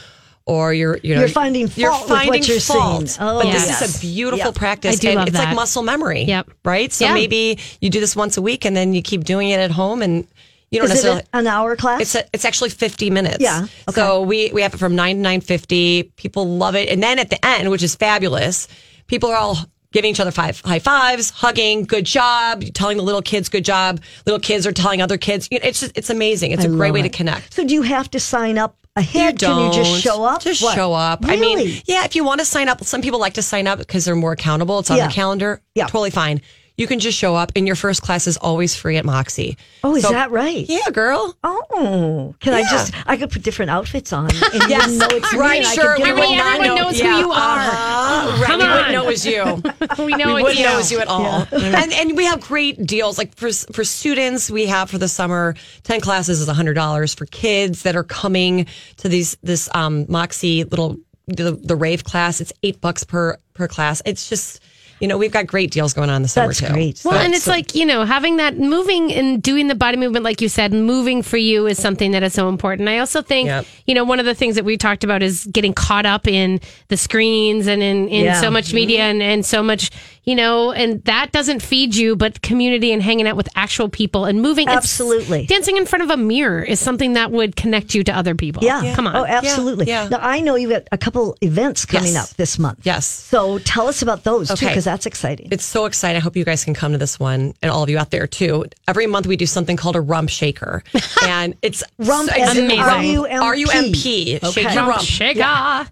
Or 0.47 0.75
you're, 0.75 0.99
you 1.01 1.15
know, 1.15 1.21
You're 1.21 1.29
finding 1.29 1.67
fault 1.67 2.01
with 2.03 2.09
what 2.11 2.19
finding 2.19 2.43
you're 2.43 2.59
fault. 2.59 3.17
Oh, 3.19 3.39
but 3.39 3.47
yes. 3.47 3.67
this 3.67 3.81
is 3.81 3.97
a 3.97 3.99
beautiful 3.99 4.51
Yeah. 4.51 4.51
practice, 4.51 5.03
and 5.03 5.27
it's 5.27 5.35
like 5.35 5.55
muscle 5.55 5.81
memory. 5.81 6.21
Yep. 6.25 6.51
Right. 6.63 6.93
So 6.93 7.05
Yeah. 7.05 7.15
maybe 7.15 7.57
you 7.81 7.89
do 7.89 7.99
this 7.99 8.15
once 8.15 8.37
a 8.37 8.43
week, 8.43 8.63
and 8.63 8.77
then 8.77 8.93
you 8.93 9.01
keep 9.01 9.23
doing 9.23 9.49
it 9.49 9.59
at 9.59 9.71
home, 9.71 10.03
and 10.03 10.27
you 10.69 10.77
don't 10.77 10.85
Is 10.85 10.89
necessarily. 10.91 11.21
it 11.21 11.29
an 11.33 11.47
hour 11.47 11.75
class? 11.75 12.01
It's 12.01 12.13
a, 12.13 12.25
it's 12.31 12.45
actually 12.45 12.69
50 12.69 13.09
minutes. 13.09 13.39
Yeah, 13.39 13.63
okay. 13.89 13.95
So 13.95 14.21
we, 14.21 14.51
we 14.53 14.61
have 14.61 14.75
it 14.75 14.77
from 14.77 14.95
9 14.95 15.23
to 15.23 15.29
9.50. 15.29 16.11
People 16.15 16.57
love 16.57 16.75
it. 16.75 16.89
And 16.89 17.01
then 17.01 17.17
at 17.17 17.31
the 17.31 17.43
end, 17.43 17.71
which 17.71 17.81
is 17.81 17.95
fabulous, 17.95 18.67
people 19.07 19.31
are 19.31 19.37
all 19.37 19.57
giving 19.95 20.11
each 20.11 20.19
other 20.19 20.29
five 20.31 20.59
high 20.65 20.77
fives, 20.79 21.29
hugging, 21.29 21.85
good 21.85 22.05
job, 22.05 22.63
telling 22.73 22.97
the 22.97 23.03
little 23.03 23.21
kids, 23.21 23.47
good 23.47 23.63
job. 23.63 24.01
Little 24.25 24.41
kids 24.41 24.67
are 24.67 24.73
telling 24.73 25.01
other 25.01 25.17
kids. 25.17 25.47
It's 25.49 25.79
just, 25.79 25.97
it's 25.97 26.09
amazing. 26.09 26.51
It's 26.51 26.65
a 26.65 26.67
I 26.67 26.71
great 26.71 26.89
love 26.89 26.95
way 26.95 27.01
to 27.03 27.09
connect. 27.09 27.53
So 27.53 27.65
do 27.65 27.73
you 27.73 27.81
have 27.83 28.11
to 28.11 28.19
sign 28.19 28.57
up 28.57 28.75
You 28.97 29.01
ahead? 29.03 29.37
don't. 29.37 29.71
Can 29.71 29.79
you 29.79 29.85
just 29.85 30.03
show 30.03 30.25
up? 30.25 30.41
Just 30.41 30.61
What? 30.61 30.75
show 30.75 30.91
up. 30.93 31.21
I 31.23 31.37
mean, 31.37 31.81
yeah, 31.85 32.03
if 32.03 32.13
you 32.15 32.25
want 32.25 32.41
to 32.41 32.45
sign 32.45 32.67
up, 32.67 32.83
some 32.83 33.01
people 33.01 33.19
like 33.21 33.35
to 33.35 33.41
sign 33.41 33.67
up 33.67 33.79
because 33.79 34.03
they're 34.03 34.15
more 34.17 34.33
accountable. 34.33 34.79
It's 34.79 34.91
on 34.91 34.97
Yeah. 34.97 35.07
the 35.07 35.13
calendar. 35.13 35.61
Yeah. 35.75 35.85
Totally 35.87 36.09
fine. 36.11 36.41
You 36.77 36.87
can 36.87 36.99
just 36.99 37.17
show 37.17 37.35
up, 37.37 37.53
and 37.55 37.65
your 37.65 37.77
first 37.77 38.01
class 38.01 38.27
is 38.27 38.35
always 38.35 38.75
free 38.75 38.97
at 38.97 39.05
Moxie. 39.05 39.57
Oh, 39.83 39.95
is 39.95 40.03
So- 40.03 40.09
that 40.09 40.29
right? 40.31 40.65
Yeah, 40.67 40.89
girl. 40.91 41.33
Oh, 41.43 42.35
can 42.41 42.53
I 42.53 42.63
just? 42.63 42.93
I 43.07 43.15
could 43.15 43.29
put 43.31 43.43
different 43.43 43.71
outfits 43.71 44.11
on, 44.11 44.25
and 44.29 44.69
Yes, 44.69 44.91
know 44.97 45.07
it's 45.09 45.33
right, 45.33 45.59
and 45.59 45.67
I 45.67 45.73
sure. 45.73 45.95
could 45.95 46.03
We 46.03 46.09
get 46.09 46.15
would 46.29 46.37
not 46.37 46.61
know- 46.61 46.75
knows 46.75 46.99
who 46.99 47.07
you 47.07 47.31
are. 47.31 47.59
Uh-huh. 47.59 48.37
Right, 48.41 48.45
Come 48.47 48.59
we 48.59 48.65
wouldn't 48.65 48.85
on. 48.87 48.91
know 48.91 49.03
it 49.03 49.07
was 49.07 49.25
you. 49.25 49.43
we 50.05 50.13
know 50.15 50.33
we 50.35 50.41
it's 50.41 50.43
wouldn't 50.43 50.57
you. 50.59 50.65
know 50.65 50.79
it 50.79 50.91
you 50.91 50.99
at 50.99 51.07
all. 51.07 51.47
and 51.51 51.93
and 51.93 52.17
we 52.17 52.25
have 52.25 52.41
great 52.41 52.85
deals. 52.85 53.17
Like 53.17 53.35
for 53.35 53.49
for 53.71 53.83
students, 53.85 54.51
we 54.51 54.65
have 54.65 54.89
for 54.89 54.97
the 54.97 55.07
summer 55.07 55.55
ten 55.83 56.01
classes 56.01 56.41
is 56.41 56.47
hundred 56.49 56.73
dollars. 56.73 57.13
For 57.13 57.25
kids 57.25 57.83
that 57.83 57.95
are 57.95 58.03
coming 58.03 58.65
to 58.97 59.07
these 59.07 59.37
this 59.43 59.69
um, 59.73 60.05
Moxie 60.09 60.65
little 60.65 60.97
the, 61.27 61.51
the 61.53 61.75
rave 61.75 62.03
class, 62.03 62.41
it's 62.41 62.51
eight 62.63 62.81
bucks 62.81 63.03
per 63.05 63.37
per 63.53 63.67
class. 63.69 64.01
It's 64.05 64.27
just 64.29 64.59
you 64.99 65.07
know 65.07 65.17
we've 65.17 65.31
got 65.31 65.45
great 65.47 65.71
deals 65.71 65.93
going 65.93 66.09
on 66.09 66.21
this 66.21 66.33
summer 66.33 66.47
That's 66.47 66.59
too. 66.61 66.67
great. 66.73 67.01
Well, 67.03 67.13
and 67.15 67.33
That's- 67.33 67.39
it's 67.41 67.47
like, 67.47 67.75
you 67.75 67.85
know, 67.85 68.05
having 68.05 68.37
that 68.37 68.57
moving 68.57 69.11
and 69.13 69.41
doing 69.43 69.67
the 69.67 69.75
body 69.75 69.97
movement, 69.97 70.23
like 70.23 70.41
you 70.41 70.47
said, 70.49 70.71
moving 70.73 71.21
for 71.21 71.37
you 71.37 71.67
is 71.67 71.77
something 71.81 72.11
that 72.11 72.23
is 72.23 72.33
so 72.33 72.47
important. 72.49 72.87
I 72.87 72.99
also 72.99 73.21
think, 73.21 73.47
Yep. 73.47 73.65
you 73.87 73.93
know, 73.95 74.03
one 74.05 74.19
of 74.19 74.25
the 74.25 74.33
things 74.35 74.55
that 74.55 74.63
we 74.65 74.77
talked 74.77 75.03
about 75.03 75.21
is 75.21 75.45
getting 75.51 75.73
caught 75.73 76.05
up 76.05 76.27
in 76.27 76.61
the 76.87 76.97
screens 76.97 77.67
and 77.67 77.83
in, 77.83 78.07
in 78.07 78.25
Yeah. 78.25 78.39
so 78.41 78.49
much 78.49 78.73
media 78.73 78.99
mm-hmm. 78.99 79.11
and, 79.11 79.23
and 79.23 79.45
so 79.45 79.61
much, 79.61 79.91
you 80.25 80.35
know, 80.35 80.71
and 80.71 81.03
that 81.05 81.31
doesn't 81.31 81.61
feed 81.61 81.95
you, 81.95 82.15
but 82.15 82.41
community 82.41 82.91
and 82.91 83.01
hanging 83.01 83.27
out 83.27 83.35
with 83.37 83.47
actual 83.55 83.89
people 83.89 84.25
and 84.25 84.41
moving. 84.41 84.67
it's- 84.67 84.77
Absolutely. 84.77 85.45
dancing 85.45 85.77
in 85.77 85.85
front 85.85 86.03
of 86.03 86.09
a 86.09 86.17
mirror 86.17 86.61
is 86.63 86.79
something 86.79 87.13
that 87.13 87.31
would 87.31 87.55
connect 87.55 87.93
you 87.95 88.03
to 88.03 88.11
other 88.15 88.35
people. 88.35 88.63
Yeah. 88.63 88.93
Come 88.95 89.07
on. 89.07 89.15
Oh, 89.15 89.25
absolutely. 89.25 89.85
Yeah. 89.87 90.07
Now 90.09 90.19
I 90.21 90.39
know 90.41 90.55
you've 90.55 90.71
got 90.71 90.83
a 90.91 90.97
couple 90.97 91.37
events 91.41 91.85
coming 91.85 92.13
Yes. 92.13 92.31
up 92.31 92.37
this 92.37 92.57
month. 92.59 92.79
Yes. 92.83 93.05
So 93.05 93.59
tell 93.59 93.87
us 93.87 94.01
about 94.01 94.23
those 94.23 94.49
too, 94.49 94.65
because 94.67 94.83
that's 94.85 95.05
exciting. 95.05 95.49
It's 95.51 95.63
so 95.65 95.85
exciting. 95.85 96.17
I 96.17 96.23
hope 96.23 96.35
you 96.35 96.43
guys 96.45 96.63
can 96.63 96.73
come 96.73 96.91
to 96.93 96.97
this 96.97 97.19
one 97.19 97.53
and 97.61 97.71
all 97.71 97.83
of 97.83 97.89
you 97.89 97.97
out 97.97 98.11
there 98.11 98.27
too. 98.27 98.65
Every 98.87 99.07
month 99.07 99.27
we 99.27 99.37
do 99.37 99.45
something 99.45 99.77
called 99.77 99.95
a 99.95 100.01
rump 100.01 100.29
shaker. 100.29 100.83
And 101.25 101.55
it's 101.61 101.83
Rump 101.97 102.29
it's 102.31 102.51
as 102.51 102.57
in 102.57 102.65
amazing. 102.65 102.81
R-U-M-P. 102.83 103.45
R-U-M-P. 103.45 104.39
Okay. 104.43 104.51
Shake 104.63 104.73
your 104.73 104.85
rump. 104.87 105.01
Shake 105.01 105.37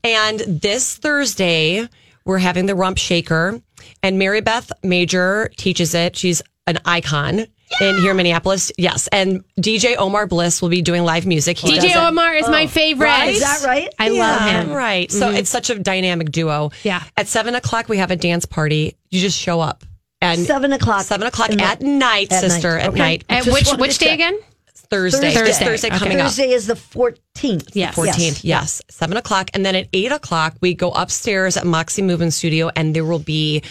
And 0.03 0.39
this 0.39 0.95
Thursday, 0.97 1.87
we're 2.25 2.37
having 2.39 2.65
the 2.65 2.75
rump 2.75 2.97
shaker, 2.97 3.61
and 4.01 4.19
Mary 4.19 4.41
Beth 4.41 4.71
Major 4.83 5.51
teaches 5.57 5.93
it. 5.93 6.15
She's 6.15 6.41
an 6.67 6.79
icon 6.85 7.45
in 7.81 7.97
here 7.97 8.11
in 8.11 8.17
Minneapolis. 8.17 8.71
Yes. 8.77 9.07
And 9.07 9.43
DJ 9.59 9.97
Omar 9.97 10.27
Bliss 10.27 10.61
will 10.61 10.69
be 10.69 10.81
doing 10.81 11.03
live 11.03 11.25
music. 11.25 11.57
He 11.57 11.75
does 11.75 11.83
DJ 11.83 11.95
Omar 11.95 12.35
is 12.35 12.47
my 12.47 12.63
oh. 12.63 12.67
favorite. 12.67 13.07
right? 13.07 13.33
Is 13.33 13.41
that 13.41 13.63
right? 13.65 13.89
I 13.99 14.09
love 14.09 14.41
Yeah, 14.41 14.61
him. 14.63 14.71
Right. 14.71 15.11
So 15.11 15.27
mm-hmm. 15.27 15.37
it's 15.37 15.49
such 15.49 15.69
a 15.69 15.79
dynamic 15.79 16.31
duo. 16.31 16.71
Yeah. 16.83 17.03
At 17.17 17.27
seven 17.27 17.55
o'clock, 17.55 17.89
we 17.89 17.97
have 17.97 18.11
a 18.11 18.15
dance 18.15 18.45
party. 18.45 18.95
You 19.09 19.19
just 19.19 19.37
show 19.39 19.59
up. 19.59 19.83
And 20.21 20.39
Seven 20.39 20.71
o'clock 20.71 21.03
Seven 21.03 21.27
o'clock 21.27 21.51
at 21.51 21.81
night, 21.81 22.31
at 22.31 22.39
sister, 22.39 22.75
night. 22.77 22.83
at 22.83 22.89
Okay. 22.91 22.97
night. 22.99 23.25
At 23.27 23.45
which 23.45 23.69
which 23.73 23.97
day 23.97 24.13
again? 24.13 24.39
Thursday. 24.93 25.31
Thursday. 25.33 25.45
Just 25.47 25.61
Thursday 25.61 25.87
Okay. 25.89 25.97
coming 25.99 26.19
up. 26.19 26.27
Thursday 26.27 26.51
is 26.51 26.67
the 26.67 26.75
14th. 26.75 27.69
Yes. 27.73 27.95
14th, 27.95 28.43
yes. 28.43 28.81
Seven 28.89 29.17
o'clock. 29.17 29.49
And 29.53 29.65
then 29.65 29.75
at 29.75 29.87
eight 29.93 30.11
o'clock, 30.11 30.55
we 30.61 30.73
go 30.73 30.91
upstairs 30.91 31.57
at 31.57 31.65
Moxie 31.65 32.01
Movement 32.01 32.33
Studio 32.33 32.69
and 32.75 32.95
there 32.95 33.05
will 33.05 33.19
be 33.19 33.61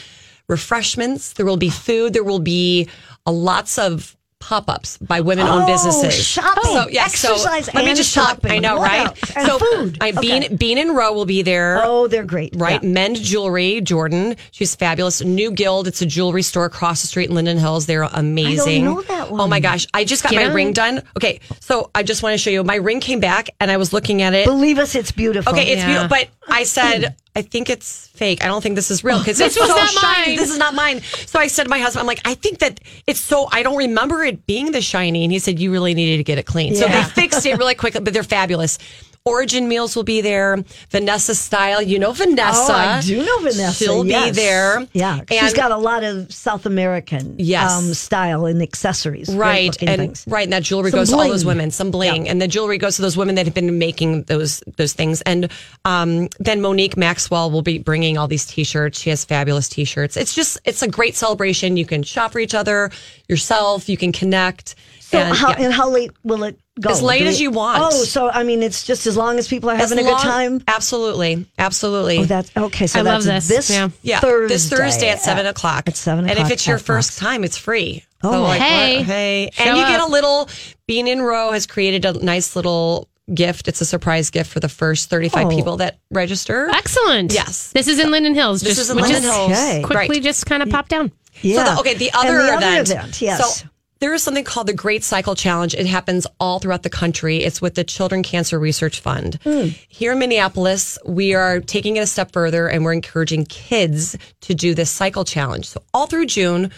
refreshments. 0.49 1.33
There 1.35 1.47
will 1.47 1.57
be 1.57 1.71
food. 1.71 2.13
There 2.13 2.25
will 2.25 2.41
be 2.41 2.89
uh, 3.27 3.33
lots 3.33 3.79
of 3.79 4.17
pop-ups 4.43 4.99
by 4.99 5.21
women-owned 5.21 5.63
Oh, 5.63 5.67
businesses. 5.67 6.15
shopping, 6.15 6.65
so 6.65 6.89
yeah, 6.89 7.05
exercise 7.05 7.67
so 7.67 7.73
let 7.75 7.85
me 7.85 7.91
and 7.91 7.97
just 7.97 8.13
talk. 8.13 8.41
I 8.45 8.59
know, 8.59 8.77
right? 8.77 9.07
else? 9.07 9.37
And 9.37 9.47
so 9.47 9.59
food. 9.59 9.99
I, 10.01 10.11
Bean 10.11 10.45
Okay. 10.45 10.55
Bean 10.57 10.79
and 10.79 10.97
Row 10.97 11.13
will 11.13 11.25
be 11.27 11.43
there 11.43 11.81
Oh, 11.85 12.09
they're 12.09 12.25
great. 12.25 12.55
right? 12.57 12.83
Yeah. 12.83 12.89
Men's 12.89 13.21
jewelry, 13.21 13.81
Jordan. 13.81 14.35
She's 14.51 14.75
fabulous. 14.75 15.23
New 15.23 15.53
Guild. 15.53 15.87
It's 15.87 16.03
a 16.03 16.07
jewelry 16.07 16.43
store 16.43 16.65
across 16.65 17.03
the 17.03 17.07
street 17.07 17.29
in 17.31 17.37
Linden 17.37 17.57
Hills. 17.59 17.87
They're 17.87 18.03
amazing. 18.03 18.85
know 18.85 19.03
that 19.03 19.31
one. 19.31 19.41
Oh 19.41 19.47
my 19.47 19.61
gosh. 19.61 19.87
I 19.95 20.05
just 20.05 20.23
got 20.25 20.31
Get 20.33 20.43
my 20.43 20.49
on. 20.49 20.55
ring 20.55 20.73
done. 20.73 21.03
Okay. 21.17 21.41
So 21.61 21.91
I 21.95 22.03
just 22.03 22.23
want 22.25 22.35
to 22.35 22.39
show 22.39 22.51
you. 22.51 22.65
My 22.65 22.77
ring 22.77 22.99
came 23.01 23.21
back 23.21 23.51
and 23.61 23.71
I 23.71 23.77
was 23.77 23.93
looking 23.93 24.23
at 24.23 24.35
it. 24.35 24.45
Believe 24.47 24.79
us, 24.79 24.95
it's 24.95 25.13
beautiful. 25.13 25.53
Okay, 25.53 25.69
it's 25.71 25.81
Yeah. 25.83 25.87
beautiful. 25.87 26.09
But 26.09 26.29
I 26.49 26.65
said, 26.65 27.15
I 27.35 27.43
think 27.43 27.71
it's 27.71 28.09
fake. 28.09 28.45
I 28.45 28.49
don't 28.49 28.61
think 28.63 28.75
this 28.77 28.91
is 28.91 29.03
real 29.03 29.17
oh, 29.17 29.19
because 29.21 29.39
This 29.39 29.57
it's 29.57 29.61
was 29.61 29.71
so 29.71 29.77
not 29.77 29.89
shiny. 29.89 30.29
mine. 30.33 30.37
This 30.37 30.51
is 30.51 30.59
not 30.59 30.75
mine. 30.75 31.01
So 31.01 31.39
I 31.39 31.47
said 31.47 31.65
to 31.65 31.71
my 31.71 31.79
husband, 31.79 32.01
I'm 32.01 32.07
like, 32.07 32.21
I 32.27 32.35
think 32.35 32.59
that 32.59 32.81
it's 33.07 33.21
so, 33.21 33.49
I 33.51 33.63
don't 33.63 33.79
remember 33.79 34.23
it 34.23 34.47
being 34.47 34.73
the 34.73 34.83
shiny. 34.83 35.25
And 35.25 35.33
he 35.33 35.39
said, 35.39 35.59
You 35.59 35.73
really 35.73 35.95
needed 35.95 36.19
to 36.19 36.25
get 36.25 36.37
it 36.37 36.45
clean. 36.45 36.75
So 36.75 36.87
they 36.87 37.03
fixed 37.05 37.47
it 37.47 37.57
really 37.57 37.75
quickly, 37.75 38.01
but 38.03 38.13
they're 38.13 38.23
fabulous. 38.23 38.79
Origin 39.25 39.69
meals 39.69 39.95
will 39.95 40.03
be 40.03 40.21
there. 40.21 40.65
Vanessa 40.91 41.37
style. 41.37 41.81
You 41.81 42.01
know 42.01 42.11
Vanessa. 42.13 42.73
Oh, 42.73 42.75
I 42.75 43.01
do 43.01 43.25
know 43.25 43.39
Vanessa. 43.39 43.73
She'll 43.73 44.05
yes. 44.05 44.31
be 44.31 44.31
there. 44.33 44.87
Yeah, 44.93 45.21
she's 45.31 45.53
got 45.53 45.71
a 45.71 45.77
lot 45.77 46.03
of 46.03 46.33
South 46.33 46.67
American 46.67 47.37
Yes. 47.39 47.71
um, 47.71 47.95
style 47.95 48.47
and 48.47 48.61
accessories. 48.61 49.33
Right, 49.33 49.81
and 49.81 50.01
things. 50.01 50.25
right, 50.27 50.43
and 50.43 50.53
that 50.53 50.65
jewelry 50.65 50.91
Some 50.91 50.99
goes 50.99 51.11
to 51.11 51.17
all 51.17 51.29
those 51.29 51.45
women, 51.45 51.71
some 51.71 51.93
bling, 51.93 52.29
and 52.29 52.43
the 52.43 52.49
jewelry 52.49 52.79
goes 52.79 52.97
to 52.97 53.03
those 53.03 53.17
women 53.17 53.37
that 53.37 53.47
have 53.47 53.55
been 53.55 53.79
making 53.79 54.25
those 54.25 54.61
those 54.77 54.93
things. 54.93 55.21
And 55.23 55.53
um, 55.85 56.29
then 56.41 56.61
Monique 56.61 56.97
Maxwell 56.97 57.51
will 57.53 57.63
be 57.63 57.79
bringing 57.79 58.19
all 58.19 58.27
these 58.27 58.45
T-shirts. 58.45 58.99
She 58.99 59.11
has 59.11 59.25
fabulous 59.25 59.69
T-shirts. 59.69 60.17
It's 60.17 60.35
just 60.35 60.59
it's 60.65 60.83
a 60.83 60.89
great 60.89 61.15
celebration. 61.15 61.77
You 61.77 61.87
can 61.87 62.03
shop 62.03 62.33
for 62.33 62.41
each 62.41 62.55
other, 62.55 62.91
yourself. 63.29 63.89
You 63.89 63.97
can 63.97 64.11
connect. 64.11 64.75
So 65.13 65.19
and, 65.19 65.37
how 65.37 65.51
yeah. 65.51 65.65
and 65.65 65.73
how 65.73 65.91
late 65.91 66.11
will 66.25 66.43
it 66.45 66.59
go? 66.81 66.91
As 66.91 67.03
late 67.03 67.21
Do 67.21 67.27
as 67.27 67.41
you 67.41 67.51
want. 67.51 67.83
Oh, 67.83 67.91
so 67.91 68.31
I 68.31 68.43
mean, 68.45 68.63
it's 68.63 68.83
just 68.85 69.07
as 69.07 69.17
long 69.17 69.39
as 69.39 69.47
people 69.47 69.69
are 69.71 69.75
As 69.75 69.91
having 69.91 70.05
a 70.05 70.09
long- 70.11 70.17
good 70.21 70.23
time. 70.27 70.65
Absolutely, 70.67 71.47
absolutely. 71.59 72.19
Oh, 72.19 72.25
that's 72.25 72.51
okay. 72.57 72.87
So 72.87 73.01
I 73.01 73.03
that's 73.03 73.27
love 73.27 73.35
this. 73.35 73.49
This 73.49 73.71
Yeah. 73.71 73.91
Yeah, 74.03 74.21
Thursday 74.21 74.55
this 74.55 74.69
Thursday 74.71 75.09
at 75.11 75.21
seven 75.21 75.47
o'clock. 75.47 75.85
At 75.87 75.97
seven 75.97 76.25
o'clock. 76.25 76.39
and 76.39 76.47
if 76.47 76.53
it's 76.53 76.67
your 76.67 76.79
first 76.79 77.11
Fox. 77.13 77.19
time, 77.21 77.45
it's 77.45 77.57
free. 77.59 78.05
Oh. 78.23 78.33
so 78.33 78.43
like, 78.43 78.61
Hey. 78.61 78.97
what- 78.99 79.07
hey, 79.07 79.51
Show 79.53 79.65
and 79.65 79.77
you 79.79 79.85
get 79.85 80.01
a 80.01 80.07
little. 80.07 80.49
Bean 80.87 81.07
in 81.09 81.21
Row 81.23 81.53
has 81.53 81.67
created 81.67 82.05
a 82.05 82.13
nice 82.25 82.57
little 82.57 83.09
gift. 83.35 83.69
It's 83.69 83.81
a 83.81 83.85
surprise 83.85 84.31
gift 84.31 84.51
for 84.51 84.61
the 84.61 84.69
first 84.69 85.11
thirty-five 85.11 85.47
Oh. 85.47 85.51
people 85.51 85.77
that 85.79 85.99
register. 86.11 86.69
Excellent. 86.73 87.33
Yes. 87.33 87.71
This 87.73 87.87
is 87.89 87.99
in 87.99 88.11
Linden 88.11 88.35
Hills. 88.35 88.61
This 88.63 88.77
just, 88.77 88.81
is 88.83 88.91
in 88.91 88.97
Linden 88.97 89.23
Hills. 89.23 89.51
Okay. 89.53 89.83
Quickly, 89.85 90.17
Right. 90.17 90.23
just 90.23 90.47
kind 90.47 90.63
of 90.63 90.71
pop 90.71 90.89
down. 90.89 91.13
Yeah. 91.41 91.65
So 91.65 91.75
the, 91.75 91.81
okay, 91.81 91.95
the 91.95 92.11
other, 92.13 92.29
and 92.39 92.63
the 92.63 92.67
event. 92.67 92.91
Event 92.91 93.21
yes. 93.23 93.61
So 93.61 93.69
there 94.03 94.13
is 94.13 94.23
something 94.23 94.43
called 94.43 94.67
the 94.67 94.75
Great 94.75 95.05
Cycle 95.05 95.37
Challenge. 95.37 95.75
It 95.75 95.87
happens 95.87 96.27
all 96.41 96.59
throughout 96.59 96.83
the 96.83 96.91
country. 96.91 97.39
It's 97.45 97.63
with 97.63 97.77
the 97.77 97.85
Children 97.85 98.25
Cancer 98.25 98.59
Research 98.59 98.99
Fund. 98.99 99.39
Hmm. 99.45 99.69
Here 99.89 100.13
in 100.13 100.19
Minneapolis, 100.19 100.99
we 101.07 101.35
are 101.35 101.61
taking 101.61 101.97
it 101.97 102.01
a 102.01 102.07
step 102.09 102.33
further 102.33 102.69
and 102.69 102.85
we're 102.85 102.95
encouraging 102.95 103.47
kids 103.47 104.19
to 104.41 104.55
do 104.55 104.75
this 104.75 104.91
cycle 104.91 105.25
challenge. 105.25 105.67
So 105.67 105.85
all 105.95 106.09
through 106.09 106.27
June, 106.27 106.73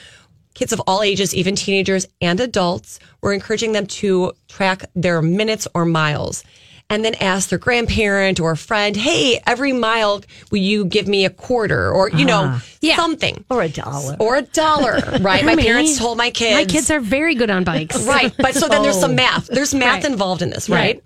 kids 0.52 0.74
of 0.74 0.80
all 0.86 1.02
ages, 1.02 1.34
even 1.34 1.56
teenagers 1.56 2.06
and 2.20 2.38
adults, 2.40 2.98
we're 3.22 3.32
encouraging 3.32 3.72
them 3.72 3.86
to 3.86 4.34
track 4.48 4.84
their 4.94 5.22
minutes 5.22 5.66
or 5.74 5.86
miles. 5.86 6.44
And 6.90 7.02
then 7.04 7.14
ask 7.14 7.48
their 7.48 7.58
grandparent 7.58 8.40
or 8.40 8.52
a 8.52 8.56
friend, 8.56 8.94
hey, 8.94 9.40
every 9.46 9.72
mile, 9.72 10.22
will 10.50 10.58
you 10.58 10.84
give 10.84 11.08
me 11.08 11.24
a 11.24 11.30
quarter 11.30 11.90
or, 11.90 12.10
you 12.10 12.24
know, 12.26 12.44
uh-huh. 12.44 12.64
Yeah. 12.82 12.96
something? 12.96 13.42
or 13.50 13.62
a 13.62 13.68
dollar. 13.70 14.16
or 14.20 14.36
a 14.36 14.42
dollar, 14.42 15.00
right? 15.20 15.44
my 15.44 15.56
parents 15.56 15.98
told 15.98 16.18
my 16.18 16.30
kids. 16.30 16.54
My 16.54 16.64
kids 16.66 16.90
are 16.90 17.00
very 17.00 17.34
good 17.34 17.50
on 17.50 17.64
bikes. 17.64 18.04
right, 18.06 18.32
but 18.38 18.54
so 18.54 18.68
then 18.68 18.82
there's 18.82 18.98
Oh. 18.98 19.00
some 19.00 19.14
math. 19.14 19.46
There's 19.46 19.74
math 19.74 20.04
Right. 20.04 20.12
involved 20.12 20.42
in 20.42 20.50
this, 20.50 20.68
right? 20.68 20.96
Right. 20.96 21.02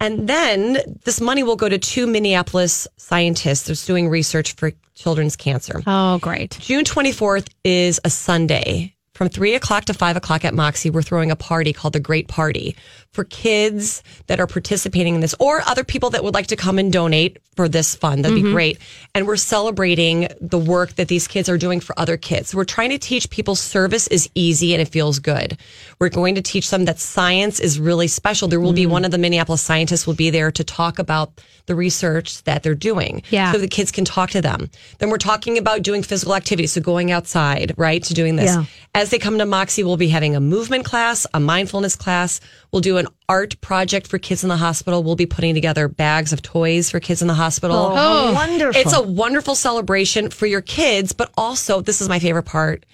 And 0.00 0.28
then 0.28 0.78
this 1.04 1.20
money 1.20 1.42
will 1.42 1.56
go 1.56 1.68
to 1.68 1.76
two 1.78 2.06
Minneapolis 2.06 2.88
scientists 2.96 3.64
that's 3.66 3.84
doing 3.84 4.08
research 4.08 4.54
for 4.54 4.72
children's 4.94 5.36
cancer. 5.36 5.82
Oh, 5.86 6.18
great. 6.18 6.56
June 6.60 6.84
24th 6.84 7.48
is 7.64 8.00
a 8.04 8.10
Sunday. 8.10 8.94
From 9.14 9.28
three 9.28 9.56
o'clock 9.56 9.86
to 9.86 9.94
five 9.94 10.16
o'clock 10.16 10.44
at 10.44 10.54
Moxie, 10.54 10.90
we're 10.90 11.02
throwing 11.02 11.32
a 11.32 11.36
party 11.36 11.72
called 11.72 11.92
the 11.94 11.98
Great 12.00 12.28
Party 12.28 12.76
for 13.12 13.24
kids 13.24 14.02
that 14.26 14.38
are 14.38 14.46
participating 14.46 15.14
in 15.14 15.20
this 15.20 15.34
or 15.40 15.62
other 15.66 15.84
people 15.84 16.10
that 16.10 16.22
would 16.22 16.34
like 16.34 16.48
to 16.48 16.56
come 16.56 16.78
and 16.78 16.92
donate 16.92 17.38
for 17.56 17.68
this 17.68 17.96
fund. 17.96 18.24
That'd 18.24 18.36
be 18.36 18.42
mm-hmm. 18.42 18.52
great. 18.52 18.78
And 19.14 19.26
we're 19.26 19.36
celebrating 19.36 20.28
the 20.40 20.58
work 20.58 20.94
that 20.94 21.08
these 21.08 21.26
kids 21.26 21.48
are 21.48 21.58
doing 21.58 21.80
for 21.80 21.98
other 21.98 22.16
kids. 22.16 22.54
We're 22.54 22.64
trying 22.64 22.90
to 22.90 22.98
teach 22.98 23.30
people 23.30 23.56
service 23.56 24.06
is 24.06 24.30
easy 24.36 24.74
and 24.74 24.80
it 24.80 24.86
feels 24.86 25.18
good. 25.18 25.58
We're 25.98 26.10
going 26.10 26.36
to 26.36 26.42
teach 26.42 26.70
them 26.70 26.84
that 26.84 27.00
science 27.00 27.58
is 27.58 27.80
really 27.80 28.06
special. 28.06 28.46
There 28.46 28.60
will 28.60 28.72
be 28.72 28.82
mm-hmm. 28.82 28.92
one 28.92 29.04
of 29.04 29.10
the 29.10 29.18
Minneapolis 29.18 29.62
scientists 29.62 30.06
will 30.06 30.14
be 30.14 30.30
there 30.30 30.52
to 30.52 30.62
talk 30.62 31.00
about 31.00 31.32
the 31.66 31.74
research 31.74 32.42
that 32.44 32.62
they're 32.62 32.74
doing. 32.74 33.22
Yeah. 33.30 33.50
So 33.52 33.58
the 33.58 33.68
kids 33.68 33.90
can 33.90 34.04
talk 34.04 34.30
to 34.30 34.40
them. 34.40 34.70
Then 34.98 35.10
we're 35.10 35.18
talking 35.18 35.58
about 35.58 35.82
doing 35.82 36.02
physical 36.02 36.36
activity. 36.36 36.68
So 36.68 36.80
going 36.80 37.10
outside, 37.10 37.74
right, 37.76 38.02
to 38.04 38.14
doing 38.14 38.36
this. 38.36 38.54
Yeah. 38.54 38.64
As 38.94 39.10
they 39.10 39.18
come 39.18 39.38
to 39.38 39.46
Moxie, 39.46 39.82
we'll 39.82 39.96
be 39.96 40.08
having 40.08 40.36
a 40.36 40.40
movement 40.40 40.84
class, 40.84 41.26
a 41.34 41.40
mindfulness 41.40 41.96
class. 41.96 42.40
We'll 42.72 42.82
do 42.82 42.98
an 42.98 43.06
art 43.28 43.60
project 43.60 44.06
for 44.08 44.18
kids 44.18 44.42
in 44.42 44.48
the 44.48 44.56
hospital. 44.56 45.02
We'll 45.02 45.16
be 45.16 45.26
putting 45.26 45.54
together 45.54 45.88
bags 45.88 46.32
of 46.32 46.42
toys 46.42 46.90
for 46.90 47.00
kids 47.00 47.22
in 47.22 47.28
the 47.28 47.34
hospital. 47.34 47.76
oh, 47.76 47.94
how 47.94 48.34
wonderful! 48.34 48.80
It's 48.80 48.92
a 48.92 49.02
wonderful 49.02 49.54
celebration 49.54 50.30
for 50.30 50.46
your 50.46 50.60
kids, 50.60 51.12
but 51.12 51.30
also, 51.36 51.80
this 51.80 52.00
is 52.00 52.08
my 52.08 52.18
favorite 52.18 52.42
part, 52.44 52.84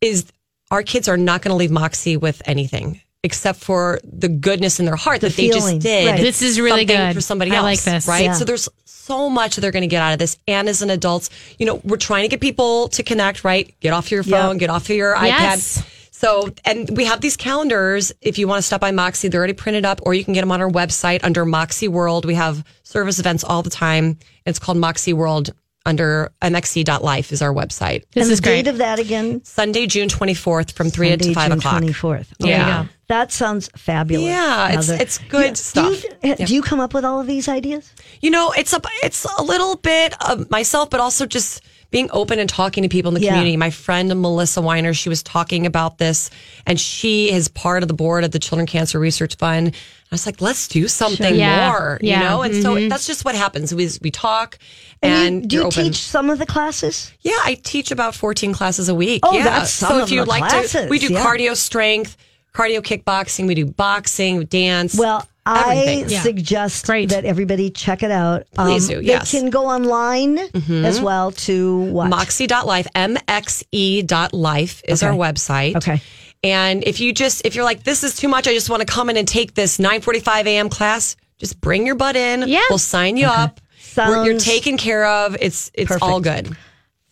is 0.00 0.26
our 0.70 0.82
kids 0.82 1.08
are 1.08 1.16
not 1.16 1.42
going 1.42 1.50
to 1.50 1.56
leave 1.56 1.70
Moxie 1.70 2.16
with 2.16 2.42
anything 2.44 3.00
except 3.22 3.60
for 3.60 4.00
the 4.02 4.28
goodness 4.28 4.80
in 4.80 4.86
their 4.86 4.96
heart 4.96 5.20
that 5.20 5.32
they 5.34 5.48
just 5.48 5.78
did. 5.80 6.08
right. 6.08 6.20
This 6.20 6.40
is 6.40 6.58
really 6.58 6.86
good. 6.86 7.12
for 7.14 7.20
somebody 7.20 7.50
I 7.50 7.56
else. 7.56 7.64
like 7.64 7.80
this. 7.82 8.08
Right? 8.08 8.24
Yeah. 8.24 8.32
So 8.32 8.46
there's 8.46 8.66
so 8.86 9.28
much 9.28 9.56
they're 9.56 9.70
going 9.72 9.82
to 9.82 9.88
get 9.88 10.00
out 10.00 10.14
of 10.14 10.18
this. 10.18 10.38
And 10.48 10.70
as 10.70 10.80
an 10.80 10.88
adult, 10.88 11.28
you 11.58 11.66
know, 11.66 11.82
we're 11.84 11.98
trying 11.98 12.22
to 12.22 12.28
get 12.28 12.40
people 12.40 12.88
to 12.88 13.02
connect, 13.02 13.44
right? 13.44 13.74
Get 13.80 13.92
off 13.92 14.10
your 14.10 14.22
phone, 14.22 14.54
Yeah. 14.54 14.60
get 14.60 14.70
off 14.70 14.84
of 14.88 14.96
your 14.96 15.14
Yes. 15.22 15.82
iPad. 15.82 15.84
So, 16.20 16.50
and 16.66 16.98
we 16.98 17.06
have 17.06 17.22
these 17.22 17.38
calendars. 17.38 18.12
If 18.20 18.36
you 18.36 18.46
want 18.46 18.58
to 18.58 18.62
stop 18.62 18.82
by 18.82 18.90
Moxie, 18.90 19.28
they're 19.28 19.38
already 19.40 19.54
printed 19.54 19.86
up, 19.86 20.00
or 20.02 20.12
you 20.12 20.22
can 20.22 20.34
get 20.34 20.42
them 20.42 20.52
on 20.52 20.60
our 20.60 20.68
website 20.68 21.24
under 21.24 21.46
Moxie 21.46 21.88
World. 21.88 22.26
We 22.26 22.34
have 22.34 22.62
service 22.82 23.18
events 23.18 23.42
all 23.42 23.62
the 23.62 23.70
time. 23.70 24.18
It's 24.44 24.58
called 24.58 24.76
Moxie 24.76 25.14
World 25.14 25.54
under 25.86 26.30
mxc.life 26.42 27.32
is 27.32 27.40
our 27.40 27.54
website. 27.54 28.04
This 28.12 28.24
and 28.24 28.32
is 28.32 28.40
the 28.40 28.48
great. 28.48 28.64
date 28.64 28.70
of 28.70 28.76
that 28.78 28.98
again? 28.98 29.42
Sunday, 29.44 29.86
June 29.86 30.08
24th 30.08 30.72
from 30.72 30.90
3 30.90 31.16
to 31.16 31.32
5 31.32 31.52
o'clock. 31.52 31.78
Twenty 31.78 31.94
fourth. 31.94 32.34
Oh, 32.42 32.46
yeah. 32.46 32.84
that 33.08 33.32
sounds 33.32 33.70
fabulous. 33.74 34.26
Yeah, 34.26 34.68
it's- 34.78 34.90
it's 34.90 35.16
good 35.16 35.56
stuff. 35.56 36.02
Do 36.22 36.28
you, 36.28 36.36
do 36.36 36.54
you 36.54 36.60
come 36.60 36.80
up 36.80 36.92
with 36.92 37.06
all 37.06 37.18
of 37.18 37.26
these 37.26 37.48
ideas? 37.48 37.90
You 38.20 38.30
know, 38.30 38.52
it's 38.52 38.74
a 38.74 38.80
it's 39.02 39.24
a 39.38 39.42
little 39.42 39.76
bit 39.76 40.14
of 40.28 40.50
myself, 40.50 40.90
but 40.90 41.00
also 41.00 41.24
just 41.24 41.62
being 41.90 42.08
open 42.12 42.38
and 42.38 42.48
talking 42.48 42.82
to 42.82 42.88
people 42.88 43.10
in 43.10 43.14
the 43.14 43.20
Yeah. 43.20 43.30
community. 43.30 43.56
My 43.56 43.70
friend 43.70 44.08
Melissa 44.20 44.60
Weiner, 44.60 44.94
she 44.94 45.08
was 45.08 45.22
talking 45.22 45.66
about 45.66 45.98
this, 45.98 46.30
and 46.66 46.78
she 46.80 47.30
is 47.30 47.48
part 47.48 47.82
of 47.82 47.88
the 47.88 47.94
board 47.94 48.24
of 48.24 48.30
the 48.30 48.38
Children 48.38 48.66
Cancer 48.66 49.00
Research 49.00 49.36
Fund. 49.36 49.68
I 49.74 50.14
was 50.14 50.26
like, 50.26 50.40
let's 50.40 50.66
do 50.68 50.88
something 50.88 51.34
Yeah. 51.34 51.70
more, 51.70 51.98
you 52.02 52.16
know. 52.16 52.42
And 52.42 52.62
so 52.62 52.74
mm-hmm. 52.74 52.88
that's 52.88 53.06
just 53.06 53.24
what 53.24 53.34
happens. 53.34 53.74
We 53.74 53.88
we 54.02 54.10
talk, 54.10 54.58
And, 55.02 55.12
and, 55.12 55.42
you, 55.42 55.48
do 55.48 55.56
you're 55.56 55.62
you 55.62 55.68
open. 55.68 55.84
teach 55.84 56.02
some 56.02 56.30
of 56.30 56.38
the 56.38 56.46
classes? 56.46 57.12
Yeah, 57.20 57.38
I 57.44 57.54
teach 57.54 57.90
about 57.90 58.14
14 58.14 58.52
classes 58.52 58.88
a 58.88 58.94
week. 58.94 59.20
Oh, 59.24 59.32
yeah. 59.36 59.44
that's 59.44 59.72
some 59.72 59.90
so 59.90 59.96
of 59.98 60.02
if 60.04 60.10
you'd 60.10 60.26
the 60.26 60.28
like 60.28 60.44
to, 60.44 60.50
classes, 60.50 60.90
we 60.90 60.98
do 60.98 61.12
yeah. 61.12 61.24
cardio 61.24 61.56
strength, 61.56 62.16
cardio 62.54 62.80
kickboxing, 62.80 63.46
we 63.46 63.54
do 63.54 63.66
boxing, 63.66 64.44
dance. 64.44 64.96
Well, 64.98 65.26
I. 65.46 66.04
Yeah. 66.06 66.20
suggest 66.22 66.86
Great. 66.86 67.08
that 67.10 67.24
everybody 67.24 67.70
check 67.70 68.02
it 68.02 68.10
out. 68.10 68.44
Um, 68.58 68.66
Please 68.68 68.88
do, 68.88 69.00
yes. 69.00 69.30
They 69.32 69.40
can 69.40 69.50
go 69.50 69.66
online 69.66 70.38
as 70.84 71.00
well 71.00 71.32
to 71.32 71.78
what? 71.92 72.08
Moxie.life, 72.08 72.86
mxe.life 72.94 74.82
is 74.86 75.02
Okay. 75.02 75.10
our 75.10 75.16
website. 75.16 75.76
Okay. 75.76 76.00
And 76.42 76.84
if 76.84 77.00
you 77.00 77.12
just, 77.12 77.44
if 77.44 77.54
you're 77.54 77.64
like, 77.64 77.82
this 77.82 78.02
is 78.04 78.16
too 78.16 78.28
much, 78.28 78.48
I 78.48 78.54
just 78.54 78.70
want 78.70 78.80
to 78.80 78.86
come 78.86 79.10
in 79.10 79.16
and 79.16 79.28
take 79.28 79.54
this 79.54 79.78
945 79.78 80.46
a.m. 80.46 80.68
class, 80.70 81.16
just 81.38 81.60
bring 81.60 81.86
your 81.86 81.94
butt 81.96 82.16
in. 82.16 82.48
Yeah. 82.48 82.62
We'll 82.70 82.78
sign 82.78 83.16
you 83.16 83.26
up. 83.26 83.60
We're, 83.96 84.24
you're 84.24 84.38
taken 84.38 84.78
care 84.78 85.04
of. 85.04 85.36
It's, 85.40 85.70
it's 85.74 85.88
perfect. 85.88 86.02
all 86.02 86.20
good. 86.20 86.56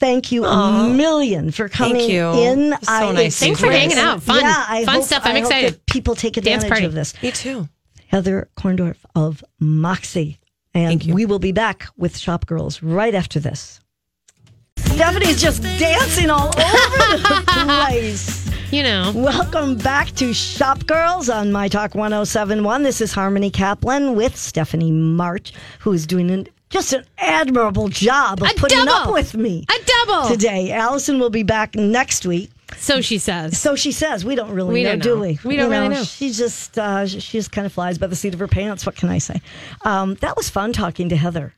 Thank 0.00 0.30
you 0.30 0.44
a 0.44 0.88
million 0.88 1.50
for 1.50 1.68
coming 1.68 2.08
you. 2.08 2.30
in. 2.32 2.72
So 2.82 3.12
nice 3.12 3.26
it's 3.26 3.38
Thanks 3.40 3.60
for 3.60 3.66
hanging 3.70 3.98
out. 3.98 4.22
Fun. 4.22 4.40
Yeah, 4.40 4.64
I 4.68 4.84
Fun 4.84 4.94
hope- 4.96 5.04
stuff. 5.04 5.22
I'm 5.24 5.34
I 5.36 5.40
hope 5.40 5.50
excited. 5.50 5.86
people 5.86 6.14
take 6.14 6.34
Dance 6.34 6.46
advantage 6.62 6.68
party. 6.70 6.84
of 6.86 6.94
this. 6.94 7.20
Me 7.20 7.32
too. 7.32 7.68
Heather 8.08 8.48
Korndorf 8.56 8.96
of 9.14 9.44
Moxie. 9.60 10.38
And 10.74 11.02
we 11.12 11.26
will 11.26 11.38
be 11.38 11.52
back 11.52 11.86
with 11.96 12.16
Shop 12.16 12.46
Girls 12.46 12.82
right 12.82 13.14
after 13.14 13.38
this. 13.38 13.80
Stephanie's 14.78 15.40
just 15.40 15.62
dancing 15.62 16.30
all 16.30 16.48
over 16.48 17.16
the 17.18 17.44
place. 17.86 18.48
You 18.72 18.82
know. 18.82 19.12
Welcome 19.14 19.76
back 19.76 20.08
to 20.16 20.32
Shop 20.34 20.86
Girls 20.86 21.28
on 21.28 21.52
My 21.52 21.68
Talk 21.68 21.94
1071. 21.94 22.82
This 22.82 23.00
is 23.00 23.12
Harmony 23.12 23.50
Kaplan 23.50 24.14
with 24.16 24.36
Stephanie 24.36 24.90
March, 24.92 25.52
who 25.80 25.92
is 25.92 26.06
doing 26.06 26.30
an 26.30 26.48
just 26.70 26.92
an 26.92 27.02
admirable 27.16 27.88
job 27.88 28.42
of 28.42 28.50
A 28.50 28.54
putting 28.54 28.86
up 28.88 29.10
with 29.10 29.34
me 29.34 29.64
A 29.70 29.74
double. 30.06 30.28
today. 30.28 30.70
Allison 30.70 31.18
will 31.18 31.30
be 31.30 31.42
back 31.42 31.74
next 31.74 32.26
week. 32.26 32.50
So 32.76 33.00
she 33.00 33.18
says. 33.18 33.58
So 33.58 33.74
she 33.76 33.92
says, 33.92 34.24
we 34.24 34.34
don't 34.34 34.50
really 34.50 34.74
We 34.74 34.82
know, 34.82 34.96
don't 34.96 35.00
do 35.00 35.20
we? 35.20 35.38
We 35.44 35.56
don't 35.56 35.66
You 35.66 35.78
really 35.78 35.88
know. 35.88 36.04
She 36.04 36.30
just, 36.30 36.78
uh, 36.78 37.06
she 37.06 37.38
just 37.38 37.50
kind 37.50 37.66
of 37.66 37.72
flies 37.72 37.98
by 37.98 38.06
the 38.06 38.16
seat 38.16 38.34
of 38.34 38.40
her 38.40 38.48
pants. 38.48 38.84
What 38.86 38.94
can 38.96 39.08
I 39.08 39.18
say? 39.18 39.40
Um, 39.84 40.14
that 40.16 40.36
was 40.36 40.48
fun 40.48 40.72
talking 40.72 41.08
to 41.08 41.16
Heather. 41.16 41.54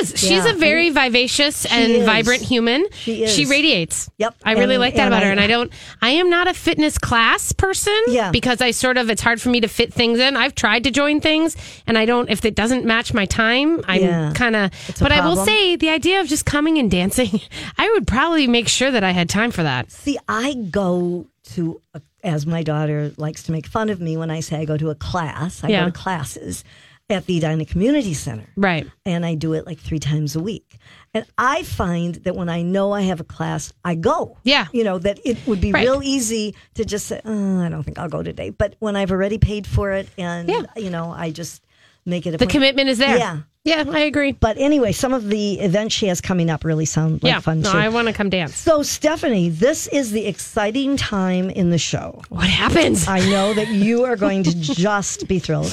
Was. 0.00 0.14
She's 0.16 0.44
a 0.46 0.52
very 0.54 0.90
vivacious 0.90 1.64
and 1.66 1.92
is. 1.92 2.06
vibrant 2.06 2.42
human. 2.42 2.84
She 2.92 3.24
is. 3.24 3.34
She 3.34 3.44
radiates. 3.46 4.10
Yep. 4.18 4.34
I 4.44 4.52
really 4.52 4.74
And- 4.74 4.80
like 4.80 4.94
that 4.96 5.06
about 5.08 5.22
her. 5.22 5.30
And 5.30 5.40
I 5.40 5.46
don't, 5.46 5.72
I 6.02 6.10
am 6.10 6.30
not 6.30 6.48
a 6.48 6.54
fitness 6.54 6.98
class 6.98 7.52
person. 7.52 7.96
Yeah. 8.08 8.30
Because 8.30 8.60
I 8.60 8.70
sort 8.70 8.96
of, 8.96 9.10
it's 9.10 9.22
hard 9.22 9.40
for 9.40 9.48
me 9.50 9.60
to 9.60 9.68
fit 9.68 9.92
things 9.92 10.18
in. 10.18 10.36
I've 10.36 10.54
tried 10.54 10.84
to 10.84 10.90
join 10.90 11.20
things 11.20 11.56
and 11.86 11.96
I 11.98 12.04
don't, 12.06 12.30
if 12.30 12.44
it 12.44 12.54
doesn't 12.54 12.84
match 12.84 13.12
my 13.14 13.26
time, 13.26 13.80
I'm 13.86 14.02
Yeah. 14.02 14.32
kind 14.34 14.56
of, 14.56 14.70
but 15.00 15.12
I 15.12 15.26
will 15.26 15.36
say 15.44 15.76
the 15.76 15.90
idea 15.90 16.20
of 16.20 16.28
just 16.28 16.44
coming 16.46 16.78
and 16.78 16.90
dancing, 16.90 17.40
I 17.78 17.90
would 17.92 18.06
probably 18.06 18.46
make 18.46 18.68
sure 18.68 18.90
that 18.90 19.04
I 19.04 19.10
had 19.12 19.28
time 19.28 19.50
for 19.50 19.62
that. 19.62 19.90
See, 19.90 20.18
I 20.28 20.54
go 20.54 21.26
to, 21.54 21.80
a, 21.94 22.00
as 22.22 22.46
my 22.46 22.62
daughter 22.62 23.12
likes 23.18 23.42
to 23.44 23.52
make 23.52 23.66
fun 23.66 23.90
of 23.90 24.00
me 24.00 24.16
when 24.16 24.30
I 24.30 24.40
say 24.40 24.56
I 24.56 24.64
go 24.64 24.78
to 24.78 24.88
a 24.90 24.94
class, 24.94 25.62
I 25.62 25.68
Yeah. 25.68 25.80
go 25.84 25.86
to 25.90 25.92
classes 25.92 26.64
at 27.10 27.26
the 27.26 27.36
Edina 27.36 27.64
Community 27.66 28.14
Center. 28.14 28.46
Right. 28.56 28.86
and 29.04 29.26
I 29.26 29.34
do 29.34 29.52
it 29.52 29.66
like 29.66 29.78
three 29.78 29.98
times 29.98 30.36
a 30.36 30.40
week. 30.40 30.78
And 31.12 31.24
I 31.36 31.62
find 31.62 32.14
that 32.16 32.34
when 32.34 32.48
I 32.48 32.62
know 32.62 32.92
I 32.92 33.02
have 33.02 33.20
a 33.20 33.24
class, 33.24 33.72
I 33.84 33.94
go. 33.94 34.36
Yeah. 34.42 34.66
You 34.72 34.84
know, 34.84 34.98
that 34.98 35.20
it 35.24 35.36
would 35.46 35.60
be 35.60 35.70
Right. 35.72 35.82
real 35.84 36.02
easy 36.02 36.54
to 36.74 36.84
just 36.84 37.06
say, 37.06 37.20
oh, 37.24 37.60
I 37.60 37.68
don't 37.68 37.82
think 37.82 37.98
I'll 37.98 38.08
go 38.08 38.22
today. 38.22 38.50
But 38.50 38.74
when 38.78 38.96
I've 38.96 39.10
already 39.12 39.38
paid 39.38 39.66
for 39.66 39.92
it 39.92 40.08
and, 40.18 40.48
Yeah. 40.48 40.62
you 40.76 40.90
know, 40.90 41.12
I 41.16 41.30
just 41.30 41.62
make 42.06 42.26
it 42.26 42.30
a 42.30 42.32
The 42.32 42.38
point. 42.46 42.50
commitment 42.50 42.88
is 42.88 42.98
there. 42.98 43.16
Yeah. 43.18 43.38
Yeah, 43.64 43.84
I 43.90 44.00
agree. 44.00 44.32
But 44.32 44.58
anyway, 44.58 44.92
some 44.92 45.14
of 45.14 45.28
the 45.28 45.58
events 45.60 45.94
she 45.94 46.06
has 46.08 46.20
coming 46.20 46.50
up 46.50 46.64
really 46.64 46.84
sound 46.84 47.22
like 47.22 47.32
yeah. 47.32 47.40
fun 47.40 47.60
no, 47.60 47.72
too. 47.72 47.78
I 47.78 47.88
want 47.88 48.08
to 48.08 48.12
come 48.12 48.28
dance. 48.28 48.54
so, 48.56 48.82
Stephanie, 48.82 49.48
this 49.48 49.86
is 49.86 50.10
the 50.10 50.26
exciting 50.26 50.98
time 50.98 51.48
in 51.48 51.70
the 51.70 51.78
show. 51.78 52.20
What 52.28 52.46
happens? 52.48 53.08
I 53.08 53.20
know 53.20 53.54
that 53.54 53.68
you 53.68 54.04
are 54.04 54.16
going 54.16 54.42
to 54.42 54.54
just 54.60 55.28
be 55.28 55.38
thrilled 55.38 55.72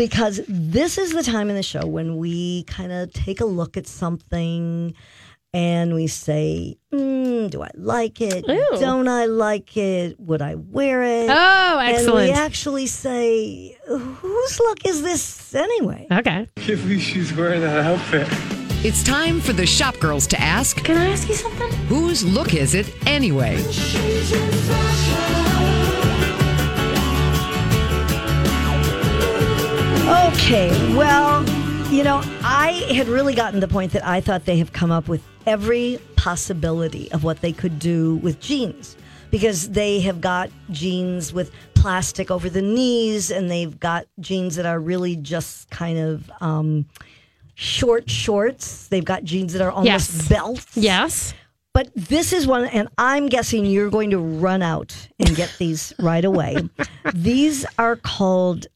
because 0.00 0.40
this 0.48 0.96
is 0.96 1.12
the 1.12 1.22
time 1.22 1.50
in 1.50 1.56
the 1.56 1.62
show 1.62 1.86
when 1.86 2.16
we 2.16 2.62
kind 2.64 2.90
of 2.90 3.12
take 3.12 3.38
a 3.42 3.44
look 3.44 3.76
at 3.76 3.86
something 3.86 4.94
and 5.52 5.94
we 5.94 6.06
say, 6.06 6.78
mm, 6.90 7.50
Do 7.50 7.62
I 7.62 7.68
like 7.74 8.22
it? 8.22 8.48
Ooh. 8.48 8.80
Don't 8.80 9.08
I 9.08 9.26
like 9.26 9.76
it? 9.76 10.18
Would 10.18 10.40
I 10.40 10.54
wear 10.54 11.02
it? 11.02 11.28
Oh, 11.28 11.78
And 11.78 11.96
excellent. 11.96 12.28
we 12.28 12.32
actually 12.32 12.86
say, 12.86 13.76
Whose 13.86 14.58
look 14.60 14.86
is 14.86 15.02
this 15.02 15.54
anyway? 15.54 16.06
okay. 16.10 16.48
can't 16.56 16.80
believe 16.80 17.02
she's 17.02 17.34
wearing 17.34 17.60
that 17.60 17.80
outfit. 17.84 18.26
It's 18.82 19.02
time 19.04 19.42
for 19.42 19.52
the 19.52 19.66
shop 19.66 19.98
girls 19.98 20.26
to 20.28 20.40
ask, 20.40 20.82
Can 20.82 20.96
I 20.96 21.10
ask 21.10 21.28
you 21.28 21.34
something? 21.34 21.70
whose 21.88 22.24
look 22.24 22.54
is 22.54 22.74
it 22.74 22.90
anyway? 23.06 23.58
Okay, 30.10 30.70
well, 30.96 31.48
you 31.92 32.02
know, 32.02 32.20
I 32.42 32.72
had 32.92 33.06
really 33.06 33.32
gotten 33.34 33.60
the 33.60 33.68
point 33.68 33.92
that 33.92 34.04
I 34.04 34.20
thought 34.20 34.44
they 34.44 34.58
have 34.58 34.72
come 34.72 34.90
up 34.90 35.06
with 35.06 35.22
every 35.46 36.00
possibility 36.16 37.10
of 37.12 37.22
what 37.22 37.40
they 37.40 37.52
could 37.52 37.78
do 37.78 38.16
with 38.16 38.40
jeans 38.40 38.96
because 39.30 39.70
they 39.70 40.00
have 40.00 40.20
got 40.20 40.50
jeans 40.72 41.32
with 41.32 41.52
plastic 41.74 42.28
over 42.30 42.50
the 42.50 42.60
knees 42.60 43.30
and 43.30 43.48
they've 43.48 43.78
got 43.78 44.06
jeans 44.18 44.56
that 44.56 44.66
are 44.66 44.80
really 44.80 45.14
just 45.14 45.70
kind 45.70 45.96
of 45.98 46.28
um, 46.40 46.86
short 47.54 48.10
shorts. 48.10 48.88
They've 48.88 49.04
got 49.04 49.22
jeans 49.22 49.52
that 49.52 49.62
are 49.62 49.70
almost 49.70 49.86
Yes. 50.12 50.28
belts. 50.28 50.76
Yes. 50.76 51.34
But 51.72 51.88
this 51.94 52.32
is 52.32 52.48
one, 52.48 52.64
and 52.64 52.88
I'm 52.98 53.28
guessing 53.28 53.64
you're 53.64 53.90
going 53.90 54.10
to 54.10 54.18
run 54.18 54.60
out 54.60 54.92
and 55.20 55.36
get 55.36 55.54
these 55.60 55.92
right 56.00 56.24
away. 56.24 56.56
These 57.14 57.64
are 57.78 57.94
called 57.94 58.66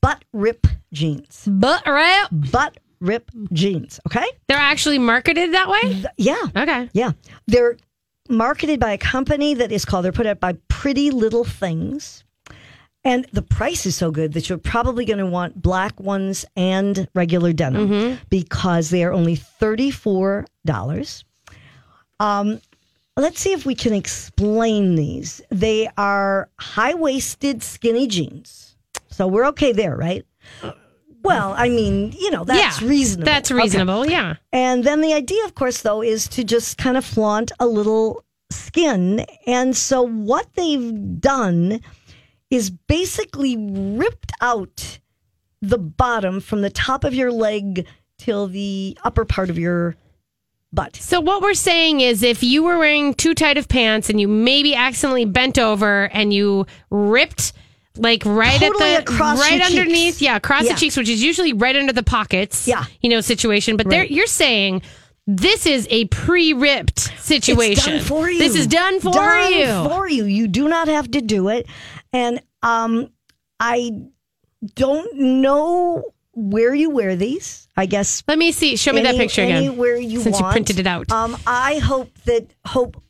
butt 0.00 0.24
rip 0.32 0.66
jeans. 0.92 1.44
But 1.50 1.86
right. 1.86 2.26
Butt 2.32 2.78
rip 3.00 3.30
jeans. 3.52 4.00
Okay. 4.06 4.24
They're 4.48 4.56
actually 4.58 4.98
marketed 4.98 5.52
that 5.54 5.68
way? 5.68 5.80
Th- 5.82 6.06
Yeah. 6.16 6.42
Okay. 6.56 6.88
Yeah. 6.92 7.12
They're 7.46 7.76
marketed 8.28 8.78
by 8.80 8.92
a 8.92 8.98
company 8.98 9.54
that 9.54 9.72
is 9.72 9.84
called, 9.84 10.04
they're 10.04 10.12
put 10.12 10.26
out 10.26 10.40
by 10.40 10.54
Pretty 10.68 11.10
Little 11.10 11.44
Things. 11.44 12.24
And 13.04 13.26
the 13.32 13.42
price 13.42 13.84
is 13.84 13.96
so 13.96 14.12
good 14.12 14.32
that 14.34 14.48
you're 14.48 14.58
probably 14.58 15.04
going 15.04 15.18
to 15.18 15.26
want 15.26 15.60
black 15.60 15.98
ones 15.98 16.44
and 16.56 17.08
regular 17.14 17.52
denim 17.52 18.18
because 18.30 18.90
they 18.90 19.02
are 19.02 19.12
only 19.12 19.36
$34. 19.36 21.24
Um, 22.20 22.60
let's 23.16 23.40
see 23.40 23.52
if 23.52 23.66
we 23.66 23.74
can 23.74 23.92
explain 23.92 24.94
these. 24.94 25.42
They 25.50 25.88
are 25.96 26.48
high 26.60 26.94
waisted, 26.94 27.62
skinny 27.64 28.06
jeans. 28.06 28.71
So 29.12 29.26
we're 29.26 29.46
okay 29.48 29.72
there, 29.72 29.96
right? 29.96 30.24
Well, 31.22 31.54
I 31.56 31.68
mean, 31.68 32.12
you 32.18 32.30
know, 32.32 32.44
that's 32.44 32.80
yeah. 32.82 32.88
reasonable. 32.88 33.26
That's 33.26 33.50
Okay. 33.52 33.62
reasonable. 33.62 34.06
Yeah. 34.06 34.34
And 34.52 34.82
then 34.82 35.00
the 35.02 35.12
idea, 35.12 35.44
of 35.44 35.54
course, 35.54 35.82
though, 35.82 36.02
is 36.02 36.26
to 36.28 36.42
just 36.42 36.78
kind 36.78 36.96
of 36.96 37.04
flaunt 37.04 37.52
a 37.60 37.66
little 37.66 38.24
skin. 38.50 39.24
And 39.46 39.76
so 39.76 40.02
what 40.02 40.48
they've 40.54 41.20
done 41.20 41.80
is 42.50 42.70
basically 42.70 43.56
ripped 43.56 44.32
out 44.40 44.98
the 45.60 45.78
bottom 45.78 46.40
from 46.40 46.62
the 46.62 46.70
top 46.70 47.04
of 47.04 47.14
your 47.14 47.30
leg 47.30 47.86
till 48.18 48.48
the 48.48 48.98
upper 49.04 49.24
part 49.24 49.48
of 49.48 49.58
your 49.58 49.94
butt. 50.72 50.96
So 50.96 51.20
what 51.20 51.40
we're 51.40 51.54
saying 51.54 52.00
is 52.00 52.22
if 52.22 52.42
you 52.42 52.62
were 52.64 52.78
wearing 52.78 53.14
too 53.14 53.34
tight 53.34 53.58
of 53.58 53.68
pants 53.68 54.10
and 54.10 54.20
you 54.20 54.26
maybe 54.26 54.74
accidentally 54.74 55.24
bent 55.24 55.58
over 55.58 56.04
and 56.12 56.32
you 56.32 56.66
ripped 56.90 57.52
like 57.96 58.24
right 58.24 58.58
Totally 58.60 58.94
at 58.94 59.06
the 59.06 59.12
across 59.12 59.38
right 59.38 59.60
underneath, 59.60 60.14
cheeks. 60.14 60.22
yeah, 60.22 60.36
across 60.36 60.64
Yeah. 60.64 60.74
the 60.74 60.80
cheeks, 60.80 60.96
which 60.96 61.08
is 61.08 61.22
usually 61.22 61.52
right 61.52 61.76
under 61.76 61.92
the 61.92 62.02
pockets. 62.02 62.66
Yeah. 62.66 62.84
You 63.02 63.10
know, 63.10 63.20
situation. 63.20 63.76
But 63.76 63.90
there 63.90 64.00
Right. 64.00 64.10
you're 64.10 64.26
saying 64.26 64.82
this 65.26 65.66
is 65.66 65.86
a 65.90 66.06
pre-ripped 66.06 66.98
situation. 67.20 68.00
For 68.00 68.28
you. 68.30 68.38
This 68.38 68.56
is 68.56 68.66
done 68.66 68.98
for 69.00 69.12
Done 69.12 69.52
you. 69.52 69.88
For 69.88 70.08
you. 70.08 70.24
You 70.24 70.48
do 70.48 70.68
not 70.68 70.88
have 70.88 71.10
to 71.12 71.20
do 71.20 71.48
it. 71.48 71.66
And 72.12 72.40
um, 72.62 73.10
I 73.60 73.92
don't 74.74 75.14
know 75.16 76.02
where 76.34 76.74
you 76.74 76.90
wear 76.90 77.14
these. 77.14 77.68
I 77.76 77.86
guess 77.86 78.22
Let 78.26 78.38
me 78.38 78.52
see. 78.52 78.76
Show 78.76 78.92
me 78.92 79.02
that 79.02 79.16
picture 79.16 79.42
again. 79.42 79.64
Anywhere 79.64 79.96
you 79.96 80.20
Since 80.20 80.40
you 80.40 80.46
printed 80.46 80.78
it 80.78 80.86
out. 80.86 81.10
Um, 81.12 81.36
I 81.46 81.78
hope 81.78 82.10
that 82.24 82.46
hope 82.64 83.02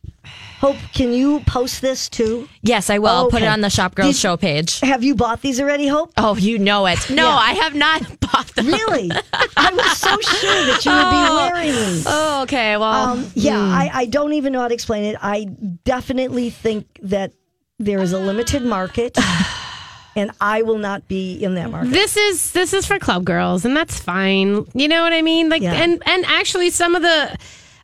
hope. 0.62 0.76
Can 0.94 1.12
you 1.12 1.40
post 1.40 1.80
this 1.82 2.08
too? 2.08 2.48
Yes, 2.62 2.88
I 2.88 2.98
will. 2.98 3.08
I'll 3.08 3.30
put 3.30 3.42
it 3.42 3.48
on 3.48 3.60
the 3.60 3.68
Shop 3.70 3.94
Girls 3.94 4.14
Did- 4.14 4.20
show 4.20 4.36
page. 4.36 4.80
Have 4.80 5.02
you 5.02 5.14
bought 5.14 5.42
these 5.42 5.60
already? 5.60 5.86
Hope. 5.88 6.12
Oh, 6.16 6.36
you 6.36 6.58
know 6.58 6.86
it. 6.86 7.10
No, 7.10 7.28
Yeah. 7.28 7.36
I 7.36 7.52
have 7.64 7.74
not 7.74 8.00
bought 8.20 8.46
them. 8.54 8.66
Really? 8.66 9.10
I 9.56 9.70
was 9.72 9.98
so 9.98 10.16
sure 10.20 10.64
that 10.66 10.84
you 10.84 10.92
would 10.92 11.10
be 11.10 11.22
wearing 11.34 11.74
these. 11.74 12.06
Oh, 12.08 12.42
okay. 12.44 12.76
Well, 12.76 12.92
Um, 13.18 13.26
yeah, 13.34 13.58
I, 13.58 13.90
I 13.92 14.04
don't 14.06 14.32
even 14.34 14.52
know 14.52 14.60
how 14.60 14.68
to 14.68 14.74
explain 14.74 15.04
it. 15.04 15.16
I 15.20 15.44
definitely 15.84 16.50
think 16.50 16.86
that 17.02 17.32
there 17.78 18.00
is 18.00 18.12
a 18.12 18.18
limited 18.18 18.62
market, 18.62 19.18
and 20.16 20.30
I 20.40 20.62
will 20.62 20.78
not 20.78 21.08
be 21.08 21.42
in 21.42 21.54
that 21.56 21.70
market. 21.70 21.90
this 21.90 22.16
is 22.16 22.52
this 22.52 22.72
is 22.72 22.86
for 22.86 22.98
club 23.00 23.24
girls 23.24 23.64
and 23.64 23.76
that's 23.76 23.98
fine 23.98 24.64
you 24.74 24.86
know 24.86 25.02
what 25.02 25.12
i 25.14 25.22
mean 25.22 25.48
like 25.48 25.62
Yeah. 25.62 25.72
and 25.72 26.02
and 26.06 26.24
actually 26.26 26.68
some 26.70 26.94
of 26.94 27.00
the 27.02 27.36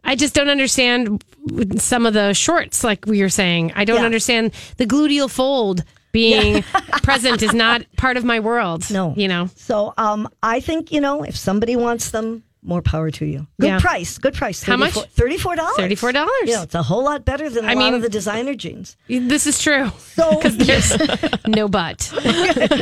i 0.05 0.15
just 0.15 0.35
don't 0.35 0.51
understand 0.51 1.25
some 1.79 2.07
of 2.07 2.15
the 2.15 2.33
shorts 2.35 2.85
like 2.85 3.07
we 3.07 3.21
were 3.23 3.29
saying 3.29 3.73
i 3.75 3.85
don't 3.85 4.01
Yeah. 4.01 4.05
understand 4.07 4.53
the 4.77 4.87
gluteal 4.87 5.31
fold 5.31 5.85
being 6.13 6.63
present 7.03 7.43
is 7.43 7.53
not 7.55 7.83
part 7.97 8.17
of 8.17 8.25
my 8.25 8.41
world 8.41 8.91
No. 8.91 9.15
you 9.17 9.29
know 9.29 9.49
So 9.57 9.95
um, 9.99 10.29
I 10.43 10.61
think, 10.61 10.91
you 10.93 11.01
know, 11.01 11.23
if 11.23 11.37
somebody 11.37 11.77
wants 11.77 12.11
them, 12.11 12.43
more 12.63 12.83
power 12.83 13.11
to 13.13 13.25
you. 13.25 13.47
Good 13.61 13.67
Yeah. 13.69 13.79
price. 13.79 14.19
Good 14.19 14.35
price. 14.35 14.63
How 14.63 14.77
much? 14.77 14.95
$34. 14.95 15.57
$34. 15.77 16.27
You 16.45 16.55
know, 16.57 16.63
it's 16.63 16.75
a 16.75 16.83
whole 16.83 17.05
lot 17.05 17.25
better 17.25 17.49
than 17.49 17.65
a 17.65 17.69
I 17.69 17.75
lot 17.75 17.79
mean- 17.85 17.95
of 17.95 18.03
the 18.03 18.09
designer 18.09 18.55
jeans. 18.55 18.97
this 19.09 19.47
is 19.47 19.63
true 19.63 19.91
So, 20.17 20.41
there's 20.45 20.91
no 21.47 21.69
but 21.69 22.11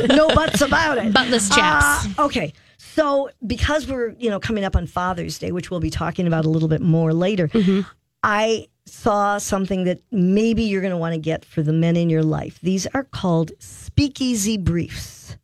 no 0.09 0.27
buts 0.33 0.61
about 0.61 0.97
it. 0.97 1.13
buttless 1.13 1.53
chaps 1.55 2.07
Uh, 2.17 2.25
okay. 2.25 2.53
So 2.77 3.29
because 3.45 3.87
we're, 3.87 4.15
you 4.17 4.29
know, 4.29 4.39
coming 4.39 4.63
up 4.63 4.75
on 4.75 4.87
Father's 4.87 5.37
Day, 5.37 5.51
which 5.51 5.69
we'll 5.69 5.79
be 5.79 5.91
talking 5.91 6.25
about 6.27 6.45
a 6.45 6.49
little 6.49 6.69
bit 6.69 6.81
more 6.81 7.13
later, 7.13 7.47
Mm-hmm. 7.49 7.81
I 8.27 8.67
saw 8.85 9.37
something 9.37 9.85
that 9.85 10.01
maybe 10.11 10.63
you're 10.63 10.81
going 10.81 10.91
to 10.91 10.97
want 10.97 11.13
to 11.13 11.19
get 11.19 11.45
for 11.45 11.63
the 11.63 11.71
men 11.71 11.95
in 11.95 12.09
your 12.09 12.23
life. 12.23 12.59
These 12.61 12.85
are 12.87 13.05
called 13.05 13.51
speakeasy 13.59 14.57
briefs. 14.57 15.37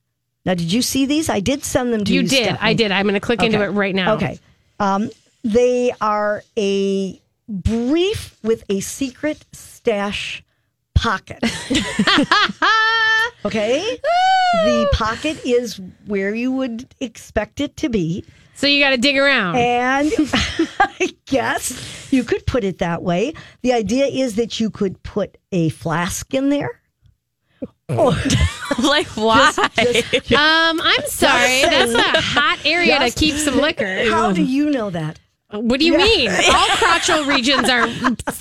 Now, 0.45 0.53
did 0.53 0.71
you 0.71 0.81
see 0.81 1.05
these? 1.05 1.29
I 1.29 1.39
did 1.39 1.63
send 1.63 1.93
them 1.93 2.03
to 2.03 2.13
you. 2.13 2.21
you 2.21 2.27
did 2.27 2.57
i 2.59 2.73
did 2.73 2.91
i'm 2.91 3.05
gonna 3.05 3.21
click 3.21 3.41
into 3.41 3.63
it 3.63 3.69
right 3.69 3.95
now 3.95 4.15
Okay. 4.15 4.37
Um, 4.79 5.09
they 5.45 5.93
are 6.01 6.43
a 6.57 7.21
brief 7.47 8.37
with 8.43 8.65
a 8.69 8.81
secret 8.81 9.45
stash 9.53 10.43
pocket. 10.93 11.39
okay? 13.45 13.97
the 14.65 14.89
pocket 14.93 15.39
is 15.45 15.79
where 16.05 16.35
you 16.35 16.51
would 16.51 16.93
expect 16.99 17.61
it 17.61 17.77
to 17.77 17.89
be. 17.89 18.25
So 18.55 18.67
you 18.67 18.79
got 18.83 18.91
to 18.91 18.97
dig 18.97 19.17
around. 19.17 19.55
And 19.57 20.11
I 20.79 21.13
guess 21.25 22.11
you 22.13 22.23
could 22.23 22.45
put 22.45 22.63
it 22.63 22.77
that 22.79 23.01
way. 23.03 23.33
The 23.61 23.73
idea 23.73 24.05
is 24.05 24.35
that 24.35 24.59
you 24.59 24.69
could 24.69 25.01
put 25.03 25.37
a 25.51 25.69
flask 25.69 26.33
in 26.33 26.49
there. 26.49 26.79
Or 27.89 28.11
like 28.81 29.07
why? 29.15 29.51
um, 29.57 30.81
I'm 30.81 31.05
sorry. 31.07 31.61
That's 31.63 31.93
a 31.93 32.21
hot 32.21 32.59
area 32.65 32.97
Just- 32.99 33.17
to 33.17 33.25
keep 33.25 33.35
some 33.35 33.57
liquor. 33.57 34.09
how 34.09 34.31
do 34.31 34.41
you 34.43 34.69
know 34.69 34.89
that? 34.89 35.19
What 35.53 35.79
do 35.79 35.85
you 35.85 35.95
mean? 35.97 36.29
All 36.31 36.67
crotchal 36.77 37.27
regions 37.27 37.69
are 37.69 37.87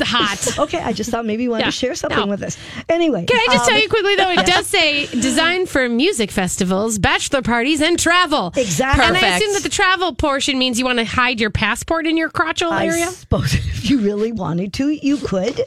hot. 0.05 0.59
Okay, 0.59 0.79
I 0.81 0.93
just 0.95 1.11
thought 1.11 1.27
maybe 1.27 1.43
you 1.43 1.51
wanted 1.51 1.65
Yeah, 1.65 1.71
to 1.71 1.73
share 1.77 1.95
something 1.95 2.19
no. 2.19 2.27
with 2.27 2.43
us. 2.43 2.57
Anyway, 2.89 3.27
Can 3.27 3.37
I 3.39 3.47
just 3.53 3.65
um, 3.65 3.69
tell 3.71 3.81
you 3.83 3.89
quickly 3.89 4.17
though? 4.17 4.31
It 4.31 4.47
does 4.47 4.67
say 4.67 5.07
designed 5.07 5.69
for 5.69 5.89
music 5.89 6.31
festivals, 6.31 6.99
bachelor 6.99 7.43
parties, 7.43 7.83
and 7.83 7.99
travel. 7.99 8.53
Exactly. 8.57 9.05
And 9.05 9.17
I 9.17 9.37
assume 9.37 9.53
that 9.55 9.63
the 9.63 9.69
travel 9.69 10.15
portion 10.15 10.59
means 10.59 10.79
you 10.79 10.85
want 10.87 10.99
to 11.01 11.05
hide 11.05 11.39
your 11.41 11.51
passport 11.51 12.07
in 12.07 12.17
your 12.17 12.31
crotchal 12.31 12.71
I 12.71 12.87
area. 12.87 13.09
suppose 13.09 13.55
if 13.55 13.91
you 13.91 14.01
really 14.01 14.33
wanted 14.33 14.73
to, 14.75 14.89
you 14.91 15.19
could. 15.19 15.61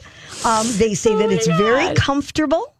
Um, 0.44 0.66
they 0.78 0.94
say 0.94 1.12
Oh 1.12 1.18
that 1.18 1.30
it's 1.30 1.46
very 1.46 1.94
comfortable, 1.94 2.74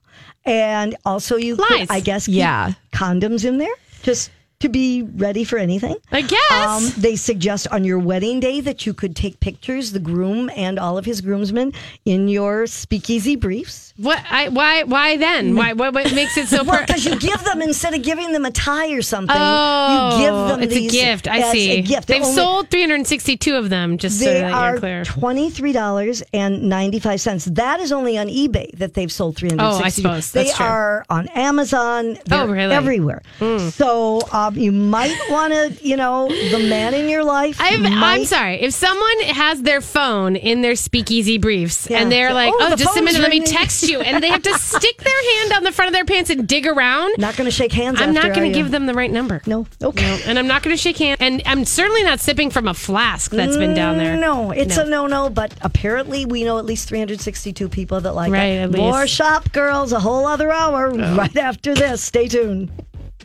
and 0.45 0.97
also 1.05 1.37
you 1.37 1.57
could, 1.57 1.71
Lies. 1.71 1.87
I 1.91 2.01
guess, 2.01 2.27
keep 2.27 2.35
Yeah. 2.37 2.73
condoms 2.93 3.45
in 3.45 3.59
there 3.59 3.75
just 4.03 4.31
to 4.67 4.71
be 4.71 5.03
ready 5.03 5.45
for 5.45 5.57
anything. 5.59 5.97
I 6.12 6.23
guess. 6.23 6.51
Um, 6.53 6.91
they 7.01 7.17
suggest 7.17 7.69
on 7.71 7.85
your 7.85 7.99
wedding 7.99 8.41
day 8.41 8.61
that 8.61 8.87
you 8.87 8.93
could 8.95 9.14
take 9.17 9.41
pictures, 9.41 9.93
the 9.93 9.99
groom 10.01 10.51
and 10.57 10.79
all 10.79 10.99
of 10.99 11.05
his 11.05 11.21
groomsmen, 11.21 11.73
in 12.05 12.29
your 12.29 12.67
speakeasy 12.67 13.37
briefs. 13.37 13.95
what? 13.97 14.23
I, 14.31 14.49
why? 14.49 14.83
Why 14.85 15.17
then? 15.17 15.55
Why? 15.57 15.73
What, 15.73 15.95
what 15.95 16.12
makes 16.14 16.37
it 16.37 16.49
so? 16.49 16.57
Well, 16.67 16.79
Per- 16.81 16.87
because 16.87 17.05
you 17.05 17.17
give 17.19 17.43
them 17.45 17.62
instead 17.62 17.95
of 17.95 18.03
giving 18.03 18.33
them 18.33 18.45
a 18.45 18.51
tie 18.51 18.91
or 18.93 19.03
something, 19.03 19.37
oh, 19.39 20.19
you 20.19 20.25
give 20.25 20.35
them 20.49 20.62
it's 20.62 20.75
these 20.75 20.91
a 20.93 20.97
gift. 20.97 21.29
I 21.29 21.53
see. 21.53 21.71
A 21.79 21.83
gift. 21.83 22.09
They've 22.09 22.23
Only- 22.23 22.35
sold 22.35 22.71
362 22.71 23.55
of 23.55 23.71
them. 23.71 23.97
Just 23.99 24.19
so 24.19 24.25
that 24.25 24.53
are 24.53 24.71
you're 24.73 24.79
clear. 24.81 25.05
twenty 25.05 25.49
three 25.51 25.73
dollars 25.73 26.23
and 26.33 26.69
ninety 26.69 26.99
five 26.99 27.21
cents. 27.21 27.45
That 27.45 27.79
is 27.81 27.93
only 27.93 28.19
on 28.19 28.27
eBay 28.29 28.73
that 28.79 28.95
they've 28.95 29.12
sold 29.12 29.37
three 29.37 29.51
hundred. 29.51 29.64
Oh, 29.64 29.79
I 29.85 29.91
suppose. 29.91 30.33
they 30.33 30.51
true. 30.51 30.64
are 30.67 31.05
on 31.09 31.29
Amazon. 31.29 32.19
They're 32.27 32.41
Oh, 32.41 32.47
really? 32.49 32.75
Everywhere. 32.75 33.23
So 33.71 34.21
um, 34.33 34.55
you 34.57 34.72
might 34.72 35.16
want 35.30 35.52
to, 35.52 35.86
you 35.86 35.96
know, 35.96 36.28
the 36.28 36.59
man 36.68 36.94
in 36.94 37.09
your 37.09 37.24
life. 37.24 37.57
I've, 37.61 37.80
might, 37.80 37.92
I'm 37.92 38.24
sorry. 38.24 38.61
If 38.62 38.72
someone 38.74 39.20
has 39.20 39.62
their 39.62 39.80
phone 39.80 40.36
in 40.36 40.62
their 40.62 40.76
speakeasy 40.76 41.38
briefs 41.38 41.88
Yeah. 41.90 42.00
and 42.00 42.11
they're 42.11 42.32
like, 42.32 42.52
Oh, 42.52 42.59
"Oh, 42.61 42.70
the 42.70 42.76
just 42.76 42.90
a 42.90 42.94
phone's 43.00 43.04
minute, 43.12 43.20
let 43.22 43.30
me 43.30 43.40
text 43.40 43.88
you," 43.88 44.00
and 44.00 44.22
they 44.22 44.28
have 44.28 44.42
to 44.42 44.54
stick 44.59 44.96
their 44.98 45.22
hand 45.38 45.52
on 45.52 45.64
the 45.64 45.72
front 45.72 45.88
of 45.88 45.92
their 45.94 46.04
pants 46.04 46.30
and 46.30 46.46
dig 46.48 46.66
around, 46.66 47.14
Not 47.18 47.36
going 47.36 47.46
to 47.46 47.50
shake 47.50 47.72
hands. 47.72 48.00
I'm 48.00 48.16
after, 48.16 48.28
not 48.28 48.36
going 48.36 48.50
to 48.52 48.59
give 48.59 48.68
uh, 48.68 48.70
them 48.70 48.86
the 48.86 48.94
right 48.94 49.11
number. 49.11 49.42
No. 49.46 49.66
Okay. 49.82 50.22
And 50.26 50.38
I'm 50.38 50.46
not 50.46 50.62
going 50.62 50.74
to 50.74 50.80
shake 50.82 50.96
hands. 50.98 51.18
And 51.20 51.42
I'm 51.46 51.64
certainly 51.64 52.02
not 52.02 52.20
sipping 52.20 52.50
from 52.50 52.68
a 52.68 52.74
flask 52.74 53.30
that's 53.32 53.57
been 53.57 53.74
down 53.74 53.98
there. 53.98 54.16
Mm, 54.16 54.20
no, 54.20 54.50
it's 54.50 54.76
No. 54.76 54.82
a 54.84 54.86
no-no. 54.86 55.30
But 55.30 55.54
apparently, 55.61 56.24
we 56.24 56.44
know 56.44 56.59
at 56.59 56.64
least 56.64 56.88
362 56.88 57.68
people 57.68 58.00
that 58.00 58.12
like 58.14 58.32
Right, 58.32 58.44
it. 58.52 58.62
at 58.62 58.72
More 58.72 59.07
shop 59.07 59.52
girls, 59.52 59.92
a 59.92 60.00
whole 60.00 60.26
other 60.26 60.50
hour 60.52 60.90
oh. 60.92 61.16
right 61.16 61.36
after 61.36 61.74
this. 61.74 62.02
Stay 62.02 62.28
tuned. 62.28 62.70